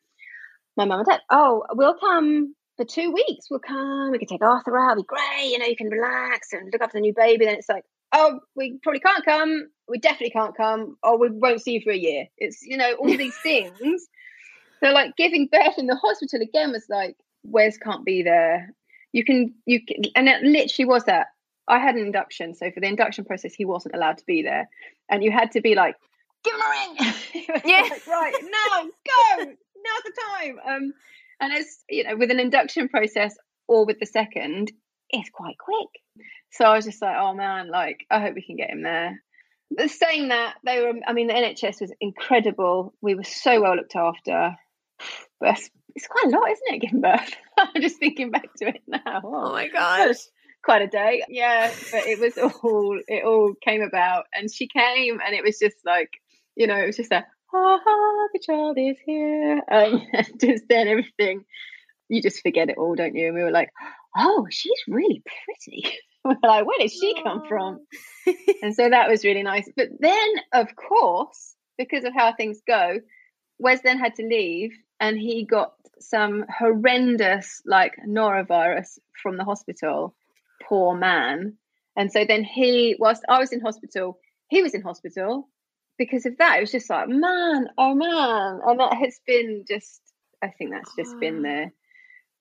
my 0.77 0.85
mum 0.85 1.01
and 1.01 1.07
dad. 1.07 1.21
Oh, 1.31 1.65
we'll 1.73 1.99
come 1.99 2.55
for 2.77 2.85
two 2.85 3.13
weeks. 3.13 3.47
We'll 3.51 3.61
come. 3.61 4.11
We 4.13 4.19
can 4.19 4.29
take 4.29 4.43
Arthur 4.43 4.79
out. 4.79 4.93
It'll 4.93 5.03
be 5.03 5.07
great. 5.07 5.51
You 5.51 5.59
know, 5.59 5.67
you 5.67 5.77
can 5.77 5.89
relax 5.89 6.53
and 6.53 6.71
look 6.73 6.81
after 6.81 6.99
the 6.99 7.03
new 7.03 7.15
baby. 7.15 7.45
Then 7.45 7.57
it's 7.57 7.69
like, 7.69 7.85
oh, 8.13 8.41
we 8.55 8.79
probably 8.83 9.01
can't 9.01 9.25
come. 9.25 9.69
We 9.89 9.99
definitely 9.99 10.31
can't 10.31 10.57
come. 10.57 10.97
Or 11.03 11.19
we 11.19 11.31
won't 11.31 11.61
see 11.61 11.73
you 11.73 11.81
for 11.83 11.93
a 11.93 11.97
year. 11.97 12.27
It's, 12.39 12.63
you 12.63 12.77
know, 12.77 12.95
all 12.95 13.17
these 13.17 13.37
things. 13.43 14.07
So, 14.83 14.91
like, 14.93 15.17
giving 15.17 15.49
birth 15.51 15.75
in 15.77 15.87
the 15.87 15.97
hospital 15.97 16.41
again 16.41 16.71
was 16.71 16.87
like, 16.89 17.17
Wes 17.43 17.77
can't 17.79 18.05
be 18.05 18.23
there. 18.23 18.73
You 19.13 19.25
can, 19.25 19.55
you 19.67 19.85
can, 19.85 20.05
and 20.15 20.29
it 20.29 20.43
literally 20.43 20.87
was 20.87 21.05
that. 21.05 21.29
I 21.71 21.79
had 21.79 21.97
an 21.97 22.01
induction. 22.01 22.55
So, 22.55 22.71
for 22.71 22.81
the 22.81 22.87
induction 22.87 23.25
process, 23.25 23.53
he 23.55 23.67
wasn't 23.67 23.95
allowed 23.95 24.19
to 24.19 24.25
be 24.27 24.43
there. 24.43 24.69
And 25.11 25.23
you 25.23 25.31
had 25.31 25.53
to 25.53 25.61
be 25.61 25.75
like, 25.75 25.97
give 26.45 26.55
him 26.55 26.61
a 26.61 26.71
ring. 26.71 27.15
yeah. 27.65 27.83
Like, 27.83 28.07
right, 28.07 28.33
now, 28.43 28.83
go. 28.83 29.45
Now's 29.45 30.03
the 30.05 30.13
time. 30.31 30.59
Um, 30.67 30.93
and 31.41 31.53
as 31.53 31.67
you 31.89 32.05
know, 32.05 32.17
with 32.17 32.31
an 32.31 32.41
induction 32.41 32.89
process 32.89 33.37
or 33.67 33.85
with 33.85 34.01
the 34.01 34.07
second, 34.07 34.73
it's 35.11 35.31
quite 35.31 35.57
quick. 35.59 35.89
So 36.51 36.65
I 36.65 36.75
was 36.75 36.85
just 36.85 37.03
like, 37.03 37.17
oh 37.19 37.35
man, 37.35 37.71
like 37.71 38.07
I 38.11 38.21
hope 38.21 38.35
we 38.35 38.43
can 38.43 38.57
get 38.57 38.71
him 38.71 38.83
there. 38.83 39.23
But 39.71 39.91
saying 39.91 40.29
that, 40.29 40.55
they 40.65 40.81
were 40.81 40.95
I 41.07 41.13
mean, 41.13 41.29
the 41.29 41.35
NHS 41.35 41.81
was 41.81 41.93
incredible. 42.01 42.95
We 43.01 43.15
were 43.15 43.25
so 43.25 43.61
well 43.61 43.77
looked 43.77 43.97
after. 43.97 44.57
But 45.41 45.61
it's 45.95 46.07
quite 46.07 46.27
a 46.27 46.37
lot, 46.37 46.51
isn't 46.51 46.75
it, 46.75 46.81
giving 46.81 47.01
birth? 47.01 47.35
I'm 47.59 47.81
just 47.81 47.99
thinking 47.99 48.31
back 48.31 48.53
to 48.59 48.69
it 48.69 48.83
now. 48.87 49.21
Oh, 49.25 49.47
oh 49.47 49.53
my 49.53 49.69
gosh. 49.69 50.17
Quite 50.65 50.83
a 50.83 50.89
day. 50.89 51.23
Yeah. 51.29 51.73
But 51.93 52.07
it 52.07 52.19
was 52.19 52.37
all 52.39 53.01
it 53.07 53.25
all 53.25 53.55
came 53.65 53.83
about 53.83 54.25
and 54.35 54.53
she 54.53 54.69
came 54.69 55.21
and 55.25 55.35
it 55.35 55.45
was 55.45 55.59
just 55.59 55.77
like, 55.85 56.11
you 56.57 56.67
know, 56.67 56.77
it 56.77 56.87
was 56.87 56.97
just 56.97 57.13
a 57.13 57.25
ah, 57.55 57.79
the 58.33 58.41
child 58.45 58.77
is 58.79 58.97
here. 59.05 59.63
Um, 59.71 60.03
just 60.41 60.65
then 60.69 60.89
everything 60.89 61.45
you 62.09 62.23
just 62.23 62.41
forget 62.43 62.71
it 62.71 62.79
all, 62.79 62.95
don't 62.95 63.15
you? 63.15 63.27
And 63.27 63.35
we 63.35 63.43
were 63.43 63.51
like, 63.51 63.71
oh, 64.17 64.47
she's 64.51 64.81
really 64.89 65.23
pretty. 65.47 65.95
we're 66.25 66.37
like, 66.43 66.67
where 66.67 66.79
did 66.79 66.91
she 66.91 67.23
come 67.23 67.43
from? 67.49 67.81
and 68.63 68.75
so 68.75 68.89
that 68.89 69.09
was 69.09 69.25
really 69.25 69.43
nice. 69.43 69.69
But 69.77 69.89
then, 70.01 70.29
of 70.53 70.69
course, 70.75 71.55
because 71.77 72.05
of 72.05 72.15
how 72.15 72.33
things 72.33 72.61
go, 72.67 72.99
Wes 73.59 73.81
then 73.83 73.99
had 73.99 74.15
to 74.17 74.23
leave 74.23 74.73
and 75.01 75.19
he 75.19 75.45
got 75.45 75.75
some 76.01 76.45
horrendous, 76.49 77.63
like, 77.67 77.95
norovirus 78.07 78.99
from 79.23 79.37
the 79.37 79.45
hospital. 79.45 80.15
Poor 80.63 80.97
man. 80.97 81.55
And 81.97 82.13
so 82.13 82.25
then 82.25 82.45
he, 82.45 82.97
whilst 82.99 83.25
I 83.29 83.39
was 83.39 83.53
in 83.53 83.61
hospital, 83.61 84.19
he 84.49 84.63
was 84.63 84.75
in 84.75 84.83
hospital 84.83 85.49
because 85.99 86.27
of 86.27 86.39
that. 86.39 86.59
It 86.59 86.61
was 86.61 86.73
just 86.73 86.89
like, 86.89 87.09
man, 87.09 87.69
oh 87.77 87.95
man. 87.95 88.61
And 88.65 88.81
that 88.81 88.97
has 88.97 89.19
been 89.27 89.65
just, 89.69 90.01
I 90.43 90.49
think 90.49 90.71
that's 90.71 90.95
just 90.97 91.19
been 91.19 91.43
the, 91.43 91.71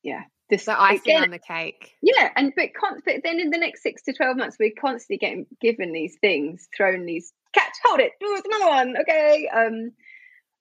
yeah, 0.03 0.23
this 0.49 0.65
the 0.65 0.79
icing 0.79 0.99
again, 0.99 1.23
on 1.23 1.31
the 1.31 1.39
cake. 1.39 1.93
Yeah, 2.01 2.29
and 2.35 2.53
but, 2.55 2.69
con- 2.79 3.01
but 3.03 3.21
then 3.23 3.39
in 3.39 3.49
the 3.49 3.57
next 3.57 3.81
six 3.81 4.03
to 4.03 4.13
twelve 4.13 4.37
months, 4.37 4.57
we're 4.59 4.71
constantly 4.79 5.17
getting 5.17 5.47
given 5.59 5.91
these 5.91 6.15
things, 6.21 6.69
thrown 6.77 7.05
these 7.05 7.33
catch, 7.53 7.73
hold 7.83 7.99
it, 7.99 8.11
do 8.19 8.41
another 8.45 8.67
one, 8.67 8.95
okay. 9.01 9.49
Um, 9.53 9.91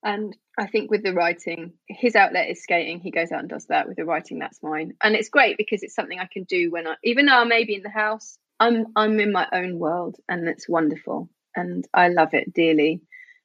and 0.03 0.36
I 0.59 0.66
think 0.66 0.90
with 0.90 1.03
the 1.03 1.12
writing, 1.12 1.72
his 1.88 2.16
outlet 2.16 2.51
is 2.51 2.62
skating. 2.62 3.01
He 3.01 3.11
goes 3.11 3.32
out 3.32 3.40
and 3.40 3.49
does 3.49 3.66
that. 3.66 3.88
With 3.88 3.97
the 3.97 4.05
writing, 4.05 4.38
that's 4.38 4.62
mine, 4.62 4.94
and 5.03 5.14
it's 5.14 5.28
great 5.28 5.57
because 5.57 5.82
it's 5.82 5.94
something 5.94 6.18
I 6.18 6.28
can 6.32 6.44
do 6.44 6.70
when 6.70 6.86
I, 6.86 6.94
even 7.05 7.26
though 7.26 7.40
I 7.40 7.44
may 7.44 7.64
be 7.64 7.74
in 7.74 7.82
the 7.82 7.90
house, 7.90 8.38
I'm 8.61 8.86
I'm 8.97 9.18
in 9.20 9.32
my 9.32 9.49
own 9.53 9.78
world, 9.78 10.16
and 10.28 10.49
it's 10.49 10.68
wonderful, 10.68 11.28
and 11.55 11.86
I 11.92 12.09
love 12.09 12.34
it 12.34 12.53
dearly. 12.53 13.03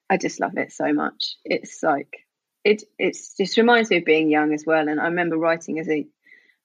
I 0.09 0.17
just 0.17 0.39
love 0.39 0.57
it 0.57 0.71
so 0.71 0.93
much. 0.93 1.35
It's 1.45 1.81
like 1.81 2.25
it 2.63 2.83
it's 2.99 3.35
just 3.35 3.57
reminds 3.57 3.89
me 3.89 3.97
of 3.97 4.05
being 4.05 4.29
young 4.29 4.53
as 4.53 4.65
well. 4.65 4.87
And 4.87 4.99
I 4.99 5.05
remember 5.05 5.37
writing 5.37 5.79
as 5.79 5.89
a 5.89 6.05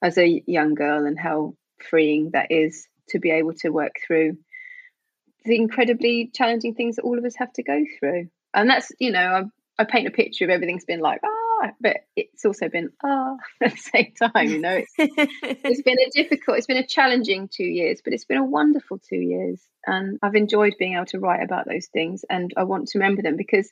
as 0.03 0.19
a 0.19 0.43
young 0.47 0.75
girl 0.75 1.07
and 1.07 1.19
how 1.19 1.55
freeing 1.79 2.31
that 2.33 2.51
is 2.51 2.87
to 3.11 3.19
be 3.19 3.31
able 3.31 3.55
to 3.55 3.71
work 3.71 3.95
through 4.07 4.37
the 5.45 5.57
incredibly 5.57 6.31
challenging 6.35 6.75
things 6.75 6.97
that 6.97 7.03
all 7.03 7.19
of 7.19 7.25
us 7.25 7.37
have 7.37 7.53
to 7.55 7.63
go 7.63 7.85
through. 7.99 8.29
And 8.53 8.69
that's, 8.69 8.91
you 8.99 9.13
know, 9.13 9.21
I, 9.21 9.43
I 9.79 9.85
paint 9.85 10.09
a 10.09 10.11
picture 10.11 10.45
of 10.45 10.51
everything's 10.51 10.85
been 10.85 11.01
like, 11.01 11.21
ah, 11.25 11.71
but 11.81 11.99
it's 12.15 12.45
also 12.45 12.69
been 12.69 12.91
ah 13.05 13.37
at 13.63 13.73
the 13.73 13.77
same 13.77 14.13
time, 14.13 14.49
you 14.49 14.59
know. 14.59 14.77
It's, 14.77 14.93
it's 15.43 15.83
been 15.83 15.99
a 15.99 16.11
difficult, 16.11 16.59
it's 16.59 16.67
been 16.67 16.77
a 16.77 16.87
challenging 16.87 17.49
two 17.49 17.65
years, 17.65 18.01
but 18.03 18.13
it's 18.13 18.25
been 18.25 18.39
a 18.39 18.45
wonderful 18.45 18.99
two 18.99 19.17
years. 19.17 19.61
And 19.87 20.19
I've 20.23 20.35
enjoyed 20.35 20.75
being 20.79 20.95
able 20.95 21.07
to 21.07 21.21
write 21.21 21.43
about 21.43 21.67
those 21.67 21.87
things 21.87 22.25
and 22.29 22.53
I 22.57 22.65
want 22.65 22.89
to 22.89 22.99
remember 22.99 23.23
them 23.23 23.37
because 23.37 23.71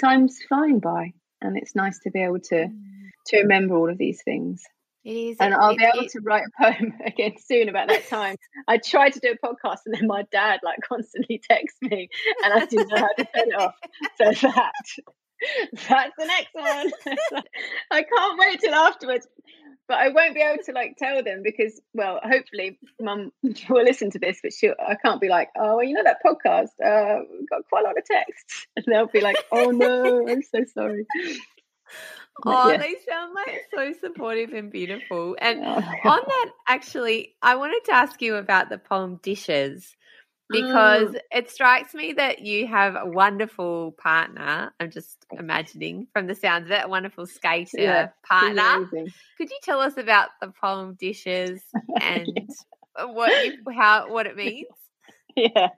time's 0.00 0.38
flying 0.42 0.80
by 0.80 1.12
and 1.40 1.56
it's 1.56 1.74
nice 1.74 1.98
to 2.00 2.10
be 2.10 2.22
able 2.22 2.40
to 2.40 2.54
mm. 2.54 3.08
to 3.26 3.38
remember 3.38 3.76
all 3.76 3.90
of 3.90 3.98
these 3.98 4.22
things. 4.22 4.62
It 5.04 5.12
is. 5.12 5.36
And 5.40 5.54
I'll 5.54 5.76
be 5.76 5.84
able 5.84 6.08
to 6.08 6.20
write 6.20 6.42
a 6.42 6.62
poem 6.62 6.92
again 7.06 7.34
soon 7.38 7.68
about 7.68 7.88
that 7.88 8.08
time. 8.08 8.36
I 8.66 8.78
tried 8.78 9.14
to 9.14 9.20
do 9.20 9.32
a 9.32 9.46
podcast 9.46 9.78
and 9.86 9.94
then 9.94 10.06
my 10.06 10.24
dad 10.30 10.60
like 10.62 10.80
constantly 10.86 11.40
texts 11.48 11.78
me 11.80 12.08
and 12.44 12.52
I 12.52 12.66
didn't 12.66 12.88
know 12.88 12.96
how 12.96 13.12
to 13.16 13.24
turn 13.24 13.48
it 13.48 13.54
off. 13.54 13.74
So 14.18 14.48
that 14.48 14.72
that's 15.72 16.12
the 16.18 16.26
next 16.26 16.54
one. 16.54 16.90
I 17.90 18.02
can't 18.02 18.38
wait 18.38 18.60
till 18.60 18.74
afterwards. 18.74 19.26
But 19.86 19.98
I 19.98 20.08
won't 20.10 20.34
be 20.34 20.42
able 20.42 20.62
to 20.64 20.72
like 20.72 20.96
tell 20.98 21.22
them 21.22 21.40
because, 21.42 21.80
well, 21.94 22.20
hopefully, 22.22 22.78
Mum 23.00 23.32
will 23.70 23.84
listen 23.84 24.10
to 24.10 24.18
this. 24.18 24.38
But 24.42 24.52
she, 24.52 24.68
I 24.68 24.96
can't 25.02 25.20
be 25.20 25.28
like, 25.28 25.48
oh, 25.56 25.76
well, 25.76 25.82
you 25.82 25.94
know 25.94 26.04
that 26.04 26.18
podcast 26.24 26.68
uh, 26.84 27.22
got 27.48 27.62
quite 27.70 27.84
a 27.84 27.88
lot 27.88 27.98
of 27.98 28.04
texts, 28.04 28.66
and 28.76 28.84
they'll 28.86 29.06
be 29.06 29.20
like, 29.20 29.36
oh 29.50 29.70
no, 29.70 30.28
I'm 30.28 30.42
so 30.42 30.64
sorry. 30.74 31.06
Oh, 32.44 32.70
yeah. 32.70 32.76
they 32.76 32.94
sound 33.08 33.34
like 33.34 33.62
so 33.74 33.92
supportive 33.98 34.52
and 34.52 34.70
beautiful. 34.70 35.36
And 35.40 35.60
oh, 35.64 35.70
on 35.72 36.20
that, 36.26 36.50
actually, 36.68 37.34
I 37.42 37.56
wanted 37.56 37.80
to 37.86 37.94
ask 37.94 38.22
you 38.22 38.36
about 38.36 38.68
the 38.68 38.78
poem 38.78 39.18
Dishes 39.22 39.96
because 40.50 41.10
mm. 41.10 41.20
it 41.30 41.50
strikes 41.50 41.94
me 41.94 42.14
that 42.14 42.40
you 42.40 42.66
have 42.66 42.96
a 42.96 43.06
wonderful 43.06 43.92
partner. 43.92 44.72
I'm 44.80 44.90
just 44.90 45.26
imagining 45.30 46.06
from 46.12 46.26
the 46.26 46.34
sounds 46.34 46.66
of 46.66 46.72
it, 46.72 46.84
a 46.84 46.88
wonderful 46.88 47.26
skater 47.26 47.78
yeah, 47.78 48.08
partner. 48.26 48.86
Could 48.86 49.50
you 49.50 49.58
tell 49.62 49.80
us 49.80 49.96
about 49.96 50.30
the 50.40 50.52
poem 50.60 50.96
Dishes 50.98 51.60
and 52.00 52.28
what 52.96 53.46
you, 53.46 53.58
how 53.76 54.10
what 54.10 54.26
it 54.26 54.36
means? 54.36 54.66
Yeah, 55.36 55.68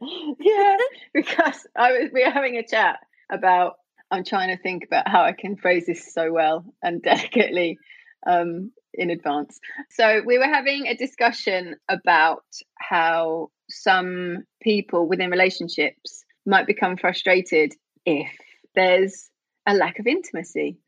yeah. 0.41 0.77
because 1.13 1.67
I 1.77 1.93
was 1.93 2.11
we 2.15 2.25
were 2.25 2.31
having 2.31 2.57
a 2.57 2.67
chat 2.67 2.99
about 3.31 3.75
I'm 4.11 4.25
trying 4.25 4.57
to 4.57 4.63
think 4.63 4.85
about 4.87 5.07
how 5.07 5.23
I 5.23 5.33
can 5.33 5.57
phrase 5.57 5.85
this 5.85 6.15
so 6.15 6.33
well 6.33 6.65
and 6.83 7.03
delicately 7.03 7.79
um, 8.27 8.73
in 8.95 9.11
advance. 9.11 9.59
So, 9.91 10.23
we 10.25 10.39
were 10.39 10.45
having 10.45 10.87
a 10.87 10.97
discussion 10.97 11.77
about 11.89 12.45
how 12.79 13.51
some 13.69 14.45
people 14.63 15.09
within 15.09 15.31
relationships 15.31 16.25
might 16.47 16.67
become 16.67 16.97
frustrated 16.97 17.75
if 18.05 18.31
there's 18.75 19.31
a 19.67 19.75
lack 19.75 19.99
of 19.99 20.07
intimacy. 20.07 20.79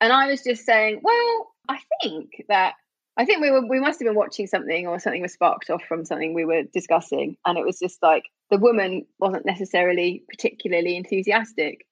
And 0.00 0.12
I 0.12 0.28
was 0.28 0.42
just 0.42 0.64
saying, 0.64 1.00
well, 1.02 1.52
I 1.68 1.78
think 2.02 2.44
that 2.48 2.74
I 3.16 3.24
think 3.24 3.40
we 3.40 3.50
were 3.50 3.66
we 3.66 3.80
must 3.80 3.98
have 3.98 4.06
been 4.06 4.14
watching 4.14 4.46
something 4.46 4.86
or 4.86 4.98
something 5.00 5.22
was 5.22 5.32
sparked 5.32 5.70
off 5.70 5.82
from 5.82 6.04
something 6.04 6.34
we 6.34 6.44
were 6.44 6.62
discussing 6.72 7.36
and 7.44 7.58
it 7.58 7.66
was 7.66 7.78
just 7.78 8.00
like 8.00 8.24
the 8.50 8.58
woman 8.58 9.06
wasn't 9.18 9.44
necessarily 9.44 10.22
particularly 10.30 10.96
enthusiastic 10.96 11.84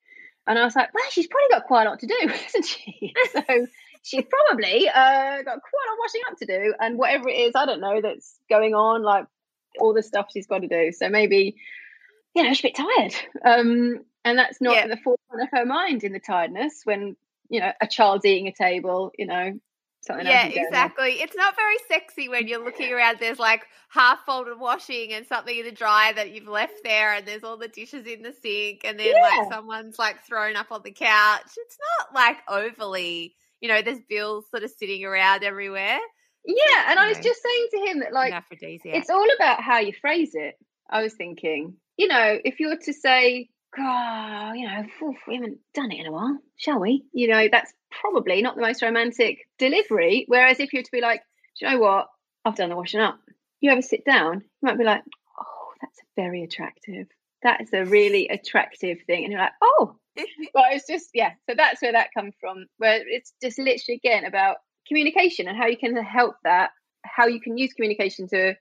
and 0.46 0.58
I 0.58 0.64
was 0.64 0.76
like, 0.76 0.94
well, 0.94 1.04
she's 1.10 1.26
probably 1.26 1.48
got 1.50 1.66
quite 1.66 1.86
a 1.86 1.90
lot 1.90 1.98
to 2.00 2.06
do, 2.06 2.14
isn't 2.46 2.64
she? 2.64 3.12
so 3.32 3.66
she's 4.06 4.24
probably 4.24 4.88
uh, 4.88 5.42
got 5.42 5.44
quite 5.44 5.52
a 5.52 5.86
lot 5.86 5.92
of 5.92 5.98
washing 5.98 6.20
up 6.30 6.38
to 6.38 6.46
do. 6.46 6.74
And 6.78 6.96
whatever 6.96 7.28
it 7.28 7.32
is, 7.32 7.52
I 7.56 7.66
don't 7.66 7.80
know, 7.80 8.00
that's 8.00 8.38
going 8.48 8.74
on, 8.74 9.02
like 9.02 9.26
all 9.80 9.94
the 9.94 10.02
stuff 10.02 10.28
she's 10.32 10.46
got 10.46 10.60
to 10.60 10.68
do. 10.68 10.92
So 10.92 11.08
maybe, 11.08 11.56
you 12.34 12.44
know, 12.44 12.50
she's 12.50 12.60
a 12.60 12.68
bit 12.68 12.76
tired. 12.76 13.14
Um, 13.44 14.04
and 14.24 14.38
that's 14.38 14.60
not 14.60 14.76
yeah. 14.76 14.84
in 14.84 14.90
the 14.90 14.96
forefront 14.96 15.42
of 15.42 15.48
her 15.58 15.66
mind 15.66 16.04
in 16.04 16.12
the 16.12 16.20
tiredness 16.20 16.82
when, 16.84 17.16
you 17.48 17.60
know, 17.60 17.72
a 17.80 17.86
child's 17.88 18.24
eating 18.24 18.46
a 18.46 18.52
table, 18.52 19.10
you 19.18 19.26
know, 19.26 19.58
something 20.02 20.26
yeah 20.26 20.46
exactly 20.46 21.14
it's 21.14 21.34
not 21.34 21.56
very 21.56 21.76
sexy 21.88 22.28
when 22.28 22.46
you're 22.46 22.64
looking 22.64 22.92
around 22.92 23.16
there's 23.18 23.40
like 23.40 23.64
half 23.88 24.20
folded 24.24 24.56
washing 24.60 25.12
and 25.12 25.26
something 25.26 25.58
in 25.58 25.64
the 25.64 25.72
dryer 25.72 26.12
that 26.12 26.30
you've 26.30 26.46
left 26.46 26.84
there 26.84 27.14
and 27.14 27.26
there's 27.26 27.42
all 27.42 27.56
the 27.56 27.66
dishes 27.66 28.06
in 28.06 28.22
the 28.22 28.32
sink 28.40 28.82
and 28.84 29.00
then 29.00 29.12
yeah. 29.12 29.20
like 29.20 29.52
someone's 29.52 29.98
like 29.98 30.24
thrown 30.24 30.54
up 30.54 30.70
on 30.70 30.80
the 30.84 30.92
couch 30.92 31.50
it's 31.56 31.78
not 31.98 32.14
like 32.14 32.36
overly 32.48 33.34
you 33.60 33.68
know 33.68 33.82
there's 33.82 34.00
bills 34.08 34.44
sort 34.50 34.62
of 34.62 34.70
sitting 34.70 35.04
around 35.04 35.44
everywhere 35.44 35.98
yeah 36.44 36.90
and 36.90 36.98
i 36.98 37.08
was 37.08 37.18
just 37.18 37.42
saying 37.42 37.66
to 37.72 37.90
him 37.90 38.00
that 38.00 38.12
like 38.12 38.32
it's 38.94 39.10
all 39.10 39.26
about 39.36 39.60
how 39.62 39.78
you 39.78 39.92
phrase 40.00 40.30
it 40.34 40.54
i 40.90 41.02
was 41.02 41.14
thinking 41.14 41.74
you 41.96 42.08
know 42.08 42.38
if 42.44 42.60
you 42.60 42.68
were 42.68 42.76
to 42.76 42.92
say 42.92 43.48
oh, 43.78 44.52
you 44.54 44.66
know, 44.66 44.84
we 45.26 45.34
haven't 45.34 45.58
done 45.74 45.92
it 45.92 46.00
in 46.00 46.06
a 46.06 46.12
while, 46.12 46.38
shall 46.56 46.80
we? 46.80 47.04
You 47.12 47.28
know, 47.28 47.48
that's 47.50 47.72
probably 47.90 48.42
not 48.42 48.56
the 48.56 48.62
most 48.62 48.82
romantic 48.82 49.38
delivery. 49.58 50.24
Whereas 50.28 50.60
if 50.60 50.72
you 50.72 50.80
were 50.80 50.84
to 50.84 50.92
be 50.92 51.00
like, 51.00 51.22
do 51.58 51.66
you 51.66 51.72
know 51.72 51.78
what? 51.78 52.08
I've 52.44 52.56
done 52.56 52.70
the 52.70 52.76
washing 52.76 53.00
up. 53.00 53.18
You 53.60 53.70
ever 53.72 53.82
sit 53.82 54.04
down, 54.04 54.42
you 54.62 54.66
might 54.66 54.78
be 54.78 54.84
like, 54.84 55.02
oh, 55.38 55.72
that's 55.80 56.00
very 56.14 56.42
attractive. 56.42 57.06
That 57.46 57.60
is 57.60 57.72
a 57.72 57.84
really 57.84 58.26
attractive 58.26 58.98
thing. 59.06 59.22
And 59.22 59.32
you're 59.32 59.40
like, 59.40 59.52
oh, 59.62 59.94
but 60.16 60.64
it's 60.72 60.88
just, 60.88 61.10
yeah. 61.14 61.30
So 61.48 61.54
that's 61.56 61.80
where 61.80 61.92
that 61.92 62.08
comes 62.12 62.34
from, 62.40 62.66
where 62.78 63.00
it's 63.06 63.32
just 63.40 63.56
literally 63.58 64.00
again 64.04 64.24
about 64.24 64.56
communication 64.88 65.46
and 65.46 65.56
how 65.56 65.66
you 65.66 65.76
can 65.76 65.96
help 65.96 66.34
that, 66.42 66.70
how 67.04 67.26
you 67.28 67.40
can 67.40 67.56
use 67.56 67.72
communication 67.72 68.26
to 68.28 68.54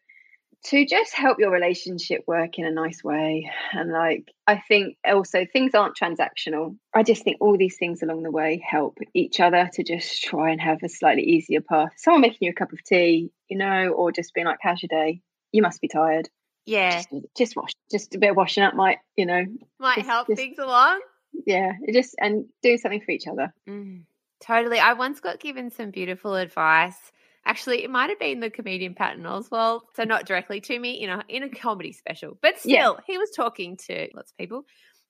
to 0.65 0.85
just 0.85 1.13
help 1.13 1.37
your 1.39 1.51
relationship 1.51 2.23
work 2.25 2.57
in 2.57 2.65
a 2.65 2.71
nice 2.71 3.03
way. 3.03 3.51
And 3.73 3.91
like, 3.91 4.31
I 4.47 4.63
think 4.67 4.97
also 5.05 5.45
things 5.45 5.75
aren't 5.75 5.95
transactional. 5.95 6.75
I 6.93 7.03
just 7.03 7.23
think 7.23 7.37
all 7.39 7.55
these 7.55 7.77
things 7.77 8.01
along 8.01 8.23
the 8.23 8.31
way 8.31 8.63
help 8.67 8.97
each 9.13 9.39
other 9.39 9.69
to 9.73 9.83
just 9.83 10.23
try 10.23 10.49
and 10.49 10.59
have 10.59 10.79
a 10.83 10.89
slightly 10.89 11.23
easier 11.23 11.61
path. 11.61 11.91
Someone 11.97 12.21
making 12.21 12.39
you 12.41 12.49
a 12.49 12.53
cup 12.53 12.73
of 12.73 12.83
tea, 12.83 13.31
you 13.47 13.57
know, 13.57 13.89
or 13.89 14.11
just 14.11 14.33
being 14.33 14.47
like, 14.47 14.57
how's 14.61 14.81
your 14.81 14.87
day? 14.87 15.21
You 15.51 15.61
must 15.61 15.81
be 15.81 15.87
tired. 15.87 16.29
Yeah. 16.65 16.95
Just, 16.95 17.09
just 17.37 17.55
wash, 17.55 17.71
just 17.91 18.15
a 18.15 18.19
bit 18.19 18.31
of 18.31 18.37
washing 18.37 18.63
up 18.63 18.73
might, 18.73 18.99
you 19.15 19.25
know, 19.25 19.45
might 19.79 19.95
just, 19.95 20.07
help 20.07 20.27
just, 20.27 20.37
things 20.37 20.57
along. 20.59 20.99
Yeah. 21.45 21.73
Just, 21.91 22.15
and 22.19 22.45
doing 22.61 22.77
something 22.77 23.01
for 23.01 23.11
each 23.11 23.27
other. 23.27 23.53
Mm, 23.67 24.03
totally. 24.41 24.79
I 24.79 24.93
once 24.93 25.19
got 25.19 25.39
given 25.39 25.69
some 25.69 25.91
beautiful 25.91 26.35
advice 26.35 26.97
Actually, 27.47 27.83
it 27.83 27.91
might 27.91 28.09
have 28.09 28.19
been 28.19 28.39
the 28.39 28.49
comedian 28.49 28.95
Patton 28.95 29.23
Oswalt. 29.23 29.81
So 29.95 30.03
not 30.03 30.25
directly 30.25 30.61
to 30.61 30.79
me, 30.79 30.99
you 30.99 31.07
know, 31.07 31.21
in 31.29 31.43
a 31.43 31.49
comedy 31.49 31.91
special. 31.91 32.37
But 32.41 32.59
still, 32.59 32.71
yeah. 32.71 32.93
he 33.05 33.17
was 33.17 33.29
talking 33.29 33.77
to 33.87 34.07
lots 34.15 34.31
of 34.31 34.37
people. 34.37 34.65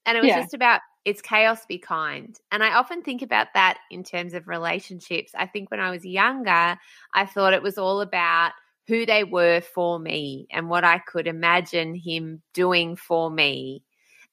And 0.06 0.18
it 0.18 0.22
was 0.22 0.28
yeah. 0.28 0.42
just 0.42 0.54
about 0.54 0.82
it's 1.06 1.22
chaos, 1.22 1.66
be 1.66 1.78
kind. 1.78 2.38
And 2.52 2.64
I 2.64 2.74
often 2.74 3.04
think 3.04 3.22
about 3.22 3.48
that 3.54 3.78
in 3.90 4.04
terms 4.04 4.34
of 4.34 4.48
relationships. 4.48 5.32
I 5.36 5.48
think 5.48 5.72
when 5.72 5.80
I 5.80 5.92
was 5.92 6.04
younger, 6.04 6.78
I 7.14 7.26
thought 7.26 7.54
it 7.54 7.64
was 7.64 7.78
all 7.78 8.02
about 8.02 8.52
who 8.88 9.06
they 9.06 9.24
were 9.24 9.62
for 9.62 10.00
me 10.00 10.48
and 10.52 10.70
what 10.70 10.84
I 10.84 11.00
could 11.00 11.28
imagine 11.28 11.96
him 11.96 12.42
doing 12.54 12.96
for 12.96 13.30
me. 13.30 13.84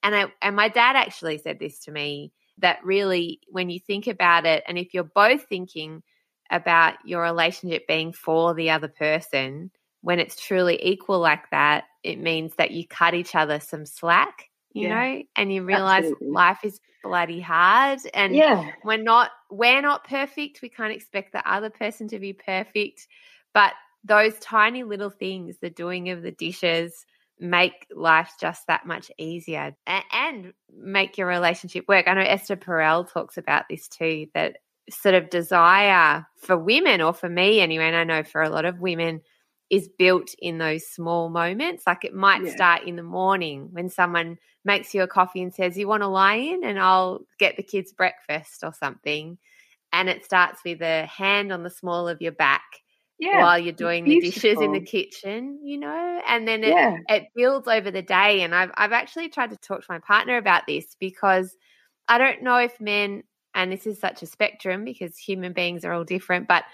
And 0.02 0.14
I 0.14 0.26
and 0.42 0.56
my 0.56 0.68
dad 0.68 0.96
actually 0.96 1.38
said 1.38 1.58
this 1.58 1.78
to 1.80 1.92
me 1.92 2.32
that 2.58 2.84
really 2.84 3.40
when 3.48 3.70
you 3.70 3.80
think 3.80 4.06
about 4.06 4.44
it 4.46 4.62
and 4.66 4.78
if 4.78 4.92
you're 4.92 5.04
both 5.04 5.44
thinking 5.44 6.02
about 6.50 6.94
your 7.04 7.22
relationship 7.22 7.86
being 7.86 8.12
for 8.12 8.54
the 8.54 8.70
other 8.70 8.88
person, 8.88 9.70
when 10.02 10.18
it's 10.18 10.38
truly 10.38 10.78
equal 10.84 11.18
like 11.18 11.48
that, 11.50 11.84
it 12.02 12.18
means 12.18 12.54
that 12.56 12.72
you 12.72 12.86
cut 12.86 13.14
each 13.14 13.34
other 13.34 13.58
some 13.58 13.86
slack, 13.86 14.50
you 14.72 14.88
yeah. 14.88 15.12
know, 15.14 15.22
and 15.36 15.52
you 15.52 15.62
realize 15.62 16.04
Absolutely. 16.04 16.28
life 16.28 16.58
is 16.64 16.80
bloody 17.02 17.40
hard 17.40 17.98
and 18.14 18.34
yeah. 18.34 18.70
we're 18.84 18.96
not 18.96 19.30
we're 19.50 19.80
not 19.80 20.06
perfect. 20.06 20.60
We 20.62 20.68
can't 20.68 20.92
expect 20.92 21.32
the 21.32 21.50
other 21.50 21.70
person 21.70 22.08
to 22.08 22.18
be 22.18 22.32
perfect, 22.32 23.06
but 23.54 23.72
those 24.04 24.38
tiny 24.38 24.82
little 24.82 25.10
things, 25.10 25.56
the 25.60 25.70
doing 25.70 26.10
of 26.10 26.22
the 26.22 26.32
dishes, 26.32 27.06
make 27.38 27.86
life 27.94 28.32
just 28.40 28.66
that 28.68 28.86
much 28.86 29.10
easier 29.18 29.74
and, 29.86 30.52
make 30.74 31.18
your 31.18 31.26
relationship 31.26 31.84
work. 31.86 32.08
I 32.08 32.14
know 32.14 32.22
Esther 32.22 32.56
Perel 32.56 33.10
talks 33.10 33.36
about 33.36 33.64
this 33.68 33.88
too 33.88 34.26
that 34.34 34.56
sort 34.88 35.14
of 35.14 35.28
desire 35.28 36.26
for 36.38 36.56
women, 36.56 37.00
or 37.00 37.12
for 37.12 37.28
me 37.28 37.60
anyway, 37.60 37.84
and 37.84 37.96
I 37.96 38.04
know 38.04 38.22
for 38.22 38.42
a 38.42 38.48
lot 38.48 38.64
of 38.64 38.80
women, 38.80 39.20
is 39.70 39.88
built 39.98 40.34
in 40.38 40.58
those 40.58 40.86
small 40.86 41.28
moments. 41.30 41.84
Like 41.86 42.04
it 42.04 42.14
might 42.14 42.44
yeah. 42.44 42.54
start 42.54 42.82
in 42.86 42.96
the 42.96 43.02
morning 43.02 43.68
when 43.72 43.88
someone 43.88 44.38
makes 44.64 44.94
you 44.94 45.02
a 45.02 45.08
coffee 45.08 45.42
and 45.42 45.52
says, 45.52 45.78
You 45.78 45.88
want 45.88 46.02
to 46.02 46.08
lie 46.08 46.34
in? 46.34 46.64
And 46.64 46.78
I'll 46.78 47.20
get 47.38 47.56
the 47.56 47.62
kids 47.62 47.92
breakfast 47.92 48.62
or 48.62 48.72
something. 48.72 49.38
And 49.92 50.08
it 50.08 50.24
starts 50.24 50.60
with 50.64 50.80
a 50.80 51.06
hand 51.06 51.52
on 51.52 51.62
the 51.62 51.70
small 51.70 52.08
of 52.08 52.22
your 52.22 52.32
back. 52.32 52.62
Yeah, 53.18 53.42
while 53.42 53.58
you're 53.58 53.72
doing 53.72 54.04
the 54.04 54.20
dishes 54.20 54.60
in 54.60 54.72
the 54.72 54.80
kitchen, 54.80 55.60
you 55.62 55.78
know, 55.78 56.20
and 56.26 56.48
then 56.48 56.64
it, 56.64 56.70
yeah. 56.70 56.96
it 57.08 57.24
builds 57.36 57.68
over 57.68 57.90
the 57.90 58.02
day. 58.02 58.42
And 58.42 58.54
I've 58.54 58.72
I've 58.74 58.92
actually 58.92 59.28
tried 59.28 59.50
to 59.50 59.56
talk 59.56 59.80
to 59.80 59.86
my 59.88 60.00
partner 60.00 60.38
about 60.38 60.66
this 60.66 60.96
because 60.98 61.56
I 62.08 62.18
don't 62.18 62.42
know 62.42 62.56
if 62.56 62.80
men 62.80 63.22
and 63.54 63.70
this 63.70 63.86
is 63.86 64.00
such 64.00 64.22
a 64.22 64.26
spectrum 64.26 64.84
because 64.84 65.16
human 65.16 65.52
beings 65.52 65.84
are 65.84 65.92
all 65.92 66.04
different. 66.04 66.48
But 66.48 66.64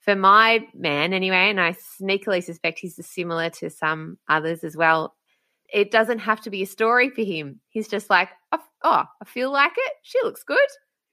for 0.00 0.14
my 0.16 0.66
man, 0.74 1.12
anyway, 1.12 1.50
and 1.50 1.60
I 1.60 1.74
sneakily 2.00 2.42
suspect 2.42 2.78
he's 2.78 3.04
similar 3.04 3.50
to 3.50 3.70
some 3.70 4.18
others 4.28 4.64
as 4.64 4.76
well, 4.76 5.14
it 5.72 5.90
doesn't 5.90 6.20
have 6.20 6.40
to 6.42 6.50
be 6.50 6.62
a 6.62 6.66
story 6.66 7.10
for 7.10 7.22
him. 7.22 7.60
He's 7.68 7.88
just 7.88 8.08
like, 8.08 8.30
oh, 8.52 9.04
I 9.20 9.24
feel 9.26 9.52
like 9.52 9.72
it. 9.76 9.92
She 10.02 10.18
looks 10.22 10.44
good. 10.44 10.58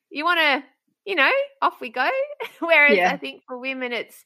You 0.10 0.24
want 0.24 0.40
to, 0.40 0.64
you 1.06 1.16
know, 1.16 1.32
off 1.62 1.82
we 1.82 1.90
go. 1.90 2.08
Whereas 2.60 2.96
yeah. 2.96 3.12
I 3.12 3.18
think 3.18 3.44
for 3.48 3.58
women, 3.58 3.92
it's 3.92 4.24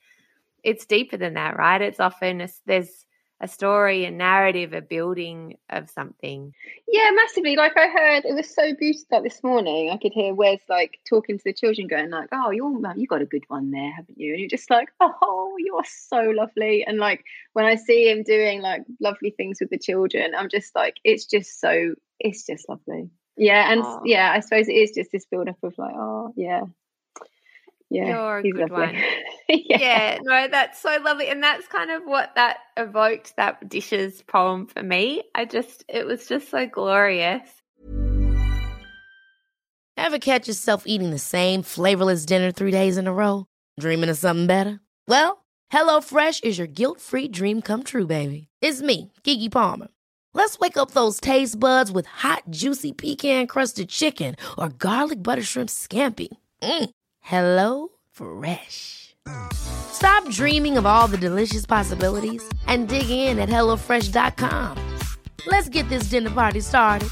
it's 0.64 0.86
deeper 0.86 1.18
than 1.18 1.36
that, 1.36 1.58
right? 1.58 1.82
It's 1.82 2.00
often 2.00 2.42
a, 2.42 2.50
there's 2.66 3.06
a 3.42 3.48
story, 3.48 4.06
a 4.06 4.12
narrative, 4.12 4.74
a 4.74 4.82
building 4.82 5.56
of 5.70 5.90
something. 5.90 6.54
Yeah, 6.88 7.12
massively. 7.14 7.56
Like 7.56 7.78
I 7.78 7.88
heard, 7.88 8.26
it 8.26 8.34
was 8.36 8.54
so 8.54 8.74
beautiful 8.76 9.06
that 9.12 9.24
this 9.24 9.42
morning. 9.44 9.90
I 9.90 9.98
could 9.98 10.12
hear 10.12 10.34
Wes 10.34 10.60
like 10.68 11.00
talking 11.08 11.38
to 11.38 11.44
the 11.46 11.54
children, 11.54 11.88
going 11.88 12.10
like, 12.10 12.30
"Oh, 12.32 12.52
you're 12.52 12.78
you 12.98 13.08
got 13.08 13.22
a 13.22 13.26
good 13.26 13.46
one 13.48 13.72
there, 13.72 13.92
haven't 13.92 14.20
you?" 14.20 14.34
And 14.34 14.42
you're 14.42 14.50
just 14.50 14.70
like, 14.70 14.90
"Oh, 15.00 15.56
you're 15.58 15.86
so 15.86 16.22
lovely." 16.36 16.84
And 16.86 16.98
like 16.98 17.24
when 17.54 17.66
I 17.66 17.76
see 17.76 18.10
him 18.10 18.24
doing 18.24 18.62
like 18.62 18.84
lovely 19.00 19.32
things 19.32 19.60
with 19.62 19.70
the 19.70 19.80
children, 19.80 20.36
I'm 20.36 20.50
just 20.50 20.76
like, 20.76 20.98
it's 21.04 21.26
just 21.26 21.62
so, 21.62 21.96
it's 22.20 22.46
just 22.46 22.68
lovely. 22.68 23.10
Yeah, 23.38 23.72
and 23.72 23.82
oh. 23.86 24.02
yeah, 24.04 24.34
I 24.36 24.42
suppose 24.42 24.68
it 24.68 24.74
is 24.74 24.92
just 24.92 25.14
this 25.14 25.26
build 25.26 25.48
up 25.48 25.64
of 25.64 25.78
like, 25.78 25.96
oh 25.96 26.34
yeah, 26.36 26.64
yeah, 27.90 28.08
you're 28.08 28.38
a 28.38 28.44
good 28.44 28.70
lovely. 28.70 28.86
one. 28.86 28.96
yeah. 29.50 29.78
yeah, 29.80 30.18
no, 30.22 30.48
that's 30.48 30.80
so 30.82 30.98
lovely, 31.04 31.28
and 31.28 31.42
that's 31.42 31.68
kind 31.68 31.90
of 31.90 32.04
what 32.06 32.36
that 32.36 32.58
evoked 32.78 33.36
that 33.38 33.68
dishes 33.68 34.22
poem 34.28 34.68
for 34.68 34.84
me. 34.84 35.24
I 35.34 35.46
just, 35.46 35.84
it 35.90 36.06
was 36.06 36.28
just 36.28 36.50
so 36.50 36.68
glorious. 36.68 37.48
Ever 39.98 40.20
catch 40.20 40.48
yourself 40.48 40.84
eating 40.86 41.12
the 41.12 41.20
same 41.20 41.62
flavorless 41.62 42.26
dinner 42.26 42.52
three 42.52 42.72
days 42.72 42.98
in 42.98 43.08
a 43.08 43.14
row, 43.14 43.46
dreaming 43.80 44.10
of 44.10 44.18
something 44.18 44.48
better? 44.48 44.80
Well, 45.08 45.46
HelloFresh 45.74 46.44
is 46.44 46.58
your 46.58 46.68
guilt-free 46.68 47.30
dream 47.30 47.62
come 47.62 47.84
true, 47.84 48.08
baby. 48.08 48.48
It's 48.62 48.82
me, 48.82 49.12
Gigi 49.24 49.50
Palmer. 49.50 49.88
Let's 50.34 50.60
wake 50.60 50.78
up 50.78 50.92
those 50.92 51.20
taste 51.20 51.60
buds 51.60 51.92
with 51.92 52.06
hot, 52.06 52.44
juicy 52.50 52.92
pecan 52.94 53.48
crusted 53.48 53.90
chicken 53.90 54.36
or 54.58 54.70
garlic 54.70 55.24
butter 55.24 55.44
shrimp 55.44 55.70
scampi. 55.70 56.30
Mm. 56.62 56.90
Hello 57.30 57.90
Fresh. 58.10 59.16
Stop 59.54 60.28
dreaming 60.32 60.80
of 60.80 60.88
all 60.88 61.08
the 61.08 61.16
delicious 61.16 61.64
possibilities 61.64 62.44
and 62.66 62.88
dig 62.90 63.08
in 63.12 63.38
at 63.38 63.50
HelloFresh.com. 63.50 64.76
Let's 65.46 65.70
get 65.70 65.88
this 65.90 66.10
dinner 66.10 66.32
party 66.32 66.60
started. 66.60 67.10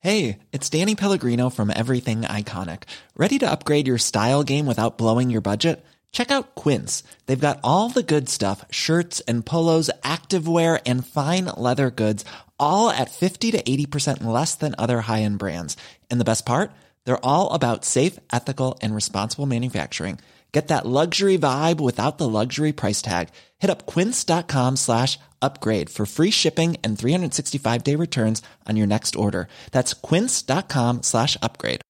Hey, 0.00 0.38
it's 0.50 0.68
Danny 0.68 0.96
Pellegrino 0.96 1.48
from 1.48 1.70
Everything 1.70 2.22
Iconic. 2.22 2.90
Ready 3.14 3.38
to 3.38 3.48
upgrade 3.48 3.86
your 3.86 3.98
style 3.98 4.42
game 4.42 4.66
without 4.66 4.98
blowing 4.98 5.30
your 5.30 5.42
budget? 5.42 5.86
Check 6.10 6.32
out 6.32 6.56
Quince. 6.56 7.04
They've 7.26 7.38
got 7.38 7.60
all 7.62 7.88
the 7.88 8.02
good 8.02 8.28
stuff 8.28 8.64
shirts 8.72 9.20
and 9.28 9.46
polos, 9.46 9.92
activewear, 10.02 10.82
and 10.84 11.06
fine 11.06 11.44
leather 11.56 11.92
goods, 11.92 12.24
all 12.58 12.90
at 12.90 13.12
50 13.12 13.52
to 13.52 13.62
80% 13.62 14.24
less 14.24 14.56
than 14.56 14.74
other 14.76 15.02
high 15.02 15.22
end 15.22 15.38
brands. 15.38 15.76
And 16.10 16.20
the 16.20 16.24
best 16.24 16.44
part? 16.44 16.72
They're 17.04 17.24
all 17.24 17.52
about 17.52 17.84
safe, 17.84 18.18
ethical, 18.32 18.78
and 18.82 18.94
responsible 18.94 19.46
manufacturing. 19.46 20.18
Get 20.52 20.68
that 20.68 20.86
luxury 20.86 21.38
vibe 21.38 21.80
without 21.80 22.18
the 22.18 22.28
luxury 22.28 22.72
price 22.72 23.00
tag. 23.00 23.30
Hit 23.58 23.70
up 23.70 23.86
quince.com 23.86 24.76
slash 24.76 25.18
upgrade 25.40 25.88
for 25.88 26.04
free 26.04 26.30
shipping 26.30 26.76
and 26.84 26.98
365 26.98 27.82
day 27.82 27.96
returns 27.96 28.42
on 28.68 28.76
your 28.76 28.86
next 28.86 29.16
order. 29.16 29.48
That's 29.72 29.94
quince.com 29.94 31.02
slash 31.02 31.38
upgrade. 31.40 31.80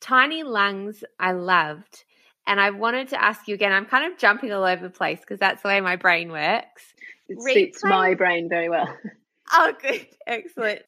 Tiny 0.00 0.42
lungs, 0.42 1.04
I 1.18 1.32
loved. 1.32 2.04
And 2.46 2.60
I 2.60 2.70
wanted 2.70 3.08
to 3.08 3.22
ask 3.22 3.48
you 3.48 3.54
again, 3.54 3.72
I'm 3.72 3.86
kind 3.86 4.12
of 4.12 4.18
jumping 4.18 4.52
all 4.52 4.64
over 4.64 4.82
the 4.82 4.90
place 4.90 5.20
because 5.20 5.38
that's 5.38 5.62
the 5.62 5.68
way 5.68 5.80
my 5.80 5.96
brain 5.96 6.30
works. 6.30 6.82
It 7.28 7.40
suits 7.40 7.82
my 7.82 8.14
brain 8.14 8.48
very 8.50 8.68
well. 8.68 8.94
Oh, 9.52 9.72
good. 9.80 10.06
Excellent 10.26 10.82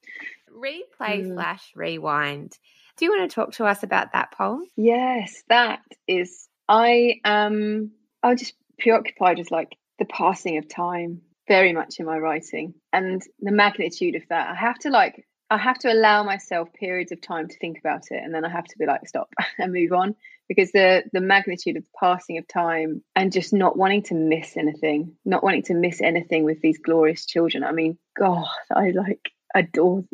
replay 0.57 1.23
mm. 1.23 1.35
slash 1.35 1.73
rewind. 1.75 2.57
Do 2.97 3.05
you 3.05 3.11
want 3.11 3.31
to 3.31 3.35
talk 3.35 3.53
to 3.53 3.67
us 3.67 3.83
about 3.83 4.13
that 4.13 4.33
poem? 4.33 4.65
Yes, 4.77 5.43
that 5.49 5.81
is. 6.09 6.49
I 6.69 7.21
am. 7.25 7.93
I'm 8.23 8.37
just 8.37 8.55
preoccupied 8.79 9.39
with 9.39 9.51
like 9.51 9.77
the 9.99 10.07
passing 10.07 10.59
of 10.59 10.69
time 10.69 11.21
very 11.47 11.73
much 11.73 12.01
in 12.01 12.07
my 12.07 12.19
writing 12.19 12.75
and 12.93 13.23
the 13.41 13.53
magnitude 13.53 14.17
of 14.17 14.23
that. 14.31 14.49
I 14.51 14.55
have 14.55 14.79
to 14.81 14.91
like. 14.91 15.27
I 15.49 15.59
have 15.59 15.79
to 15.81 15.93
allow 15.93 16.25
myself 16.25 16.73
periods 16.73 17.13
of 17.13 17.21
time 17.21 17.47
to 17.49 17.59
think 17.59 17.79
about 17.79 18.11
it, 18.11 18.21
and 18.23 18.35
then 18.35 18.45
I 18.45 18.49
have 18.49 18.65
to 18.65 18.79
be 18.79 18.87
like, 18.87 19.07
stop 19.07 19.29
and 19.59 19.73
move 19.73 19.93
on 19.93 20.17
because 20.49 20.73
the 20.73 21.05
the 21.13 21.21
magnitude 21.21 21.77
of 21.77 21.85
the 21.85 21.91
passing 22.01 22.39
of 22.39 22.49
time 22.49 23.03
and 23.15 23.31
just 23.31 23.53
not 23.53 23.77
wanting 23.77 24.05
to 24.05 24.15
miss 24.15 24.57
anything, 24.57 25.17
not 25.25 25.45
wanting 25.45 25.65
to 25.65 25.75
miss 25.75 26.01
anything 26.01 26.45
with 26.45 26.63
these 26.63 26.79
glorious 26.79 27.27
children. 27.27 27.63
I 27.63 27.73
mean, 27.73 27.99
God, 28.19 28.47
I 28.75 28.91
like 28.91 29.31
adore 29.55 30.05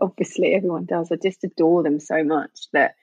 obviously 0.00 0.54
everyone 0.54 0.84
does. 0.84 1.10
I 1.10 1.16
just 1.16 1.44
adore 1.44 1.82
them 1.82 2.00
so 2.00 2.22
much 2.22 2.66
that 2.72 2.94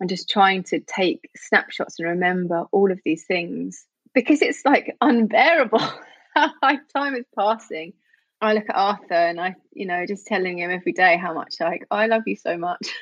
I'm 0.00 0.08
just 0.08 0.30
trying 0.30 0.62
to 0.64 0.80
take 0.80 1.28
snapshots 1.36 1.98
and 1.98 2.08
remember 2.08 2.64
all 2.72 2.90
of 2.90 3.00
these 3.04 3.24
things 3.24 3.84
because 4.14 4.40
it's 4.42 4.64
like 4.64 4.96
unbearable 5.00 5.78
how 6.34 6.52
time 6.94 7.14
is 7.14 7.26
passing. 7.38 7.92
I 8.40 8.54
look 8.54 8.70
at 8.70 8.76
Arthur 8.76 9.14
and 9.14 9.38
I, 9.38 9.56
you 9.72 9.86
know, 9.86 10.06
just 10.06 10.26
telling 10.26 10.58
him 10.58 10.70
every 10.70 10.92
day 10.92 11.18
how 11.18 11.34
much 11.34 11.56
like 11.60 11.86
I 11.90 12.06
love 12.06 12.22
you 12.26 12.36
so 12.36 12.56
much. 12.56 12.88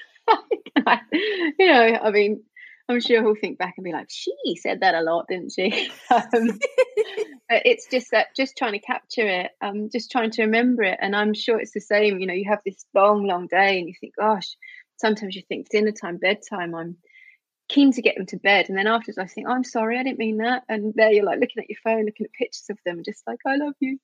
you 1.58 1.66
know, 1.66 1.98
I 2.02 2.10
mean, 2.10 2.42
I'm 2.88 3.00
sure 3.00 3.22
he'll 3.22 3.34
think 3.34 3.58
back 3.58 3.74
and 3.76 3.84
be 3.84 3.92
like, 3.92 4.08
she 4.08 4.32
said 4.60 4.80
that 4.80 4.94
a 4.94 5.02
lot, 5.02 5.26
didn't 5.28 5.52
she? 5.52 5.90
um, 6.10 6.58
but 7.48 7.62
it's 7.66 7.86
just 7.86 8.12
that, 8.12 8.34
just 8.34 8.56
trying 8.56 8.72
to 8.72 8.78
capture 8.78 9.28
it, 9.28 9.50
um, 9.60 9.90
just 9.90 10.10
trying 10.10 10.30
to 10.32 10.42
remember 10.42 10.82
it. 10.84 10.98
And 11.00 11.14
I'm 11.14 11.34
sure 11.34 11.60
it's 11.60 11.72
the 11.72 11.80
same. 11.80 12.18
You 12.18 12.26
know, 12.26 12.34
you 12.34 12.48
have 12.48 12.62
this 12.64 12.86
long, 12.94 13.26
long 13.26 13.46
day 13.46 13.78
and 13.78 13.88
you 13.88 13.94
think, 14.00 14.14
gosh, 14.16 14.56
sometimes 14.96 15.36
you 15.36 15.42
think 15.48 15.68
dinner 15.68 15.92
time, 15.92 16.16
bedtime, 16.16 16.74
I'm 16.74 16.96
keen 17.68 17.92
to 17.92 18.02
get 18.02 18.16
them 18.16 18.26
to 18.26 18.38
bed. 18.38 18.68
And 18.68 18.78
then 18.78 18.86
afterwards, 18.86 19.18
I 19.18 19.26
think, 19.26 19.46
oh, 19.48 19.52
I'm 19.52 19.64
sorry, 19.64 19.98
I 19.98 20.02
didn't 20.02 20.18
mean 20.18 20.38
that. 20.38 20.62
And 20.68 20.94
there 20.94 21.12
you're 21.12 21.24
like 21.24 21.40
looking 21.40 21.62
at 21.62 21.68
your 21.68 21.78
phone, 21.84 22.06
looking 22.06 22.24
at 22.24 22.32
pictures 22.32 22.66
of 22.70 22.78
them, 22.86 23.02
just 23.04 23.22
like, 23.26 23.40
I 23.46 23.56
love 23.56 23.74
you. 23.80 23.98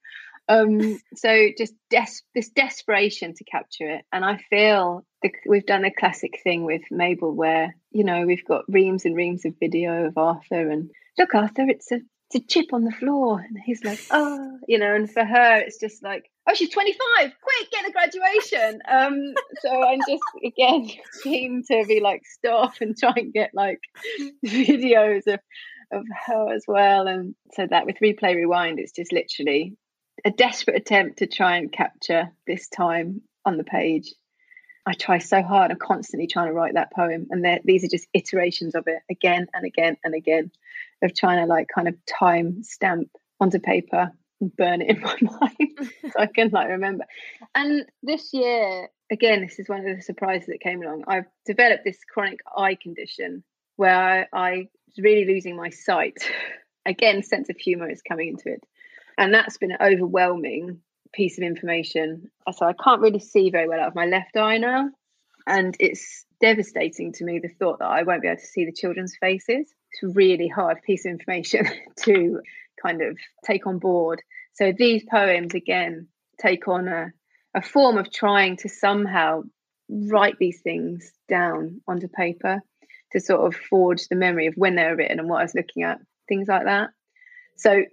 Um, 0.48 0.98
so 1.14 1.48
just 1.56 1.74
des- 1.90 2.22
this 2.34 2.50
desperation 2.50 3.34
to 3.34 3.44
capture 3.44 3.88
it. 3.88 4.04
And 4.12 4.24
I 4.24 4.38
feel 4.50 5.06
the, 5.22 5.30
we've 5.46 5.66
done 5.66 5.84
a 5.84 5.94
classic 5.94 6.40
thing 6.42 6.64
with 6.64 6.82
Mabel 6.90 7.34
where, 7.34 7.74
you 7.90 8.04
know, 8.04 8.26
we've 8.26 8.44
got 8.44 8.64
reams 8.68 9.04
and 9.04 9.16
reams 9.16 9.44
of 9.44 9.54
video 9.58 10.06
of 10.06 10.18
Arthur 10.18 10.70
and 10.70 10.90
look, 11.18 11.34
Arthur, 11.34 11.66
it's 11.68 11.90
a 11.92 12.00
it's 12.30 12.44
a 12.44 12.46
chip 12.46 12.72
on 12.72 12.84
the 12.84 12.90
floor. 12.90 13.38
And 13.38 13.56
he's 13.64 13.84
like, 13.84 14.00
oh, 14.10 14.58
you 14.66 14.78
know, 14.78 14.94
and 14.94 15.10
for 15.10 15.24
her, 15.24 15.56
it's 15.58 15.78
just 15.78 16.02
like, 16.02 16.30
oh, 16.48 16.54
she's 16.54 16.70
25, 16.70 16.98
quick, 17.18 17.70
get 17.70 17.88
a 17.88 17.92
graduation. 17.92 18.80
Um, 18.90 19.34
so 19.60 19.82
I'm 19.82 20.00
just, 20.08 20.22
again, 20.44 20.90
keen 21.22 21.62
to 21.70 21.84
be 21.86 22.00
like, 22.00 22.22
stop 22.24 22.74
and 22.80 22.96
try 22.96 23.12
and 23.16 23.32
get 23.32 23.50
like 23.54 23.80
videos 24.44 25.26
of, 25.26 25.40
of 25.92 26.04
her 26.26 26.54
as 26.54 26.64
well. 26.66 27.06
And 27.06 27.34
so 27.52 27.66
that 27.68 27.86
with 27.86 27.96
Replay 28.02 28.34
Rewind, 28.34 28.78
it's 28.78 28.92
just 28.92 29.12
literally 29.12 29.76
a 30.24 30.30
desperate 30.30 30.76
attempt 30.76 31.18
to 31.18 31.26
try 31.26 31.56
and 31.56 31.72
capture 31.72 32.32
this 32.46 32.68
time 32.68 33.22
on 33.44 33.56
the 33.56 33.64
page. 33.64 34.12
I 34.86 34.92
try 34.92 35.18
so 35.18 35.42
hard. 35.42 35.70
I'm 35.70 35.78
constantly 35.78 36.26
trying 36.26 36.48
to 36.48 36.52
write 36.52 36.74
that 36.74 36.92
poem, 36.92 37.26
and 37.30 37.60
these 37.64 37.84
are 37.84 37.88
just 37.88 38.08
iterations 38.12 38.74
of 38.74 38.84
it 38.86 39.00
again 39.10 39.46
and 39.54 39.64
again 39.64 39.96
and 40.04 40.14
again, 40.14 40.50
of 41.02 41.14
trying 41.14 41.40
to 41.40 41.46
like 41.46 41.68
kind 41.74 41.88
of 41.88 41.94
time 42.06 42.62
stamp 42.62 43.08
onto 43.40 43.58
paper 43.58 44.12
and 44.40 44.56
burn 44.56 44.82
it 44.82 44.90
in 44.90 45.00
my 45.00 45.16
mind 45.20 45.90
so 46.02 46.18
I 46.18 46.26
can 46.26 46.50
like 46.50 46.68
remember. 46.68 47.04
And 47.54 47.86
this 48.02 48.32
year, 48.32 48.88
again, 49.10 49.42
this 49.42 49.58
is 49.58 49.68
one 49.68 49.86
of 49.86 49.96
the 49.96 50.02
surprises 50.02 50.46
that 50.48 50.60
came 50.60 50.82
along. 50.82 51.04
I've 51.06 51.26
developed 51.46 51.84
this 51.84 51.98
chronic 52.12 52.40
eye 52.56 52.76
condition 52.80 53.42
where 53.76 53.94
I, 53.94 54.26
I 54.32 54.68
was 54.86 54.98
really 54.98 55.24
losing 55.24 55.56
my 55.56 55.70
sight. 55.70 56.18
Again, 56.86 57.22
sense 57.22 57.48
of 57.48 57.56
humor 57.56 57.88
is 57.88 58.02
coming 58.06 58.28
into 58.28 58.50
it. 58.50 58.62
And 59.18 59.32
that's 59.32 59.58
been 59.58 59.72
an 59.72 59.78
overwhelming 59.80 60.80
piece 61.12 61.38
of 61.38 61.44
information. 61.44 62.30
So 62.52 62.66
I 62.66 62.72
can't 62.72 63.00
really 63.00 63.20
see 63.20 63.50
very 63.50 63.68
well 63.68 63.80
out 63.80 63.88
of 63.88 63.94
my 63.94 64.06
left 64.06 64.36
eye 64.36 64.58
now. 64.58 64.90
And 65.46 65.76
it's 65.78 66.24
devastating 66.40 67.12
to 67.12 67.24
me 67.24 67.38
the 67.38 67.48
thought 67.48 67.78
that 67.78 67.88
I 67.88 68.02
won't 68.02 68.22
be 68.22 68.28
able 68.28 68.40
to 68.40 68.46
see 68.46 68.64
the 68.64 68.72
children's 68.72 69.16
faces. 69.20 69.72
It's 69.92 70.02
a 70.02 70.08
really 70.08 70.48
hard 70.48 70.82
piece 70.82 71.04
of 71.04 71.10
information 71.10 71.66
to 72.04 72.40
kind 72.82 73.02
of 73.02 73.18
take 73.44 73.66
on 73.66 73.78
board. 73.78 74.22
So 74.54 74.72
these 74.76 75.04
poems, 75.10 75.54
again, 75.54 76.08
take 76.40 76.66
on 76.68 76.88
a, 76.88 77.12
a 77.54 77.62
form 77.62 77.98
of 77.98 78.12
trying 78.12 78.56
to 78.58 78.68
somehow 78.68 79.42
write 79.88 80.36
these 80.38 80.60
things 80.62 81.12
down 81.28 81.80
onto 81.86 82.08
paper 82.08 82.60
to 83.12 83.20
sort 83.20 83.46
of 83.46 83.54
forge 83.54 84.08
the 84.08 84.16
memory 84.16 84.46
of 84.46 84.54
when 84.56 84.74
they 84.74 84.84
were 84.84 84.96
written 84.96 85.20
and 85.20 85.28
what 85.28 85.40
I 85.40 85.44
was 85.44 85.54
looking 85.54 85.84
at, 85.84 85.98
things 86.28 86.48
like 86.48 86.64
that. 86.64 86.90
So 87.56 87.84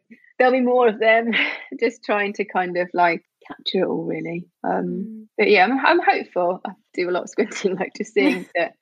there'll 0.42 0.54
be 0.54 0.60
more 0.60 0.88
of 0.88 1.00
them 1.00 1.34
just 1.80 2.04
trying 2.04 2.34
to 2.34 2.46
kind 2.46 2.76
of 2.76 2.90
like 2.96 3.24
capture 3.48 3.84
it 3.84 3.88
all 3.88 4.04
really. 4.04 4.48
Um 4.64 4.72
mm. 4.74 5.28
but 5.38 5.50
yeah 5.50 5.64
I'm, 5.66 5.86
I'm 5.86 6.02
hopeful. 6.02 6.62
I 6.66 6.72
do 6.96 7.10
a 7.10 7.12
lot 7.12 7.24
of 7.24 7.30
squinting 7.30 7.76
like 7.80 7.94
just 7.96 8.14
seeing 8.14 8.48
that 8.56 8.74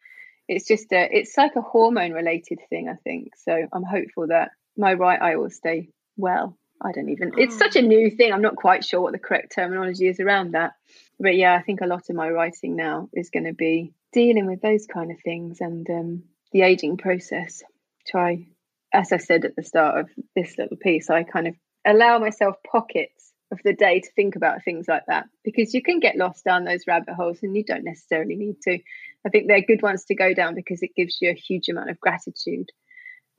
it's 0.47 0.66
just 0.66 0.91
a 0.93 1.10
it's 1.12 1.38
like 1.38 1.57
a 1.57 1.62
hormone 1.62 2.14
related 2.14 2.60
thing 2.70 2.88
i 2.88 2.95
think. 3.03 3.36
So 3.36 3.68
i'm 3.74 3.84
hopeful 3.84 4.28
that 4.28 4.51
my 4.78 4.93
right 4.93 5.22
eye 5.22 5.36
will 5.36 5.49
stay 5.49 5.89
well. 6.16 6.57
I 6.82 6.93
don't 6.93 7.10
even 7.10 7.34
it's 7.38 7.57
such 7.57 7.76
a 7.76 7.84
oh. 7.84 7.88
new 7.88 8.10
thing. 8.10 8.32
I'm 8.32 8.41
not 8.41 8.55
quite 8.55 8.86
sure 8.86 9.01
what 9.01 9.12
the 9.12 9.20
correct 9.20 9.53
terminology 9.53 10.07
is 10.07 10.22
around 10.22 10.51
that. 10.51 10.74
But 11.20 11.36
yeah 11.36 11.53
i 11.53 11.62
think 11.62 11.82
a 11.82 11.88
lot 11.88 12.10
of 12.10 12.16
my 12.16 12.30
writing 12.30 12.78
now 12.78 13.10
is 13.12 13.32
going 13.32 13.45
to 13.45 13.53
be 13.53 13.91
dealing 14.14 14.45
with 14.45 14.62
those 14.62 14.88
kind 14.88 15.12
of 15.12 15.20
things 15.20 15.60
and 15.60 15.89
um 15.89 16.24
the 16.53 16.62
aging 16.62 16.95
process 16.97 17.64
try 18.07 18.47
as 18.93 19.11
I 19.11 19.17
said 19.17 19.45
at 19.45 19.55
the 19.55 19.63
start 19.63 19.99
of 19.99 20.09
this 20.35 20.57
little 20.57 20.77
piece, 20.77 21.09
I 21.09 21.23
kind 21.23 21.47
of 21.47 21.55
allow 21.85 22.19
myself 22.19 22.55
pockets 22.69 23.31
of 23.51 23.59
the 23.63 23.73
day 23.73 23.99
to 23.99 24.11
think 24.15 24.35
about 24.35 24.63
things 24.63 24.87
like 24.87 25.03
that 25.07 25.25
because 25.43 25.73
you 25.73 25.81
can 25.81 25.99
get 25.99 26.15
lost 26.15 26.43
down 26.45 26.65
those 26.65 26.85
rabbit 26.87 27.15
holes 27.15 27.39
and 27.41 27.55
you 27.55 27.63
don't 27.63 27.83
necessarily 27.83 28.35
need 28.35 28.57
to. 28.63 28.79
I 29.25 29.29
think 29.29 29.47
they're 29.47 29.61
good 29.61 29.81
ones 29.81 30.05
to 30.05 30.15
go 30.15 30.33
down 30.33 30.55
because 30.55 30.83
it 30.83 30.95
gives 30.95 31.17
you 31.19 31.31
a 31.31 31.33
huge 31.33 31.67
amount 31.69 31.89
of 31.89 31.99
gratitude 31.99 32.69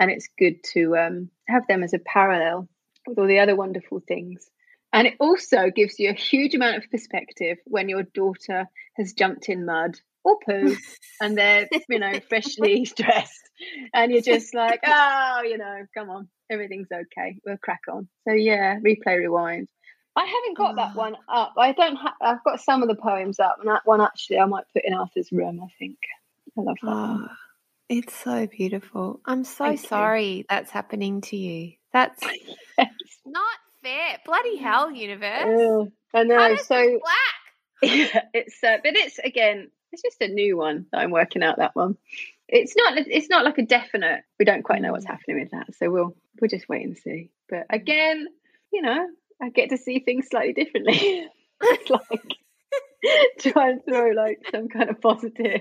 and 0.00 0.10
it's 0.10 0.28
good 0.38 0.56
to 0.72 0.96
um, 0.96 1.30
have 1.46 1.66
them 1.68 1.82
as 1.82 1.92
a 1.94 1.98
parallel 1.98 2.68
with 3.06 3.18
all 3.18 3.26
the 3.26 3.38
other 3.38 3.54
wonderful 3.54 4.00
things. 4.00 4.50
And 4.92 5.06
it 5.06 5.14
also 5.20 5.70
gives 5.70 5.98
you 5.98 6.10
a 6.10 6.14
huge 6.14 6.54
amount 6.54 6.78
of 6.78 6.90
perspective 6.90 7.58
when 7.64 7.88
your 7.88 8.02
daughter 8.02 8.66
has 8.96 9.12
jumped 9.12 9.48
in 9.48 9.64
mud 9.64 9.96
or 10.24 10.38
poo 10.44 10.76
and 11.20 11.36
they're, 11.36 11.68
you 11.88 11.98
know, 11.98 12.20
freshly 12.28 12.84
dressed 12.96 13.50
and 13.94 14.12
you're 14.12 14.22
just 14.22 14.54
like, 14.54 14.80
oh, 14.86 15.42
you 15.44 15.58
know, 15.58 15.86
come 15.96 16.10
on, 16.10 16.28
everything's 16.50 16.88
okay. 16.92 17.38
We'll 17.44 17.58
crack 17.58 17.82
on. 17.90 18.08
So 18.26 18.34
yeah, 18.34 18.78
replay, 18.78 19.18
rewind. 19.18 19.68
I 20.16 20.24
haven't 20.24 20.56
got 20.56 20.72
oh. 20.72 20.76
that 20.76 20.96
one 20.96 21.16
up. 21.28 21.54
I 21.56 21.72
don't 21.72 21.96
have. 21.96 22.14
I've 22.20 22.44
got 22.44 22.60
some 22.60 22.82
of 22.82 22.88
the 22.88 22.96
poems 22.96 23.38
up, 23.38 23.56
and 23.60 23.68
that 23.68 23.82
one 23.84 24.00
actually 24.00 24.38
I 24.38 24.46
might 24.46 24.64
put 24.72 24.84
in 24.84 24.92
Arthur's 24.92 25.30
room. 25.30 25.60
I 25.62 25.68
think 25.78 25.98
I 26.58 26.62
love 26.62 26.76
that. 26.82 26.90
Oh, 26.90 27.28
it's 27.88 28.14
so 28.14 28.46
beautiful. 28.46 29.20
I'm 29.24 29.44
so 29.44 29.66
Thank 29.66 29.80
sorry 29.80 30.30
you. 30.30 30.44
that's 30.48 30.70
happening 30.70 31.20
to 31.22 31.36
you. 31.36 31.74
That's 31.92 32.20
yes. 32.78 32.88
not 33.24 33.56
fair. 33.82 34.18
Bloody 34.24 34.56
hell, 34.56 34.90
universe. 34.90 35.88
I 36.12 36.24
know. 36.24 36.56
so 36.56 36.98
black. 37.00 37.82
Yeah, 37.82 38.22
it's 38.34 38.62
uh, 38.62 38.78
but 38.82 38.96
it's 38.96 39.18
again, 39.20 39.70
it's 39.92 40.02
just 40.02 40.20
a 40.20 40.28
new 40.28 40.56
one 40.56 40.86
that 40.92 40.98
I'm 41.00 41.10
working 41.10 41.42
out. 41.42 41.58
That 41.58 41.74
one. 41.74 41.96
It's 42.48 42.74
not 42.76 42.98
it's 42.98 43.28
not 43.28 43.44
like 43.44 43.58
a 43.58 43.62
definite 43.62 44.22
we 44.38 44.44
don't 44.44 44.64
quite 44.64 44.82
know 44.82 44.92
what's 44.92 45.04
mm. 45.04 45.10
happening 45.10 45.40
with 45.40 45.50
that 45.52 45.72
so 45.76 45.88
we'll 45.88 46.16
we'll 46.40 46.48
just 46.48 46.68
wait 46.68 46.84
and 46.84 46.98
see. 46.98 47.30
But 47.48 47.66
again 47.70 48.26
you 48.72 48.82
know 48.82 49.08
i 49.42 49.48
get 49.48 49.70
to 49.70 49.76
see 49.76 50.00
things 50.00 50.28
slightly 50.28 50.52
differently. 50.52 51.26
Like 51.90 52.36
try 53.40 53.70
and 53.70 53.84
throw 53.84 54.12
like 54.12 54.38
some 54.50 54.68
kind 54.68 54.88
of 54.88 54.98
positive. 55.00 55.60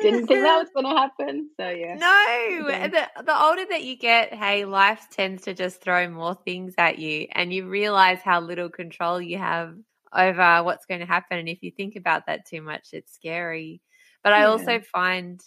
Didn't 0.00 0.26
think 0.26 0.40
that 0.40 0.58
was 0.58 0.70
going 0.74 0.86
to 0.86 0.98
happen 0.98 1.50
so 1.60 1.68
yeah. 1.68 1.94
No 1.94 2.88
the, 2.88 3.22
the 3.22 3.42
older 3.42 3.64
that 3.68 3.84
you 3.84 3.96
get 3.96 4.32
hey 4.32 4.64
life 4.64 5.06
tends 5.10 5.42
to 5.42 5.52
just 5.52 5.82
throw 5.82 6.08
more 6.08 6.34
things 6.34 6.74
at 6.78 6.98
you 6.98 7.28
and 7.32 7.52
you 7.52 7.68
realize 7.68 8.20
how 8.22 8.40
little 8.40 8.70
control 8.70 9.20
you 9.20 9.36
have 9.36 9.76
over 10.14 10.62
what's 10.62 10.86
going 10.86 11.00
to 11.00 11.06
happen 11.06 11.38
and 11.38 11.48
if 11.48 11.62
you 11.62 11.70
think 11.70 11.96
about 11.96 12.26
that 12.26 12.46
too 12.46 12.62
much 12.62 12.88
it's 12.92 13.14
scary 13.14 13.80
but 14.24 14.32
I 14.32 14.44
also 14.44 14.80
find 14.80 15.40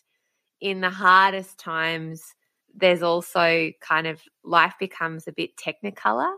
in 0.61 0.81
the 0.81 0.89
hardest 0.89 1.57
times, 1.57 2.23
there's 2.75 3.01
also 3.01 3.71
kind 3.81 4.05
of 4.05 4.21
life 4.43 4.75
becomes 4.79 5.27
a 5.27 5.31
bit 5.31 5.51
technicolor 5.57 6.31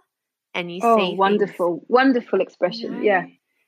and 0.54 0.72
you 0.74 0.80
oh, 0.82 0.98
see 0.98 1.16
wonderful, 1.16 1.80
things, 1.80 1.86
wonderful 1.90 2.40
expression. 2.40 2.94
You 2.94 2.98
know, 2.98 3.04
yeah. 3.04 3.26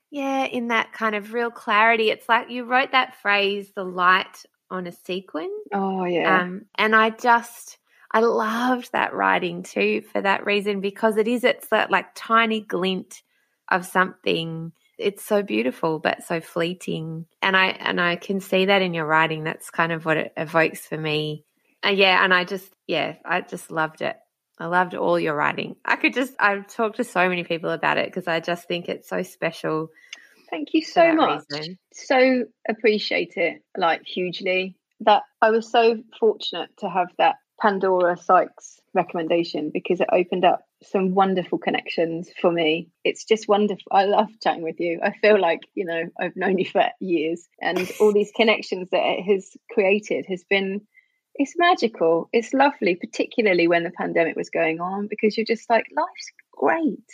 Yeah, 0.10 0.46
in 0.46 0.70
that 0.70 0.94
kind 0.94 1.16
of 1.16 1.34
real 1.34 1.52
clarity. 1.52 2.10
It's 2.10 2.28
like 2.28 2.50
you 2.50 2.64
wrote 2.64 2.94
that 2.94 3.16
phrase, 3.22 3.72
the 3.76 3.84
light 3.84 4.44
on 4.70 4.88
a 4.88 4.92
sequin. 4.92 5.52
Oh, 5.74 6.06
yeah. 6.06 6.42
Um, 6.42 6.66
and 6.76 6.96
I 6.96 7.12
just, 7.12 7.78
I 8.12 8.22
loved 8.22 8.92
that 8.94 9.14
writing 9.14 9.64
too 9.64 10.02
for 10.02 10.22
that 10.22 10.46
reason 10.46 10.80
because 10.80 11.18
it 11.18 11.28
is, 11.28 11.44
it's 11.44 11.68
that 11.68 11.92
like 11.92 12.08
tiny 12.16 12.62
glint 12.62 13.22
of 13.72 13.86
something. 13.86 14.72
It's 14.98 15.24
so 15.24 15.42
beautiful 15.42 16.00
but 16.00 16.24
so 16.24 16.42
fleeting. 16.42 17.26
And 17.42 17.58
i 17.58 17.68
and 17.68 18.00
i 18.00 18.16
can 18.16 18.40
see 18.40 18.66
that 18.66 18.82
in 18.82 18.94
your 18.94 19.06
writing. 19.06 19.44
That's 19.44 19.70
kind 19.70 19.92
of 19.92 20.06
what 20.06 20.18
it 20.18 20.34
evokes 20.38 20.82
for 20.82 20.98
me. 20.98 21.46
And 21.84 21.98
yeah 21.98 22.24
and 22.24 22.34
i 22.34 22.44
just 22.44 22.72
yeah 22.88 23.16
i 23.26 23.42
just 23.42 23.72
loved 23.72 24.02
it. 24.02 24.16
I 24.60 24.68
loved 24.68 24.94
all 24.94 25.20
your 25.20 25.36
writing. 25.36 25.76
I 25.86 25.96
could 25.96 26.14
just 26.14 26.34
i've 26.40 26.68
talked 26.68 26.98
to 26.98 27.04
so 27.04 27.28
many 27.28 27.44
people 27.44 27.72
about 27.72 27.98
it 27.98 28.06
because 28.08 28.28
i 28.28 28.40
just 28.40 28.68
think 28.68 28.90
it's 28.90 29.10
so 29.10 29.24
special 29.24 29.90
thank 30.50 30.74
you 30.74 30.84
so 30.84 31.16
much. 31.16 31.44
reason. 31.50 31.80
so 31.94 32.44
appreciate 32.70 33.34
it 33.38 33.64
like 33.78 34.04
hugely. 34.06 34.76
That 35.00 35.24
i 35.42 35.50
was 35.50 35.72
so 35.72 35.98
fortunate 36.20 36.70
to 36.80 36.90
have 36.90 37.08
that 37.18 37.36
pandora 37.60 38.18
sykes 38.18 38.80
recommendation 38.94 39.72
because 39.74 40.02
it 40.02 40.08
opened 40.12 40.46
up 40.46 40.62
some 40.84 41.14
wonderful 41.14 41.60
connections 41.60 42.30
for 42.42 42.52
me. 42.52 42.90
It's 43.04 43.26
just 43.26 43.48
wonderful. 43.48 43.86
I 43.92 44.06
love 44.06 44.30
chatting 44.42 44.64
with 44.64 44.80
you. 44.80 45.00
I 45.04 45.14
feel 45.22 45.40
like, 45.40 45.62
you 45.76 45.86
know, 45.86 46.04
I've 46.20 46.36
known 46.36 46.58
you 46.58 46.66
for 46.66 46.86
years 47.00 47.48
and 47.62 47.90
all 48.00 48.12
these 48.12 48.32
connections 48.36 48.90
that 48.92 49.04
it 49.04 49.24
has 49.24 49.52
created 49.72 50.26
has 50.28 50.44
been 50.50 50.82
it's 51.36 51.54
magical. 51.58 52.30
It's 52.34 52.54
lovely, 52.54 52.96
particularly 52.96 53.68
when 53.68 53.84
the 53.84 53.92
pandemic 53.92 54.36
was 54.36 54.50
going 54.50 54.82
on 54.82 55.08
because 55.08 55.38
you're 55.38 55.46
just 55.46 55.70
like 55.70 55.86
life's 55.96 56.32
great. 56.52 57.06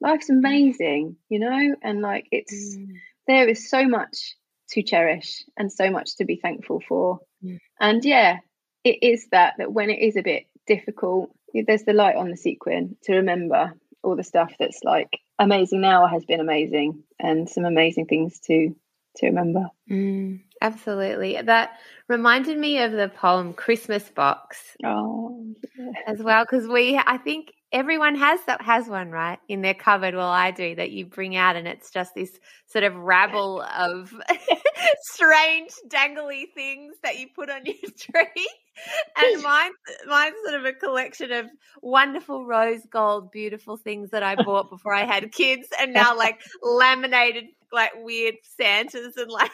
Life's 0.00 0.30
amazing, 0.30 1.16
you 1.28 1.40
know? 1.40 1.76
And 1.82 2.00
like 2.00 2.26
it's 2.30 2.76
mm. 2.76 2.86
there 3.26 3.48
is 3.48 3.68
so 3.68 3.86
much 3.86 4.34
to 4.70 4.82
cherish 4.82 5.44
and 5.56 5.72
so 5.72 5.90
much 5.90 6.16
to 6.16 6.24
be 6.24 6.36
thankful 6.36 6.82
for. 6.88 7.20
Mm. 7.44 7.58
And 7.80 8.04
yeah, 8.04 8.38
it 8.84 8.98
is 9.02 9.26
that 9.32 9.54
that 9.58 9.72
when 9.72 9.90
it 9.90 10.00
is 10.00 10.16
a 10.16 10.22
bit 10.22 10.44
difficult, 10.66 11.30
there's 11.54 11.84
the 11.84 11.92
light 11.92 12.16
on 12.16 12.30
the 12.30 12.36
sequin 12.36 12.96
to 13.04 13.16
remember 13.16 13.74
all 14.02 14.16
the 14.16 14.24
stuff 14.24 14.52
that's 14.58 14.80
like 14.84 15.18
amazing 15.38 15.80
now 15.80 16.06
has 16.06 16.24
been 16.24 16.40
amazing 16.40 17.02
and 17.18 17.48
some 17.48 17.64
amazing 17.64 18.06
things 18.06 18.40
to 18.40 18.74
to 19.16 19.26
remember. 19.26 19.66
Mm, 19.90 20.42
absolutely. 20.60 21.40
That 21.40 21.78
reminded 22.08 22.58
me 22.58 22.82
of 22.82 22.92
the 22.92 23.08
poem 23.08 23.54
Christmas 23.54 24.08
Box. 24.10 24.76
Oh, 24.84 25.54
yeah. 25.78 25.92
As 26.06 26.22
well, 26.22 26.44
because 26.44 26.68
we, 26.68 26.98
I 26.98 27.16
think 27.18 27.52
everyone 27.72 28.14
has 28.14 28.40
that 28.46 28.62
has 28.62 28.88
one 28.88 29.10
right 29.10 29.38
in 29.48 29.60
their 29.60 29.74
cupboard 29.74 30.14
well 30.14 30.28
i 30.28 30.50
do 30.50 30.74
that 30.74 30.90
you 30.90 31.04
bring 31.04 31.36
out 31.36 31.56
and 31.56 31.66
it's 31.66 31.90
just 31.90 32.14
this 32.14 32.38
sort 32.66 32.84
of 32.84 32.94
rabble 32.94 33.60
of 33.76 34.14
strange 35.02 35.70
dangly 35.88 36.44
things 36.54 36.94
that 37.02 37.18
you 37.18 37.26
put 37.34 37.50
on 37.50 37.64
your 37.64 37.74
tree. 37.98 38.48
And 39.16 39.42
mine 39.42 39.70
mine's 40.06 40.34
sort 40.44 40.60
of 40.60 40.66
a 40.66 40.72
collection 40.74 41.32
of 41.32 41.46
wonderful 41.82 42.44
rose 42.44 42.82
gold 42.90 43.30
beautiful 43.30 43.78
things 43.78 44.10
that 44.10 44.22
i 44.22 44.34
bought 44.34 44.68
before 44.68 44.94
i 44.94 45.04
had 45.04 45.32
kids 45.32 45.68
and 45.80 45.94
now 45.94 46.14
like 46.14 46.42
laminated 46.62 47.44
like 47.72 47.92
weird 47.96 48.34
santas 48.58 49.16
and 49.16 49.30
like 49.30 49.50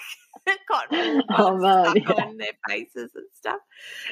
cotton 0.68 1.22
oh, 1.38 1.56
man, 1.56 1.94
yeah. 1.96 2.12
on 2.14 2.36
their 2.36 2.48
faces 2.68 3.12
and 3.14 3.26
stuff. 3.32 3.60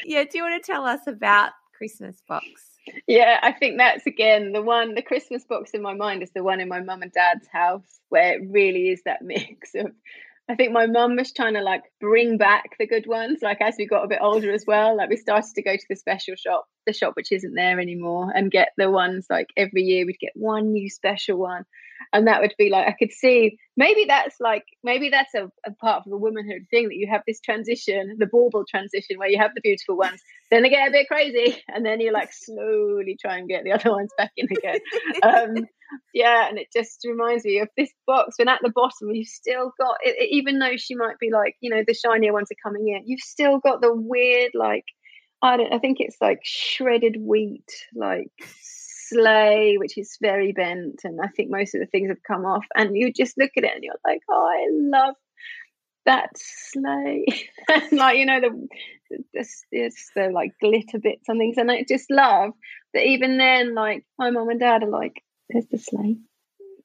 Yeah 0.04 0.22
do 0.22 0.38
you 0.38 0.44
want 0.44 0.62
to 0.62 0.72
tell 0.72 0.84
us 0.84 1.00
about 1.08 1.50
christmas 1.76 2.22
box 2.28 2.69
yeah, 3.06 3.38
I 3.42 3.52
think 3.52 3.78
that's 3.78 4.06
again 4.06 4.52
the 4.52 4.62
one, 4.62 4.94
the 4.94 5.02
Christmas 5.02 5.44
box 5.44 5.70
in 5.72 5.82
my 5.82 5.94
mind 5.94 6.22
is 6.22 6.30
the 6.34 6.42
one 6.42 6.60
in 6.60 6.68
my 6.68 6.80
mum 6.80 7.02
and 7.02 7.12
dad's 7.12 7.46
house 7.52 8.00
where 8.08 8.34
it 8.34 8.42
really 8.50 8.88
is 8.88 9.02
that 9.04 9.22
mix 9.22 9.74
of. 9.74 9.92
I 10.48 10.56
think 10.56 10.72
my 10.72 10.86
mum 10.86 11.14
was 11.14 11.32
trying 11.32 11.54
to 11.54 11.60
like 11.60 11.84
bring 12.00 12.36
back 12.36 12.70
the 12.76 12.86
good 12.86 13.06
ones. 13.06 13.38
Like 13.40 13.60
as 13.60 13.76
we 13.78 13.86
got 13.86 14.04
a 14.04 14.08
bit 14.08 14.18
older 14.20 14.52
as 14.52 14.64
well, 14.66 14.96
like 14.96 15.08
we 15.08 15.16
started 15.16 15.52
to 15.54 15.62
go 15.62 15.76
to 15.76 15.86
the 15.88 15.94
special 15.94 16.34
shop, 16.34 16.66
the 16.88 16.92
shop 16.92 17.12
which 17.14 17.30
isn't 17.30 17.54
there 17.54 17.78
anymore, 17.78 18.32
and 18.34 18.50
get 18.50 18.70
the 18.76 18.90
ones 18.90 19.26
like 19.30 19.46
every 19.56 19.82
year 19.82 20.04
we'd 20.04 20.18
get 20.18 20.32
one 20.34 20.72
new 20.72 20.90
special 20.90 21.38
one 21.38 21.64
and 22.12 22.26
that 22.26 22.40
would 22.40 22.54
be 22.58 22.70
like 22.70 22.86
i 22.86 22.94
could 22.98 23.12
see 23.12 23.58
maybe 23.76 24.04
that's 24.06 24.36
like 24.40 24.64
maybe 24.82 25.08
that's 25.10 25.34
a, 25.34 25.50
a, 25.66 25.72
part 25.80 25.98
of 25.98 26.10
the 26.10 26.16
womanhood 26.16 26.62
thing 26.70 26.88
that 26.88 26.96
you 26.96 27.08
have 27.10 27.22
this 27.26 27.40
transition 27.40 28.16
the 28.18 28.26
bauble 28.26 28.64
transition 28.68 29.18
where 29.18 29.28
you 29.28 29.38
have 29.38 29.52
the 29.54 29.60
beautiful 29.60 29.96
ones 29.96 30.20
then 30.50 30.62
they 30.62 30.68
get 30.68 30.88
a 30.88 30.92
bit 30.92 31.08
crazy 31.08 31.62
and 31.68 31.84
then 31.84 32.00
you 32.00 32.12
like 32.12 32.30
slowly 32.32 33.16
try 33.20 33.38
and 33.38 33.48
get 33.48 33.64
the 33.64 33.72
other 33.72 33.90
ones 33.90 34.10
back 34.16 34.32
in 34.36 34.46
again. 34.50 34.80
Um, 35.22 35.66
yeah 36.14 36.48
and 36.48 36.58
it 36.58 36.68
just 36.74 37.04
reminds 37.04 37.44
me 37.44 37.58
of 37.58 37.68
this 37.76 37.90
box 38.06 38.38
when 38.38 38.48
at 38.48 38.60
the 38.62 38.70
bottom 38.70 39.10
you've 39.12 39.28
still 39.28 39.72
got 39.78 39.96
it, 40.02 40.16
it, 40.18 40.28
even 40.30 40.58
though 40.58 40.76
she 40.76 40.94
might 40.94 41.18
be 41.18 41.30
like 41.30 41.56
you 41.60 41.68
know 41.68 41.82
the 41.86 41.94
shinier 41.94 42.32
ones 42.32 42.48
are 42.50 42.68
coming 42.70 42.88
in 42.88 43.02
you've 43.06 43.20
still 43.20 43.58
got 43.58 43.80
the 43.80 43.92
weird 43.92 44.52
like 44.54 44.84
I 45.42 45.56
don't 45.56 45.72
I 45.72 45.78
think 45.78 45.98
it's 46.00 46.16
like 46.20 46.40
shredded 46.44 47.16
wheat 47.20 47.68
like 47.94 48.30
sleigh, 49.10 49.76
which 49.78 49.98
is 49.98 50.16
very 50.20 50.52
bent, 50.52 51.00
and 51.04 51.20
I 51.20 51.28
think 51.28 51.50
most 51.50 51.74
of 51.74 51.80
the 51.80 51.86
things 51.86 52.08
have 52.08 52.22
come 52.22 52.44
off. 52.44 52.64
And 52.74 52.96
you 52.96 53.12
just 53.12 53.38
look 53.38 53.50
at 53.56 53.64
it 53.64 53.74
and 53.74 53.84
you're 53.84 53.94
like, 54.04 54.20
oh, 54.28 54.46
I 54.46 54.68
love 54.70 55.14
that 56.06 56.30
sleigh, 56.36 57.26
and 57.68 57.92
like 57.92 58.16
you 58.16 58.26
know 58.26 58.40
the 58.40 59.24
this 59.34 59.64
it's 59.70 60.10
the 60.14 60.30
like 60.30 60.52
glitter 60.60 60.98
bits 60.98 61.28
and 61.28 61.38
things, 61.38 61.58
and 61.58 61.70
I 61.70 61.84
just 61.86 62.10
love 62.10 62.52
that 62.94 63.04
even 63.04 63.38
then, 63.38 63.74
like 63.74 64.04
my 64.18 64.30
mom 64.30 64.48
and 64.48 64.60
dad 64.60 64.82
are 64.82 64.88
like, 64.88 65.22
there's 65.48 65.66
the 65.70 65.78
sleigh 65.78 66.16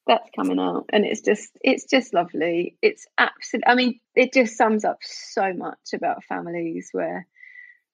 that's 0.08 0.30
coming 0.36 0.60
out. 0.60 0.86
And 0.92 1.06
it's 1.06 1.22
just 1.22 1.52
it's 1.62 1.86
just 1.86 2.14
lovely. 2.14 2.78
It's 2.82 3.08
absolutely 3.18 3.68
i 3.68 3.76
mean 3.76 4.00
it 4.16 4.34
just 4.34 4.58
sums 4.58 4.86
up 4.86 5.00
so 5.02 5.54
much 5.54 5.94
about 5.94 6.24
families 6.24 6.90
where 6.92 7.28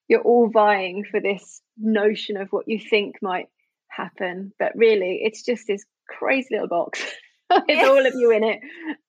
you're 0.07 0.21
all 0.21 0.49
vying 0.49 1.05
for 1.09 1.21
this 1.21 1.61
notion 1.77 2.37
of 2.37 2.49
what 2.49 2.67
you 2.67 2.79
think 2.79 3.15
might 3.21 3.47
happen. 3.95 4.53
But 4.59 4.73
really, 4.75 5.21
it's 5.23 5.43
just 5.43 5.67
this 5.67 5.85
crazy 6.07 6.47
little 6.51 6.67
box 6.67 7.03
with 7.49 7.87
all 7.87 8.05
of 8.05 8.13
you 8.15 8.31
in 8.31 8.43
it. 8.43 8.59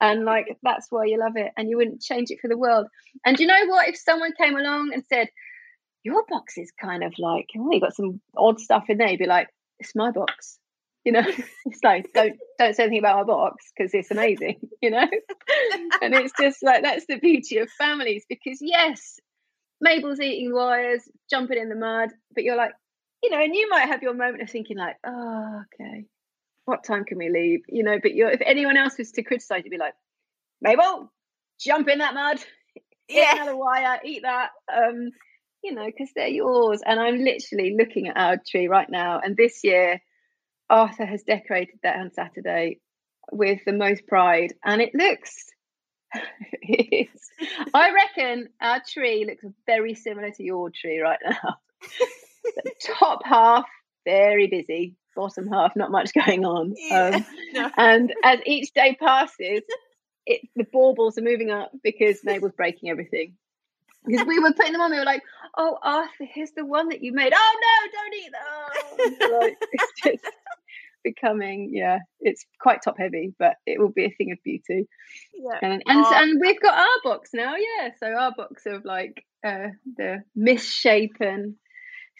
And 0.00 0.24
like, 0.24 0.58
that's 0.62 0.86
why 0.90 1.06
you 1.06 1.18
love 1.18 1.36
it. 1.36 1.52
And 1.56 1.68
you 1.68 1.76
wouldn't 1.76 2.02
change 2.02 2.30
it 2.30 2.38
for 2.40 2.48
the 2.48 2.58
world. 2.58 2.86
And 3.24 3.38
you 3.38 3.46
know 3.46 3.66
what? 3.66 3.88
If 3.88 3.96
someone 3.96 4.32
came 4.38 4.56
along 4.56 4.90
and 4.92 5.04
said, 5.08 5.28
your 6.04 6.24
box 6.28 6.58
is 6.58 6.72
kind 6.80 7.04
of 7.04 7.14
like, 7.18 7.48
oh, 7.56 7.70
you 7.70 7.80
got 7.80 7.94
some 7.94 8.20
odd 8.36 8.60
stuff 8.60 8.84
in 8.88 8.98
there, 8.98 9.08
you'd 9.08 9.18
be 9.18 9.26
like, 9.26 9.48
it's 9.78 9.94
my 9.94 10.10
box. 10.10 10.58
You 11.04 11.12
know, 11.12 11.24
it's 11.66 11.82
like 11.82 12.12
don't 12.12 12.36
don't 12.58 12.74
say 12.74 12.84
anything 12.84 13.00
about 13.00 13.18
my 13.18 13.24
box 13.24 13.72
because 13.76 13.92
it's 13.94 14.10
amazing, 14.10 14.60
you 14.80 14.90
know. 14.90 15.06
and 16.00 16.14
it's 16.14 16.32
just 16.38 16.62
like 16.62 16.82
that's 16.82 17.06
the 17.06 17.18
beauty 17.18 17.58
of 17.58 17.70
families 17.70 18.24
because 18.28 18.58
yes, 18.60 19.18
Mabel's 19.80 20.20
eating 20.20 20.54
wires, 20.54 21.02
jumping 21.28 21.58
in 21.58 21.68
the 21.68 21.74
mud, 21.74 22.10
but 22.34 22.44
you're 22.44 22.56
like, 22.56 22.72
you 23.22 23.30
know, 23.30 23.40
and 23.40 23.54
you 23.54 23.68
might 23.70 23.86
have 23.86 24.02
your 24.02 24.14
moment 24.14 24.42
of 24.42 24.50
thinking 24.50 24.76
like, 24.76 24.96
oh, 25.06 25.62
okay, 25.74 26.06
what 26.64 26.84
time 26.84 27.04
can 27.04 27.18
we 27.18 27.30
leave? 27.30 27.60
You 27.68 27.84
know, 27.84 27.98
but 28.02 28.14
you're, 28.14 28.30
if 28.30 28.40
anyone 28.44 28.76
else 28.76 28.98
was 28.98 29.12
to 29.12 29.22
criticize, 29.22 29.62
you'd 29.64 29.70
be 29.70 29.78
like, 29.78 29.94
Mabel, 30.60 31.12
jump 31.60 31.88
in 31.88 31.98
that 31.98 32.14
mud, 32.14 32.38
yeah, 33.08 33.36
another 33.36 33.56
wire, 33.56 34.00
eat 34.04 34.22
that. 34.22 34.50
Um, 34.72 35.10
you 35.62 35.74
know, 35.74 35.86
because 35.86 36.10
they're 36.14 36.26
yours. 36.26 36.82
And 36.84 36.98
I'm 36.98 37.18
literally 37.18 37.76
looking 37.78 38.08
at 38.08 38.16
our 38.16 38.36
tree 38.50 38.66
right 38.66 38.90
now. 38.90 39.20
And 39.20 39.36
this 39.36 39.60
year, 39.62 40.00
Arthur 40.68 41.06
has 41.06 41.22
decorated 41.22 41.78
that 41.84 41.98
on 41.98 42.12
Saturday 42.12 42.80
with 43.30 43.60
the 43.64 43.72
most 43.72 44.06
pride, 44.06 44.54
and 44.64 44.82
it 44.82 44.90
looks. 44.94 45.46
I 47.74 47.92
reckon 47.92 48.48
our 48.60 48.82
tree 48.86 49.24
looks 49.26 49.44
very 49.66 49.94
similar 49.94 50.30
to 50.30 50.42
your 50.42 50.70
tree 50.70 51.00
right 51.00 51.18
now 51.24 51.54
top 52.98 53.20
half 53.24 53.64
very 54.04 54.46
busy, 54.46 54.96
bottom 55.14 55.48
half 55.48 55.76
not 55.76 55.90
much 55.90 56.12
going 56.14 56.44
on. 56.44 56.74
Yeah, 56.82 57.08
um, 57.16 57.26
no. 57.52 57.70
And 57.76 58.14
as 58.24 58.40
each 58.46 58.72
day 58.72 58.96
passes, 58.98 59.62
it, 60.26 60.40
the 60.56 60.66
baubles 60.72 61.18
are 61.18 61.22
moving 61.22 61.50
up 61.50 61.72
because 61.82 62.20
Mabel's 62.24 62.52
breaking 62.52 62.90
everything. 62.90 63.34
Because 64.04 64.26
we 64.26 64.40
were 64.40 64.52
putting 64.52 64.72
them 64.72 64.80
on, 64.80 64.90
we 64.90 64.98
were 64.98 65.04
like, 65.04 65.22
"Oh, 65.56 65.78
Arthur, 65.80 66.24
here's 66.34 66.50
the 66.56 66.64
one 66.64 66.88
that 66.88 67.04
you 67.04 67.12
made. 67.12 67.32
Oh 67.36 67.58
no, 67.62 67.92
don't 67.92 68.14
eat 68.14 68.32
that!" 68.32 69.28
Oh. 69.30 69.38
like, 69.42 69.56
it's 69.70 69.92
just 70.04 70.34
becoming, 71.04 71.70
yeah, 71.72 71.98
it's 72.18 72.44
quite 72.60 72.82
top 72.82 72.96
heavy, 72.98 73.32
but 73.38 73.54
it 73.64 73.78
will 73.78 73.92
be 73.92 74.06
a 74.06 74.10
thing 74.10 74.32
of 74.32 74.38
beauty. 74.42 74.88
Yeah. 75.34 75.58
And 75.62 75.82
and, 75.86 76.04
oh. 76.04 76.12
and 76.16 76.40
we've 76.40 76.60
got 76.60 76.78
our 76.78 76.98
box 77.04 77.30
now, 77.32 77.54
yeah. 77.54 77.90
So 78.00 78.08
our 78.08 78.32
box 78.36 78.66
of 78.66 78.84
like 78.84 79.24
uh, 79.44 79.68
the 79.96 80.24
misshapen 80.34 81.58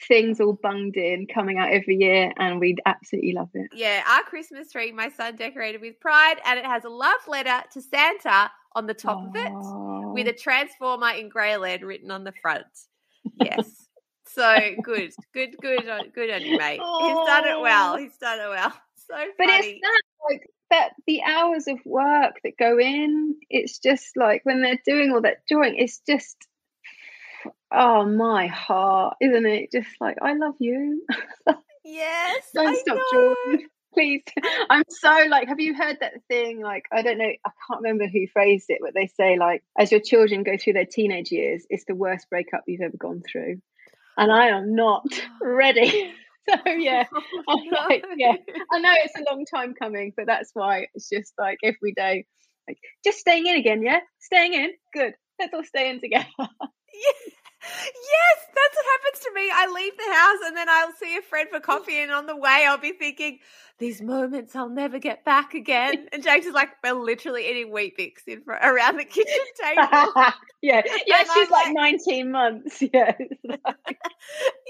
things 0.09 0.41
all 0.41 0.59
bunged 0.63 0.97
in 0.97 1.27
coming 1.27 1.59
out 1.59 1.73
every 1.73 1.97
year 1.97 2.33
and 2.37 2.59
we'd 2.59 2.81
absolutely 2.87 3.33
love 3.33 3.51
it. 3.55 3.71
Yeah, 3.75 4.03
our 4.09 4.23
Christmas 4.23 4.73
tree, 4.73 4.93
my 4.93 5.11
son 5.11 5.37
decorated 5.37 5.81
with 5.81 6.01
pride 6.01 6.37
and 6.45 6.59
it 6.59 6.65
has 6.65 6.85
a 6.85 6.89
love 6.89 7.21
letter 7.29 7.63
to 7.73 7.83
Santa 7.83 8.51
on 8.75 8.87
the 8.87 8.95
top 8.95 9.19
Aww. 9.19 9.29
of 9.29 9.37
it 9.37 10.13
with 10.13 10.29
a 10.29 10.33
transformer 10.33 11.11
in 11.11 11.29
grey 11.29 11.57
lead 11.57 11.83
written 11.83 12.11
on 12.11 12.25
the 12.25 12.33
front. 12.43 12.67
Yes. 13.41 13.87
so 14.27 14.57
good, 14.83 15.13
good, 15.33 15.57
good, 15.61 15.89
on, 15.89 16.11
good 16.11 16.31
on 16.31 16.43
you, 16.43 16.59
mate. 16.59 16.81
Aww. 16.81 17.01
He's 17.01 17.27
done 17.27 17.47
it 17.47 17.61
well. 17.61 17.97
He's 17.97 18.17
done 18.19 18.41
it 18.41 18.49
well. 18.49 18.73
So 19.09 19.17
funny. 19.17 19.33
But 19.37 19.49
it's 19.51 19.81
that 19.83 20.03
like 20.31 20.51
that 20.71 20.91
the 21.07 21.23
hours 21.23 21.67
of 21.69 21.79
work 21.85 22.37
that 22.45 22.57
go 22.57 22.79
in. 22.79 23.37
It's 23.51 23.79
just 23.79 24.17
like 24.17 24.41
when 24.45 24.63
they're 24.63 24.81
doing 24.87 25.13
all 25.13 25.21
that 25.23 25.43
drawing. 25.49 25.77
It's 25.77 26.01
just 26.07 26.37
oh 27.73 28.05
my 28.05 28.47
heart, 28.47 29.17
isn't 29.21 29.47
it? 29.47 29.73
Just 29.73 29.91
like 30.01 30.19
I 30.23 30.35
love 30.35 30.55
you. 30.59 31.05
Yes. 31.85 32.45
don't 32.55 32.69
I 32.69 32.75
stop 32.75 32.99
drawing. 33.13 33.67
Please. 33.95 34.23
I'm 34.71 34.85
so 34.89 35.27
like, 35.29 35.49
have 35.49 35.61
you 35.61 35.75
heard 35.75 35.99
that 36.01 36.15
thing? 36.29 36.61
Like, 36.61 36.85
I 36.91 37.03
don't 37.03 37.19
know, 37.19 37.25
I 37.25 37.51
can't 37.69 37.83
remember 37.83 38.07
who 38.07 38.27
phrased 38.33 38.67
it, 38.69 38.79
but 38.81 38.95
they 38.95 39.07
say, 39.07 39.37
like, 39.39 39.63
as 39.79 39.91
your 39.91 40.01
children 40.01 40.45
go 40.45 40.57
through 40.57 40.75
their 40.75 40.87
teenage 40.87 41.31
years, 41.31 41.65
it's 41.69 41.85
the 41.85 41.95
worst 41.95 42.29
breakup 42.31 42.63
you've 42.67 42.81
ever 42.81 42.97
gone 42.97 43.23
through. 43.31 43.61
And 44.17 44.33
I 44.33 44.49
am 44.49 44.75
not 44.75 45.05
ready. 45.41 46.13
So 46.51 46.57
yeah, 46.73 47.05
oh, 47.47 47.63
no. 47.71 47.81
like, 47.89 48.05
yeah, 48.17 48.35
I 48.73 48.81
know 48.81 48.93
it's 49.05 49.15
a 49.15 49.33
long 49.33 49.45
time 49.45 49.75
coming, 49.75 50.13
but 50.17 50.27
that's 50.27 50.51
why 50.55 50.89
it's 50.93 51.09
just 51.09 51.33
like 51.39 51.59
every 51.63 51.93
day, 51.93 52.27
like 52.67 52.79
just 53.05 53.21
staying 53.21 53.47
in 53.47 53.55
again, 53.55 53.81
yeah, 53.81 54.01
staying 54.19 54.55
in, 54.55 54.73
good. 54.93 55.15
Let's 55.39 55.55
all 55.55 55.63
stay 55.63 55.89
in 55.89 56.01
together. 56.01 56.27
Yes, 57.65 58.47
that's 58.55 58.77
what 58.77 58.87
happens 58.93 59.25
to 59.25 59.33
me. 59.35 59.51
I 59.53 59.67
leave 59.73 59.97
the 59.97 60.15
house 60.15 60.39
and 60.47 60.57
then 60.57 60.69
I'll 60.69 60.93
see 60.95 61.17
a 61.17 61.23
friend 61.23 61.49
for 61.51 61.61
coffee, 61.61 61.99
and 61.99 62.11
on 62.11 62.27
the 62.27 62.37
way, 62.37 62.65
I'll 62.67 62.79
be 62.79 62.93
thinking, 62.93 63.39
these 63.79 64.03
moments 64.03 64.55
I'll 64.55 64.69
never 64.69 64.99
get 64.99 65.25
back 65.25 65.55
again. 65.55 66.09
And 66.13 66.23
James 66.23 66.47
is 66.47 66.55
like, 66.55 66.71
we're 66.85 66.93
literally 66.93 67.49
eating 67.49 67.73
Weet-Bix 67.73 68.27
in 68.27 68.43
for, 68.43 68.55
around 68.55 68.97
the 68.97 69.05
kitchen 69.05 69.41
table. 69.63 70.13
yeah, 70.61 70.83
yeah, 71.07 71.19
and 71.21 71.29
she's 71.33 71.51
like, 71.51 71.67
like, 71.67 71.75
19 71.75 72.31
months. 72.31 72.83
Yeah, 72.83 73.15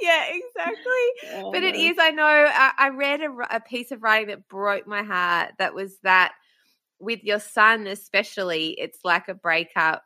yeah, 0.00 0.24
exactly. 0.28 1.32
Oh, 1.34 1.50
but 1.52 1.62
it 1.62 1.74
is. 1.74 1.96
I 1.98 2.10
know. 2.10 2.24
I, 2.24 2.72
I 2.78 2.88
read 2.90 3.20
a, 3.20 3.56
a 3.56 3.60
piece 3.60 3.90
of 3.90 4.02
writing 4.02 4.28
that 4.28 4.48
broke 4.48 4.86
my 4.86 5.02
heart. 5.02 5.52
That 5.58 5.74
was 5.74 5.98
that 6.02 6.32
with 6.98 7.24
your 7.24 7.40
son, 7.40 7.86
especially, 7.86 8.70
it's 8.78 8.98
like 9.04 9.28
a 9.28 9.34
breakup 9.34 10.04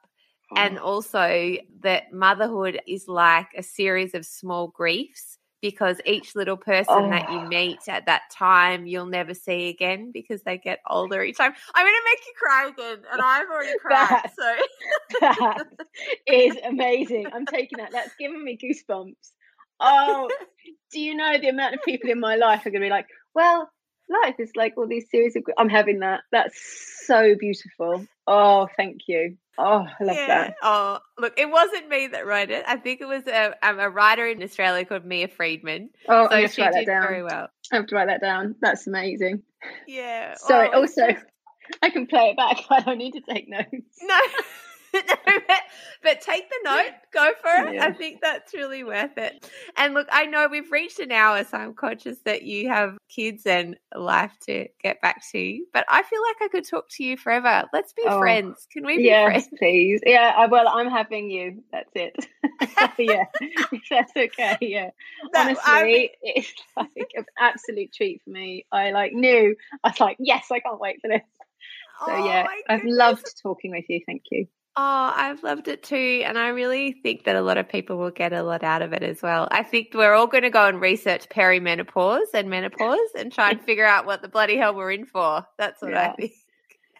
and 0.54 0.78
oh. 0.78 0.82
also 0.82 1.56
that 1.80 2.12
motherhood 2.12 2.80
is 2.86 3.08
like 3.08 3.48
a 3.56 3.62
series 3.62 4.14
of 4.14 4.24
small 4.24 4.68
griefs 4.68 5.38
because 5.62 6.00
each 6.04 6.36
little 6.36 6.56
person 6.56 6.94
oh. 6.96 7.10
that 7.10 7.30
you 7.30 7.38
oh. 7.38 7.48
meet 7.48 7.80
at 7.88 8.06
that 8.06 8.22
time 8.30 8.86
you'll 8.86 9.06
never 9.06 9.34
see 9.34 9.68
again 9.68 10.10
because 10.12 10.42
they 10.42 10.58
get 10.58 10.78
older 10.88 11.22
each 11.22 11.38
time. 11.38 11.52
I'm 11.74 11.84
going 11.84 11.94
to 11.94 12.10
make 12.10 12.26
you 12.26 12.32
cry 12.38 12.68
again, 12.68 13.04
and 13.12 13.22
I've 13.24 13.48
already 13.48 13.78
cried. 13.80 14.08
that, 14.08 14.32
so 14.38 15.18
that 15.20 15.64
is 16.26 16.56
amazing. 16.64 17.26
I'm 17.32 17.46
taking 17.46 17.78
that. 17.78 17.92
That's 17.92 18.14
giving 18.18 18.44
me 18.44 18.58
goosebumps. 18.62 19.32
Oh, 19.80 20.30
do 20.92 21.00
you 21.00 21.14
know 21.14 21.36
the 21.38 21.48
amount 21.48 21.74
of 21.74 21.82
people 21.82 22.10
in 22.10 22.20
my 22.20 22.36
life 22.36 22.64
are 22.64 22.70
going 22.70 22.80
to 22.80 22.86
be 22.86 22.90
like, 22.90 23.08
well, 23.34 23.70
life 24.08 24.36
is 24.38 24.52
like 24.56 24.74
all 24.76 24.86
these 24.86 25.10
series 25.10 25.36
of. 25.36 25.44
I'm 25.58 25.68
having 25.68 26.00
that. 26.00 26.20
That's 26.32 27.04
so 27.06 27.34
beautiful. 27.38 28.06
Oh, 28.26 28.68
thank 28.76 29.02
you. 29.06 29.36
Oh, 29.58 29.86
I 30.00 30.04
love 30.04 30.16
yeah. 30.16 30.26
that. 30.26 30.56
Oh, 30.62 30.98
look, 31.18 31.38
it 31.38 31.48
wasn't 31.48 31.88
me 31.88 32.08
that 32.08 32.26
wrote 32.26 32.50
it. 32.50 32.64
I 32.66 32.76
think 32.76 33.00
it 33.00 33.06
was 33.06 33.26
a, 33.26 33.54
um, 33.62 33.78
a 33.78 33.88
writer 33.88 34.26
in 34.26 34.42
Australia 34.42 34.84
called 34.84 35.04
Mia 35.04 35.28
Freedman. 35.28 35.90
Oh, 36.08 36.28
so 36.28 36.46
she 36.48 36.62
did 36.62 36.86
very 36.86 37.22
well. 37.22 37.48
I 37.72 37.76
have 37.76 37.86
to 37.86 37.94
write 37.94 38.08
that 38.08 38.20
down. 38.20 38.56
That's 38.60 38.86
amazing. 38.86 39.42
Yeah. 39.86 40.34
Sorry. 40.36 40.68
Oh, 40.72 40.80
also, 40.80 41.06
I 41.82 41.90
can 41.90 42.06
play 42.06 42.30
it 42.30 42.36
back. 42.36 42.64
I 42.70 42.80
don't 42.80 42.98
need 42.98 43.12
to 43.12 43.22
take 43.22 43.48
notes. 43.48 43.98
No. 44.02 44.20
but, 45.04 45.44
but, 46.02 46.20
take 46.20 46.48
the 46.48 46.56
note, 46.64 46.92
go 47.12 47.32
for 47.40 47.68
it. 47.68 47.74
Yeah. 47.74 47.86
I 47.86 47.92
think 47.92 48.20
that's 48.22 48.54
really 48.54 48.84
worth 48.84 49.16
it. 49.16 49.50
And 49.76 49.94
look, 49.94 50.08
I 50.10 50.26
know 50.26 50.48
we've 50.50 50.70
reached 50.70 50.98
an 50.98 51.12
hour, 51.12 51.44
so 51.44 51.56
I'm 51.56 51.74
conscious 51.74 52.18
that 52.24 52.42
you 52.42 52.68
have 52.68 52.96
kids 53.08 53.46
and 53.46 53.76
life 53.94 54.32
to 54.46 54.66
get 54.82 55.00
back 55.00 55.22
to. 55.32 55.64
But 55.72 55.84
I 55.88 56.02
feel 56.02 56.22
like 56.22 56.36
I 56.42 56.48
could 56.48 56.68
talk 56.68 56.88
to 56.90 57.04
you 57.04 57.16
forever. 57.16 57.64
Let's 57.72 57.92
be 57.92 58.02
oh, 58.06 58.18
friends. 58.18 58.66
Can 58.72 58.84
we 58.86 58.98
be 58.98 59.04
yes, 59.04 59.26
friends? 59.26 59.48
please. 59.58 60.00
Yeah, 60.04 60.32
I, 60.36 60.46
well, 60.46 60.68
I'm 60.68 60.90
having 60.90 61.30
you. 61.30 61.62
That's 61.72 61.90
it. 61.94 62.16
yeah, 62.98 63.24
that's 63.90 64.12
okay. 64.16 64.56
Yeah, 64.60 64.90
honestly, 65.34 65.62
I 65.64 66.10
it's 66.22 66.52
like 66.76 67.12
an 67.14 67.24
absolute 67.38 67.92
treat 67.92 68.22
for 68.24 68.30
me. 68.30 68.66
I 68.72 68.90
like 68.90 69.12
knew. 69.12 69.56
I 69.84 69.88
was 69.88 70.00
like, 70.00 70.16
yes, 70.18 70.46
I 70.50 70.60
can't 70.60 70.80
wait 70.80 71.00
for 71.00 71.08
this. 71.08 71.22
So 72.04 72.12
oh, 72.12 72.26
yeah, 72.26 72.46
I've 72.68 72.84
loved 72.84 73.26
talking 73.42 73.70
with 73.70 73.84
you. 73.88 74.00
Thank 74.04 74.24
you. 74.30 74.46
Oh, 74.78 75.12
I've 75.16 75.42
loved 75.42 75.68
it 75.68 75.82
too. 75.82 76.22
And 76.26 76.38
I 76.38 76.48
really 76.48 76.92
think 76.92 77.24
that 77.24 77.34
a 77.34 77.40
lot 77.40 77.56
of 77.56 77.66
people 77.66 77.96
will 77.96 78.10
get 78.10 78.34
a 78.34 78.42
lot 78.42 78.62
out 78.62 78.82
of 78.82 78.92
it 78.92 79.02
as 79.02 79.22
well. 79.22 79.48
I 79.50 79.62
think 79.62 79.94
we're 79.94 80.12
all 80.12 80.26
going 80.26 80.42
to 80.42 80.50
go 80.50 80.66
and 80.66 80.78
research 80.78 81.30
perimenopause 81.30 82.34
and 82.34 82.50
menopause 82.50 82.98
and 83.18 83.32
try 83.32 83.52
and 83.52 83.62
figure 83.62 83.86
out 83.86 84.04
what 84.04 84.20
the 84.20 84.28
bloody 84.28 84.58
hell 84.58 84.74
we're 84.74 84.92
in 84.92 85.06
for. 85.06 85.46
That's 85.56 85.80
what 85.80 85.92
yeah. 85.92 86.10
I 86.10 86.14
think. 86.14 86.32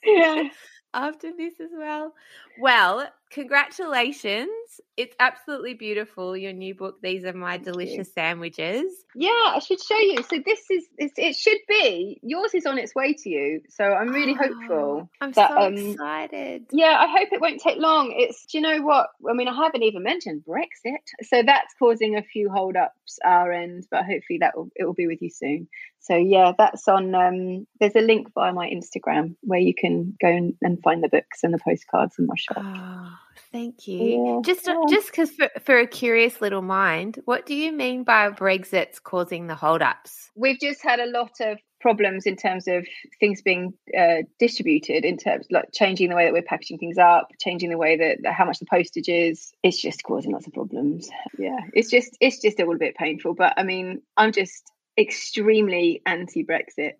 Yeah. 0.04 0.44
After 0.94 1.32
this 1.36 1.54
as 1.60 1.70
well. 1.76 2.14
Well, 2.60 3.08
congratulations. 3.30 4.48
It's 4.96 5.14
absolutely 5.20 5.74
beautiful. 5.74 6.34
Your 6.34 6.54
new 6.54 6.74
book, 6.74 7.02
These 7.02 7.24
Are 7.24 7.34
My 7.34 7.58
Delicious. 7.58 8.12
Sandwiches. 8.14 8.90
Yeah, 9.14 9.28
I 9.30 9.58
should 9.58 9.80
show 9.80 9.98
you. 9.98 10.22
So 10.22 10.38
this 10.44 10.70
is 10.70 10.84
it 10.98 11.36
should 11.36 11.58
be 11.68 12.18
yours 12.22 12.54
is 12.54 12.64
on 12.64 12.78
its 12.78 12.94
way 12.94 13.12
to 13.12 13.28
you. 13.28 13.60
So 13.68 13.84
I'm 13.84 14.08
really 14.08 14.34
oh, 14.40 14.42
hopeful. 14.42 15.10
I'm 15.20 15.32
that, 15.32 15.50
so 15.50 15.56
um, 15.58 15.76
excited. 15.76 16.66
Yeah, 16.72 16.96
I 16.98 17.08
hope 17.08 17.28
it 17.30 17.40
won't 17.42 17.60
take 17.60 17.78
long. 17.78 18.14
It's 18.16 18.46
do 18.46 18.56
you 18.56 18.62
know 18.62 18.80
what? 18.80 19.08
I 19.28 19.34
mean, 19.34 19.48
I 19.48 19.54
haven't 19.54 19.82
even 19.82 20.02
mentioned 20.02 20.44
Brexit. 20.48 20.96
So 21.22 21.42
that's 21.42 21.74
causing 21.78 22.16
a 22.16 22.22
few 22.22 22.48
holdups 22.48 23.18
our 23.22 23.52
end, 23.52 23.86
but 23.90 24.06
hopefully 24.06 24.38
that 24.40 24.56
will 24.56 24.70
it 24.76 24.84
will 24.84 24.94
be 24.94 25.06
with 25.06 25.20
you 25.20 25.30
soon. 25.30 25.68
So 26.00 26.16
yeah, 26.16 26.52
that's 26.56 26.88
on 26.88 27.14
um 27.14 27.66
there's 27.80 27.96
a 27.96 28.00
link 28.00 28.32
via 28.34 28.52
my 28.52 28.70
Instagram 28.70 29.36
where 29.42 29.60
you 29.60 29.74
can 29.74 30.16
go 30.20 30.28
and, 30.28 30.54
and 30.62 30.82
find 30.82 31.02
the 31.02 31.08
books 31.08 31.42
and 31.42 31.52
the 31.52 31.58
postcards 31.58 32.14
in 32.18 32.26
my 32.26 32.36
shop. 32.36 32.64
Oh, 32.64 33.12
thank 33.52 33.86
you. 33.86 34.24
Yeah. 34.24 34.40
Just 34.44 34.66
yeah. 34.66 34.80
just 34.88 35.10
because 35.10 35.30
for, 35.30 35.48
for 35.64 35.78
a 35.78 35.86
curious 35.86 36.40
little 36.40 36.62
mind, 36.62 37.20
what 37.24 37.46
do 37.46 37.54
you 37.54 37.72
mean 37.72 38.04
by 38.04 38.30
Brexit's 38.30 38.98
causing 38.98 39.46
the 39.46 39.54
holdups? 39.54 40.30
We've 40.34 40.60
just 40.60 40.82
had 40.82 41.00
a 41.00 41.06
lot 41.06 41.32
of 41.40 41.58
problems 41.80 42.26
in 42.26 42.36
terms 42.36 42.66
of 42.66 42.86
things 43.20 43.42
being 43.42 43.72
uh, 43.96 44.22
distributed 44.38 45.04
in 45.04 45.16
terms 45.16 45.46
like 45.50 45.66
changing 45.72 46.08
the 46.08 46.16
way 46.16 46.24
that 46.24 46.32
we're 46.32 46.42
packaging 46.42 46.78
things 46.78 46.98
up 46.98 47.28
changing 47.40 47.70
the 47.70 47.76
way 47.76 47.96
that, 47.96 48.18
that, 48.22 48.32
how 48.32 48.44
much 48.44 48.58
the 48.58 48.66
postage 48.66 49.08
is 49.08 49.52
it's 49.62 49.80
just 49.80 50.02
causing 50.02 50.32
lots 50.32 50.46
of 50.46 50.52
problems 50.52 51.08
yeah 51.38 51.60
it's 51.74 51.90
just 51.90 52.16
it's 52.20 52.40
just 52.40 52.58
a 52.58 52.62
little 52.62 52.78
bit 52.78 52.96
painful 52.96 53.34
but 53.34 53.52
i 53.56 53.62
mean 53.62 54.00
i'm 54.16 54.32
just 54.32 54.64
extremely 54.98 56.00
anti 56.06 56.44
brexit 56.44 56.92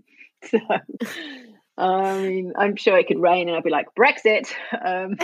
so 0.51 0.59
I 1.79 2.21
mean, 2.23 2.53
I'm 2.57 2.77
sure 2.77 2.97
it 2.97 3.07
could 3.07 3.21
rain 3.21 3.49
and 3.49 3.57
I'd 3.57 3.63
be 3.63 3.71
like, 3.71 3.89
Brexit. 3.99 4.51
Um, 4.73 5.17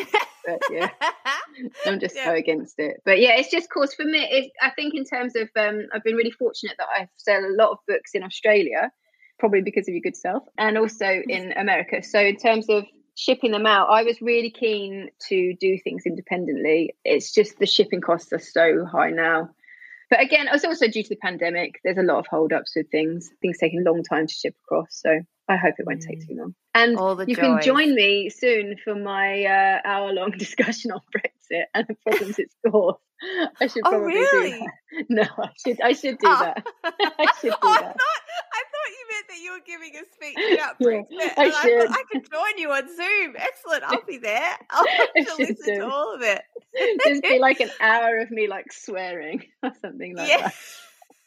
but 0.44 0.60
yeah, 0.70 0.90
I'm 1.86 1.98
just 1.98 2.16
yeah. 2.16 2.26
so 2.26 2.34
against 2.34 2.78
it. 2.78 3.02
But 3.04 3.20
yeah, 3.20 3.36
it's 3.38 3.50
just 3.50 3.70
cause 3.70 3.94
for 3.94 4.04
me, 4.04 4.18
it, 4.18 4.52
I 4.60 4.70
think 4.70 4.94
in 4.94 5.04
terms 5.04 5.34
of, 5.36 5.48
um, 5.56 5.86
I've 5.94 6.04
been 6.04 6.16
really 6.16 6.30
fortunate 6.30 6.76
that 6.78 6.88
I 6.88 7.08
sell 7.16 7.40
a 7.44 7.54
lot 7.56 7.70
of 7.70 7.78
books 7.88 8.10
in 8.14 8.22
Australia, 8.22 8.90
probably 9.38 9.62
because 9.62 9.88
of 9.88 9.94
your 9.94 10.02
good 10.02 10.16
self, 10.16 10.42
and 10.58 10.76
also 10.76 11.06
in 11.06 11.52
America. 11.52 12.02
So 12.02 12.20
in 12.20 12.36
terms 12.36 12.68
of 12.68 12.84
shipping 13.14 13.52
them 13.52 13.66
out, 13.66 13.88
I 13.88 14.02
was 14.02 14.20
really 14.20 14.50
keen 14.50 15.08
to 15.28 15.54
do 15.60 15.78
things 15.82 16.04
independently. 16.06 16.94
It's 17.04 17.32
just 17.32 17.58
the 17.58 17.66
shipping 17.66 18.00
costs 18.00 18.32
are 18.32 18.38
so 18.38 18.84
high 18.84 19.10
now. 19.10 19.50
But 20.12 20.20
again, 20.20 20.46
it's 20.52 20.62
also 20.62 20.88
due 20.88 21.02
to 21.02 21.08
the 21.08 21.16
pandemic. 21.16 21.80
There's 21.82 21.96
a 21.96 22.02
lot 22.02 22.18
of 22.18 22.26
holdups 22.26 22.74
with 22.76 22.90
things, 22.90 23.30
things 23.40 23.56
taking 23.56 23.80
a 23.80 23.90
long 23.90 24.02
time 24.02 24.26
to 24.26 24.34
ship 24.34 24.54
across. 24.66 24.88
So 24.90 25.20
I 25.48 25.56
hope 25.56 25.76
it 25.78 25.86
won't 25.86 26.00
mm. 26.00 26.06
take 26.06 26.28
too 26.28 26.34
long. 26.34 26.54
And 26.74 26.98
you 27.26 27.34
joys. 27.34 27.36
can 27.42 27.62
join 27.62 27.94
me 27.94 28.28
soon 28.28 28.76
for 28.84 28.94
my 28.94 29.44
uh, 29.44 29.78
hour 29.86 30.12
long 30.12 30.30
discussion 30.38 30.92
on 30.92 31.00
Brexit 31.16 31.62
and 31.72 31.86
the 31.88 31.96
problems 32.06 32.38
it's 32.38 32.54
caused. 32.70 32.98
I 33.58 33.68
should 33.68 33.84
oh, 33.86 33.88
probably 33.88 34.18
oh, 34.18 34.28
really? 34.32 34.50
do 34.50 34.58
that. 34.58 35.04
No, 35.08 35.22
I 35.22 35.48
should 35.64 35.80
I 35.80 35.92
should 35.92 36.18
do 36.18 36.26
oh. 36.26 36.40
that. 36.40 36.66
I 36.84 37.32
should 37.40 37.52
do 37.52 37.56
oh, 37.62 37.72
that. 37.72 37.82
I 37.82 37.86
thought, 37.86 38.22
I 38.52 38.62
thought 38.68 38.90
you 38.90 39.06
meant 39.12 39.28
that 39.28 39.38
you 39.42 39.52
were 39.52 39.64
giving 39.64 39.96
a 39.96 40.04
speech 40.12 40.58
about 40.58 40.78
Brexit. 40.78 41.06
Yeah, 41.08 41.32
I, 41.38 41.62
should. 41.62 41.90
I, 41.90 41.94
I 41.94 42.02
could 42.12 42.30
join 42.30 42.58
you 42.58 42.70
on 42.70 42.86
Zoom. 42.94 43.36
Excellent. 43.38 43.84
I'll 43.84 44.04
be 44.06 44.18
there. 44.18 44.58
I'll 44.68 44.86
have 44.86 45.14
to 45.14 45.34
listen 45.38 45.56
do. 45.64 45.74
to 45.76 45.86
all 45.86 46.14
of 46.14 46.20
it. 46.20 46.42
Just 47.06 47.22
be 47.22 47.38
like 47.38 47.60
an 47.60 47.70
hour 47.80 48.18
of 48.18 48.30
me 48.30 48.48
like 48.48 48.72
swearing 48.72 49.44
or 49.62 49.72
something 49.80 50.16
like 50.16 50.28
yeah. 50.28 50.48
that 50.48 50.54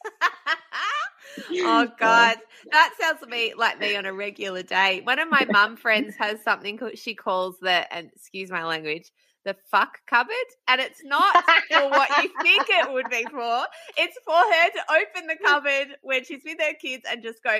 oh 1.52 1.88
God, 1.98 2.36
that 2.70 2.94
sounds 3.00 3.20
to 3.20 3.26
me 3.26 3.54
like 3.56 3.78
me 3.78 3.96
on 3.96 4.06
a 4.06 4.12
regular 4.12 4.62
day. 4.62 5.00
One 5.04 5.18
of 5.18 5.28
my 5.28 5.46
mum 5.50 5.76
friends 5.76 6.14
has 6.16 6.42
something 6.42 6.78
she 6.94 7.14
calls 7.14 7.56
the, 7.60 7.92
and 7.92 8.10
excuse 8.14 8.50
my 8.50 8.64
language, 8.64 9.10
the 9.44 9.56
fuck 9.70 9.98
cupboard, 10.08 10.34
and 10.68 10.80
it's 10.80 11.02
not 11.04 11.44
for 11.70 11.88
what 11.90 12.22
you 12.22 12.30
think 12.42 12.66
it 12.68 12.92
would 12.92 13.10
be 13.10 13.24
for. 13.30 13.64
It's 13.96 14.16
for 14.24 14.34
her 14.34 14.70
to 14.70 14.92
open 14.92 15.26
the 15.26 15.36
cupboard 15.44 15.96
when 16.02 16.24
she's 16.24 16.42
with 16.44 16.58
her 16.60 16.74
kids 16.80 17.04
and 17.10 17.22
just 17.22 17.42
go. 17.42 17.58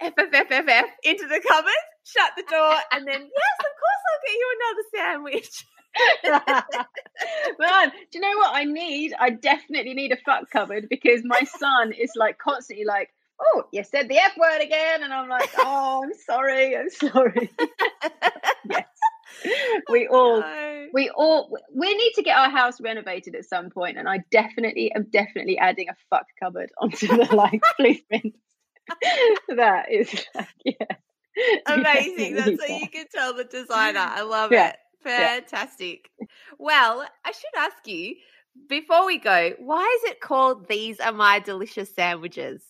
F 0.00 0.12
F 0.18 0.28
F 0.32 0.46
F 0.50 0.64
F 0.66 0.86
into 1.04 1.28
the 1.28 1.40
cupboard, 1.46 1.72
shut 2.02 2.32
the 2.36 2.42
door, 2.50 2.74
and 2.90 3.06
then 3.06 3.20
yes, 3.20 3.56
of 3.60 3.72
course 3.78 4.02
I'll 4.10 4.24
get 4.26 4.34
you 4.34 4.56
another 4.58 4.84
sandwich. 4.92 5.64
Man, 7.58 7.92
do 8.10 8.18
you 8.18 8.20
know 8.20 8.36
what 8.38 8.54
I 8.54 8.64
need? 8.64 9.14
I 9.18 9.30
definitely 9.30 9.94
need 9.94 10.12
a 10.12 10.16
fuck 10.16 10.50
cupboard 10.50 10.88
because 10.88 11.22
my 11.24 11.42
son 11.44 11.92
is 11.92 12.12
like 12.16 12.38
constantly 12.38 12.84
like, 12.84 13.10
oh, 13.40 13.64
you 13.72 13.84
said 13.84 14.08
the 14.08 14.18
F 14.18 14.36
word 14.36 14.60
again. 14.60 15.02
And 15.02 15.12
I'm 15.12 15.28
like, 15.28 15.50
oh, 15.58 16.02
I'm 16.04 16.14
sorry. 16.26 16.76
I'm 16.76 16.90
sorry. 16.90 17.50
yes. 18.70 18.86
We 19.90 20.08
oh, 20.10 20.16
all, 20.16 20.40
no. 20.40 20.86
we 20.92 21.10
all, 21.10 21.56
we 21.74 21.94
need 21.94 22.12
to 22.14 22.22
get 22.22 22.38
our 22.38 22.50
house 22.50 22.80
renovated 22.80 23.34
at 23.34 23.44
some 23.44 23.70
point, 23.70 23.98
and 23.98 24.08
I 24.08 24.18
definitely 24.30 24.92
am 24.92 25.06
definitely 25.10 25.58
adding 25.58 25.88
a 25.88 25.94
fuck 26.10 26.26
cupboard 26.40 26.70
onto 26.78 27.08
the 27.08 27.34
like 27.34 27.60
blueprint. 27.78 28.34
that 29.48 29.90
is, 29.90 30.24
like, 30.34 30.48
yeah, 30.64 30.96
amazing. 31.66 32.36
That's 32.36 32.68
how 32.68 32.76
you 32.76 32.88
can 32.88 33.06
tell 33.12 33.34
the 33.34 33.44
designer. 33.44 34.00
I 34.00 34.22
love 34.22 34.52
yeah. 34.52 34.70
it. 34.70 34.76
Fantastic. 35.04 36.10
Yeah. 36.18 36.26
Well, 36.58 37.06
I 37.24 37.32
should 37.32 37.56
ask 37.56 37.86
you 37.86 38.14
before 38.68 39.06
we 39.06 39.18
go, 39.18 39.52
why 39.58 39.98
is 39.98 40.10
it 40.10 40.20
called 40.20 40.68
These 40.68 41.00
Are 41.00 41.12
My 41.12 41.38
Delicious 41.38 41.94
Sandwiches? 41.94 42.64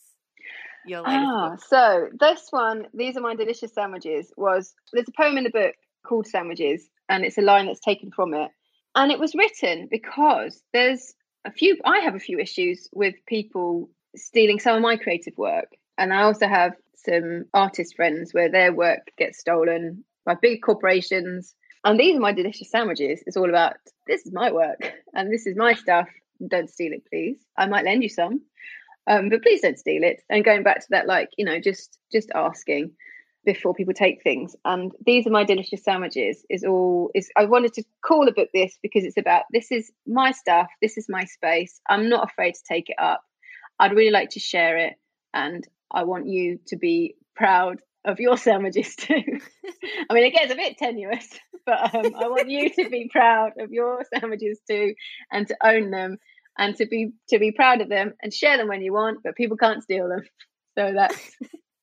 Your 0.86 1.02
ah, 1.06 1.56
so 1.68 2.08
this 2.18 2.48
one, 2.50 2.86
These 2.92 3.16
Are 3.16 3.22
My 3.22 3.34
Delicious 3.34 3.72
Sandwiches, 3.72 4.32
was 4.36 4.74
there's 4.92 5.08
a 5.08 5.12
poem 5.12 5.38
in 5.38 5.44
the 5.44 5.50
book 5.50 5.74
called 6.06 6.26
Sandwiches, 6.26 6.88
and 7.08 7.24
it's 7.24 7.38
a 7.38 7.42
line 7.42 7.66
that's 7.66 7.80
taken 7.80 8.10
from 8.10 8.34
it. 8.34 8.50
And 8.94 9.10
it 9.10 9.18
was 9.18 9.34
written 9.34 9.88
because 9.90 10.62
there's 10.72 11.14
a 11.44 11.50
few, 11.50 11.78
I 11.84 12.00
have 12.00 12.14
a 12.14 12.20
few 12.20 12.38
issues 12.38 12.88
with 12.92 13.14
people 13.26 13.90
stealing 14.16 14.60
some 14.60 14.76
of 14.76 14.82
my 14.82 14.96
creative 14.96 15.36
work. 15.36 15.68
And 15.98 16.12
I 16.12 16.22
also 16.22 16.46
have 16.46 16.74
some 16.96 17.46
artist 17.52 17.96
friends 17.96 18.32
where 18.32 18.50
their 18.50 18.72
work 18.72 19.10
gets 19.18 19.38
stolen 19.38 20.04
by 20.24 20.34
big 20.40 20.62
corporations 20.62 21.54
and 21.84 22.00
these 22.00 22.16
are 22.16 22.20
my 22.20 22.32
delicious 22.32 22.70
sandwiches. 22.70 23.22
It's 23.26 23.36
all 23.36 23.48
about 23.48 23.76
this 24.06 24.26
is 24.26 24.32
my 24.32 24.52
work 24.52 24.92
and 25.14 25.32
this 25.32 25.46
is 25.46 25.56
my 25.56 25.74
stuff. 25.74 26.08
Don't 26.48 26.70
steal 26.70 26.92
it, 26.92 27.04
please. 27.10 27.38
I 27.56 27.66
might 27.66 27.84
lend 27.84 28.02
you 28.02 28.08
some, 28.08 28.42
um, 29.06 29.28
but 29.28 29.42
please 29.42 29.60
don't 29.62 29.78
steal 29.78 30.02
it. 30.02 30.22
And 30.28 30.44
going 30.44 30.62
back 30.62 30.80
to 30.80 30.86
that, 30.90 31.06
like 31.06 31.30
you 31.36 31.44
know, 31.44 31.60
just 31.60 31.98
just 32.12 32.30
asking. 32.34 32.92
before 33.44 33.74
people 33.74 33.94
take 33.94 34.22
things. 34.22 34.56
And 34.64 34.92
these 35.04 35.26
are 35.26 35.30
my 35.30 35.44
delicious 35.44 35.84
sandwiches. 35.84 36.44
Is 36.48 36.64
all 36.64 37.10
is 37.14 37.30
I 37.36 37.44
wanted 37.44 37.74
to 37.74 37.84
call 38.04 38.26
a 38.28 38.32
book 38.32 38.48
this 38.54 38.78
because 38.82 39.04
it's 39.04 39.18
about 39.18 39.44
this 39.52 39.70
is 39.70 39.92
my 40.06 40.32
stuff. 40.32 40.68
This 40.80 40.96
is 40.96 41.08
my 41.08 41.24
space. 41.24 41.80
I'm 41.88 42.08
not 42.08 42.24
afraid 42.30 42.54
to 42.54 42.60
take 42.66 42.88
it 42.88 42.96
up. 42.98 43.22
I'd 43.78 43.92
really 43.92 44.10
like 44.10 44.30
to 44.30 44.40
share 44.40 44.78
it, 44.78 44.94
and 45.32 45.66
I 45.90 46.04
want 46.04 46.26
you 46.28 46.58
to 46.68 46.76
be 46.76 47.16
proud 47.34 47.80
of 48.04 48.20
your 48.20 48.36
sandwiches 48.36 48.94
too. 48.96 49.22
I 50.10 50.14
mean, 50.14 50.24
it 50.24 50.34
gets 50.34 50.52
a 50.52 50.56
bit 50.56 50.78
tenuous, 50.78 51.26
but 51.66 51.94
um, 51.94 52.14
I 52.16 52.28
want 52.28 52.48
you 52.48 52.70
to 52.70 52.90
be 52.90 53.08
proud 53.10 53.52
of 53.58 53.72
your 53.72 54.04
sandwiches 54.12 54.60
too, 54.68 54.94
and 55.32 55.46
to 55.48 55.56
own 55.64 55.90
them, 55.90 56.18
and 56.58 56.76
to 56.76 56.86
be 56.86 57.12
to 57.30 57.38
be 57.38 57.52
proud 57.52 57.80
of 57.80 57.88
them, 57.88 58.14
and 58.22 58.32
share 58.32 58.56
them 58.56 58.68
when 58.68 58.82
you 58.82 58.92
want. 58.92 59.20
But 59.24 59.36
people 59.36 59.56
can't 59.56 59.82
steal 59.82 60.08
them. 60.08 60.22
So 60.76 60.92
that's 60.94 61.36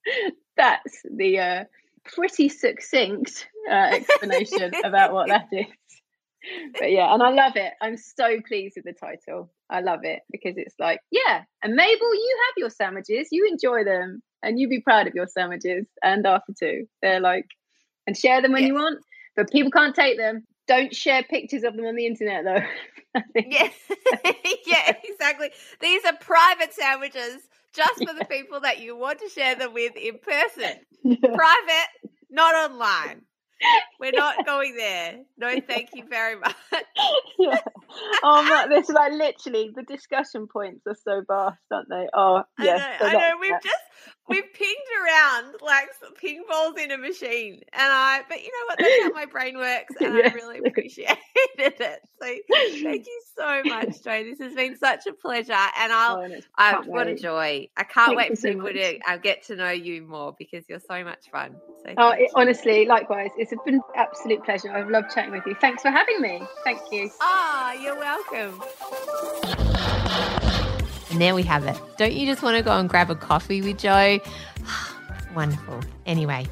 that's 0.58 1.02
the 1.10 1.40
uh, 1.40 1.64
pretty 2.06 2.50
succinct 2.50 3.48
uh, 3.70 3.74
explanation 3.94 4.72
about 4.84 5.14
what 5.14 5.30
that 5.30 5.48
is. 5.52 5.66
But 6.80 6.92
yeah, 6.92 7.14
and 7.14 7.22
I 7.22 7.30
love 7.30 7.56
it. 7.56 7.74
I'm 7.82 7.98
so 7.98 8.42
pleased 8.48 8.76
with 8.76 8.86
the 8.86 8.94
title. 8.94 9.52
I 9.70 9.82
love 9.82 10.00
it 10.04 10.22
because 10.32 10.56
it's 10.58 10.76
like, 10.80 11.00
yeah, 11.12 11.44
and 11.62 11.76
Mabel, 11.76 12.16
you 12.16 12.40
have 12.48 12.54
your 12.58 12.70
sandwiches, 12.70 13.28
you 13.32 13.48
enjoy 13.48 13.84
them, 13.84 14.24
and 14.44 14.60
you 14.60 14.68
be 14.68 14.82
proud 14.82 15.08
of 15.08 15.16
your 15.16 15.28
sandwiches. 15.28 15.86
And 16.04 16.26
Arthur 16.26 16.54
too. 16.58 16.88
They're 17.02 17.20
like, 17.20 17.48
and 18.08 18.18
share 18.18 18.42
them 18.42 18.52
when 18.52 18.64
you 18.64 18.74
want, 18.74 19.00
but 19.36 19.52
people 19.52 19.72
can't 19.72 19.96
take 19.96 20.18
them. 20.18 20.46
Don't 20.68 20.96
share 20.96 21.24
pictures 21.24 21.64
of 21.64 21.76
them 21.76 21.86
on 21.86 21.96
the 21.96 22.06
internet 22.06 22.44
though. 22.44 23.22
yeah, 23.36 23.70
yeah, 24.66 24.94
exactly. 25.04 25.52
These 25.80 26.06
are 26.06 26.14
private 26.20 26.74
sandwiches 26.74 27.42
just 27.74 27.98
for 28.06 28.14
the 28.14 28.26
people 28.26 28.60
that 28.62 28.80
you 28.80 28.96
want 28.96 29.20
to 29.20 29.30
share 29.30 29.56
them 29.56 29.74
with 29.74 29.96
in 29.96 30.18
person. 30.20 30.80
Yeah. 31.04 31.16
Private, 31.22 32.12
not 32.30 32.72
online. 32.72 33.22
We're 34.00 34.12
not 34.12 34.46
going 34.46 34.76
there. 34.76 35.20
No, 35.38 35.56
thank 35.68 35.90
you 35.94 36.04
very 36.10 36.38
much. 36.38 36.56
yeah. 37.38 37.60
Oh, 38.24 38.44
my, 38.44 38.68
this 38.68 38.90
is 38.90 38.96
like 38.96 39.14
literally 39.14 39.72
the 39.76 39.84
discussion 39.84 40.48
points 40.48 40.82
are 40.88 40.96
so 40.96 41.22
vast, 41.28 41.60
aren't 41.72 41.90
they? 41.90 42.08
Oh, 42.14 42.44
yes. 42.60 42.98
I 43.00 43.14
know. 43.14 43.20
I 43.20 43.22
know. 43.22 43.38
We've 43.40 43.62
just 43.62 43.84
we've 44.36 44.54
pinged 44.54 44.76
around 45.04 45.56
like 45.62 45.90
ping 46.20 46.44
balls 46.50 46.78
in 46.78 46.92
a 46.92 46.98
machine, 46.98 47.62
and 47.74 47.92
I. 47.92 48.22
But 48.28 48.42
you 48.44 48.48
know 48.48 48.66
what? 48.68 48.80
That's 48.80 49.04
how 49.04 49.10
my 49.12 49.26
brain 49.26 49.58
works, 49.58 49.96
and. 50.00 50.14
I 50.32 50.34
really 50.34 50.60
appreciated 50.66 51.18
it. 51.58 52.00
So 52.22 52.28
thank 52.84 53.06
you 53.06 53.22
so 53.38 53.62
much, 53.66 54.04
Jo. 54.04 54.24
This 54.24 54.40
has 54.40 54.54
been 54.54 54.78
such 54.78 55.08
a 55.08 55.14
pleasure, 55.14 55.54
and 55.54 55.92
I'll. 55.92 56.18
Oh, 56.18 56.40
I've 56.56 56.88
what 56.88 57.08
a 57.08 57.16
joy! 57.16 57.68
I 57.76 57.84
can't 57.84 58.08
thank 58.08 58.18
wait 58.18 58.38
for 58.38 58.48
people 58.48 58.70
to 58.70 59.00
uh, 59.08 59.18
get 59.18 59.44
to 59.48 59.56
know 59.56 59.72
you 59.72 60.04
more 60.04 60.36
because 60.38 60.64
you're 60.70 60.80
so 60.80 61.04
much 61.04 61.30
fun. 61.32 61.56
So 61.86 61.94
oh, 61.98 62.10
it, 62.12 62.32
honestly, 62.36 62.86
likewise, 62.86 63.32
it's 63.38 63.54
been 63.66 63.76
an 63.76 63.82
absolute 63.96 64.44
pleasure. 64.44 64.72
I've 64.72 64.90
loved 64.90 65.14
chatting 65.14 65.32
with 65.32 65.46
you. 65.46 65.56
Thanks 65.60 65.82
for 65.82 65.92
having 65.92 66.22
me. 66.22 66.42
Thank 66.64 66.82
you. 66.92 67.10
Ah, 67.22 67.74
you're 67.74 67.98
welcome. 67.98 68.62
And 71.12 71.20
there 71.20 71.36
we 71.36 71.44
have 71.44 71.66
it. 71.66 71.78
Don't 71.98 72.14
you 72.14 72.26
just 72.26 72.42
want 72.42 72.58
to 72.58 72.64
go 72.64 72.72
and 72.72 72.90
grab 72.90 73.10
a 73.10 73.16
coffee 73.16 73.62
with 73.62 73.80
Jo? 73.80 74.20
Wonderful. 75.36 75.82
Anyway, 76.06 76.48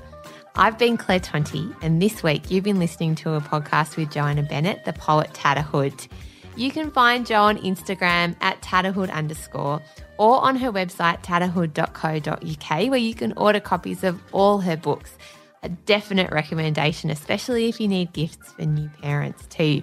I've 0.56 0.78
been 0.78 0.98
Claire 0.98 1.22
Tonti, 1.22 1.74
and 1.82 2.02
this 2.02 2.22
week 2.22 2.52
you've 2.52 2.66
been 2.66 2.80
listening 2.80 3.16
to 3.16 3.34
a 3.36 3.42
podcast 3.42 3.96
with 3.96 4.12
Joanna 4.12 4.44
Bennett, 4.44 4.84
the 4.84 4.92
poet 4.92 5.32
Tatterhood. 5.34 6.10
You 6.58 6.72
can 6.72 6.92
find 6.92 7.26
Jo 7.26 7.44
on 7.44 7.58
Instagram 7.60 8.36
at 8.42 8.62
tatterhood 8.62 9.10
underscore 9.12 9.82
or 10.18 10.44
on 10.44 10.58
her 10.58 10.74
website 10.74 11.24
tatterhood.co.uk 11.24 12.90
where 12.90 13.00
you 13.00 13.16
can 13.16 13.32
order 13.38 13.62
copies 13.62 14.04
of 14.04 14.22
all 14.34 14.60
her 14.60 14.76
books. 14.76 15.18
A 15.64 15.70
definite 15.70 16.32
recommendation, 16.32 17.10
especially 17.10 17.70
if 17.70 17.80
you 17.80 17.88
need 17.88 18.12
gifts 18.12 18.52
for 18.52 18.64
new 18.64 18.90
parents 19.02 19.46
too. 19.48 19.82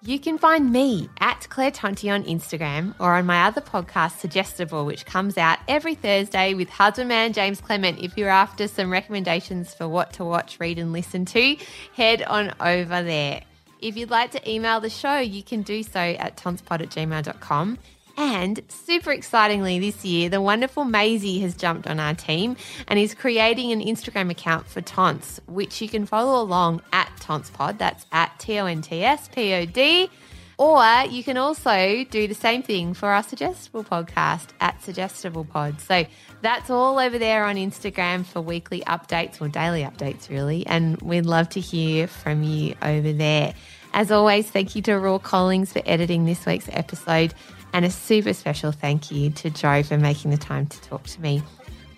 You 0.00 0.20
can 0.20 0.38
find 0.38 0.70
me 0.70 1.08
at 1.18 1.48
Claire 1.48 1.72
Tonti 1.72 2.08
on 2.08 2.22
Instagram 2.22 2.94
or 3.00 3.14
on 3.16 3.26
my 3.26 3.42
other 3.46 3.60
podcast, 3.60 4.18
Suggestible, 4.18 4.86
which 4.86 5.04
comes 5.04 5.36
out 5.36 5.58
every 5.66 5.96
Thursday 5.96 6.54
with 6.54 6.68
husband 6.68 7.08
man 7.08 7.32
James 7.32 7.60
Clement. 7.60 7.98
If 7.98 8.16
you're 8.16 8.28
after 8.28 8.68
some 8.68 8.92
recommendations 8.92 9.74
for 9.74 9.88
what 9.88 10.12
to 10.12 10.24
watch, 10.24 10.60
read, 10.60 10.78
and 10.78 10.92
listen 10.92 11.24
to, 11.26 11.56
head 11.94 12.22
on 12.22 12.54
over 12.60 13.02
there. 13.02 13.42
If 13.80 13.96
you'd 13.96 14.10
like 14.10 14.30
to 14.32 14.50
email 14.50 14.78
the 14.78 14.88
show, 14.88 15.18
you 15.18 15.42
can 15.42 15.62
do 15.62 15.82
so 15.82 15.98
at 15.98 16.36
tontspod 16.36 16.80
at 16.80 16.90
gmail.com. 16.90 17.78
And 18.18 18.60
super 18.66 19.12
excitingly 19.12 19.78
this 19.78 20.04
year, 20.04 20.28
the 20.28 20.40
wonderful 20.40 20.82
Maisie 20.84 21.38
has 21.38 21.54
jumped 21.54 21.86
on 21.86 22.00
our 22.00 22.14
team 22.14 22.56
and 22.88 22.98
is 22.98 23.14
creating 23.14 23.70
an 23.70 23.80
Instagram 23.80 24.28
account 24.28 24.66
for 24.66 24.82
Tonts, 24.82 25.38
which 25.46 25.80
you 25.80 25.88
can 25.88 26.04
follow 26.04 26.42
along 26.42 26.82
at 26.92 27.08
Tontspod. 27.20 27.78
That's 27.78 28.06
at 28.10 28.36
T 28.40 28.58
O 28.58 28.66
N 28.66 28.82
T 28.82 29.04
S 29.04 29.28
P 29.28 29.54
O 29.54 29.66
D. 29.66 30.10
Or 30.56 30.82
you 31.08 31.22
can 31.22 31.36
also 31.36 32.04
do 32.10 32.26
the 32.26 32.34
same 32.34 32.64
thing 32.64 32.92
for 32.92 33.08
our 33.08 33.22
Suggestible 33.22 33.84
podcast 33.84 34.48
at 34.60 34.82
Suggestible 34.82 35.44
Pod. 35.44 35.80
So 35.80 36.04
that's 36.42 36.70
all 36.70 36.98
over 36.98 37.20
there 37.20 37.44
on 37.44 37.54
Instagram 37.54 38.26
for 38.26 38.40
weekly 38.40 38.80
updates 38.80 39.40
or 39.40 39.46
daily 39.46 39.82
updates, 39.84 40.28
really. 40.28 40.66
And 40.66 41.00
we'd 41.00 41.26
love 41.26 41.50
to 41.50 41.60
hear 41.60 42.08
from 42.08 42.42
you 42.42 42.74
over 42.82 43.12
there. 43.12 43.54
As 43.94 44.10
always, 44.10 44.50
thank 44.50 44.74
you 44.74 44.82
to 44.82 44.98
Raw 44.98 45.18
Collings 45.18 45.72
for 45.72 45.82
editing 45.86 46.26
this 46.26 46.44
week's 46.44 46.68
episode. 46.72 47.32
And 47.72 47.84
a 47.84 47.90
super 47.90 48.32
special 48.32 48.72
thank 48.72 49.10
you 49.10 49.30
to 49.30 49.50
Jo 49.50 49.82
for 49.82 49.98
making 49.98 50.30
the 50.30 50.36
time 50.36 50.66
to 50.66 50.80
talk 50.82 51.04
to 51.04 51.20
me. 51.20 51.42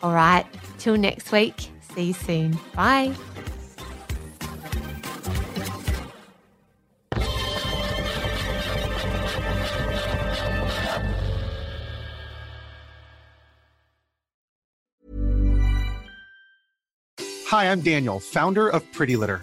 All 0.02 0.12
right, 0.12 0.44
till 0.78 0.96
next 0.96 1.32
week. 1.32 1.70
See 1.94 2.08
you 2.08 2.12
soon. 2.12 2.58
Bye. 2.74 3.14
Hi, 17.50 17.64
I'm 17.72 17.80
Daniel, 17.80 18.20
founder 18.20 18.68
of 18.68 18.84
Pretty 18.92 19.16
Litter. 19.16 19.42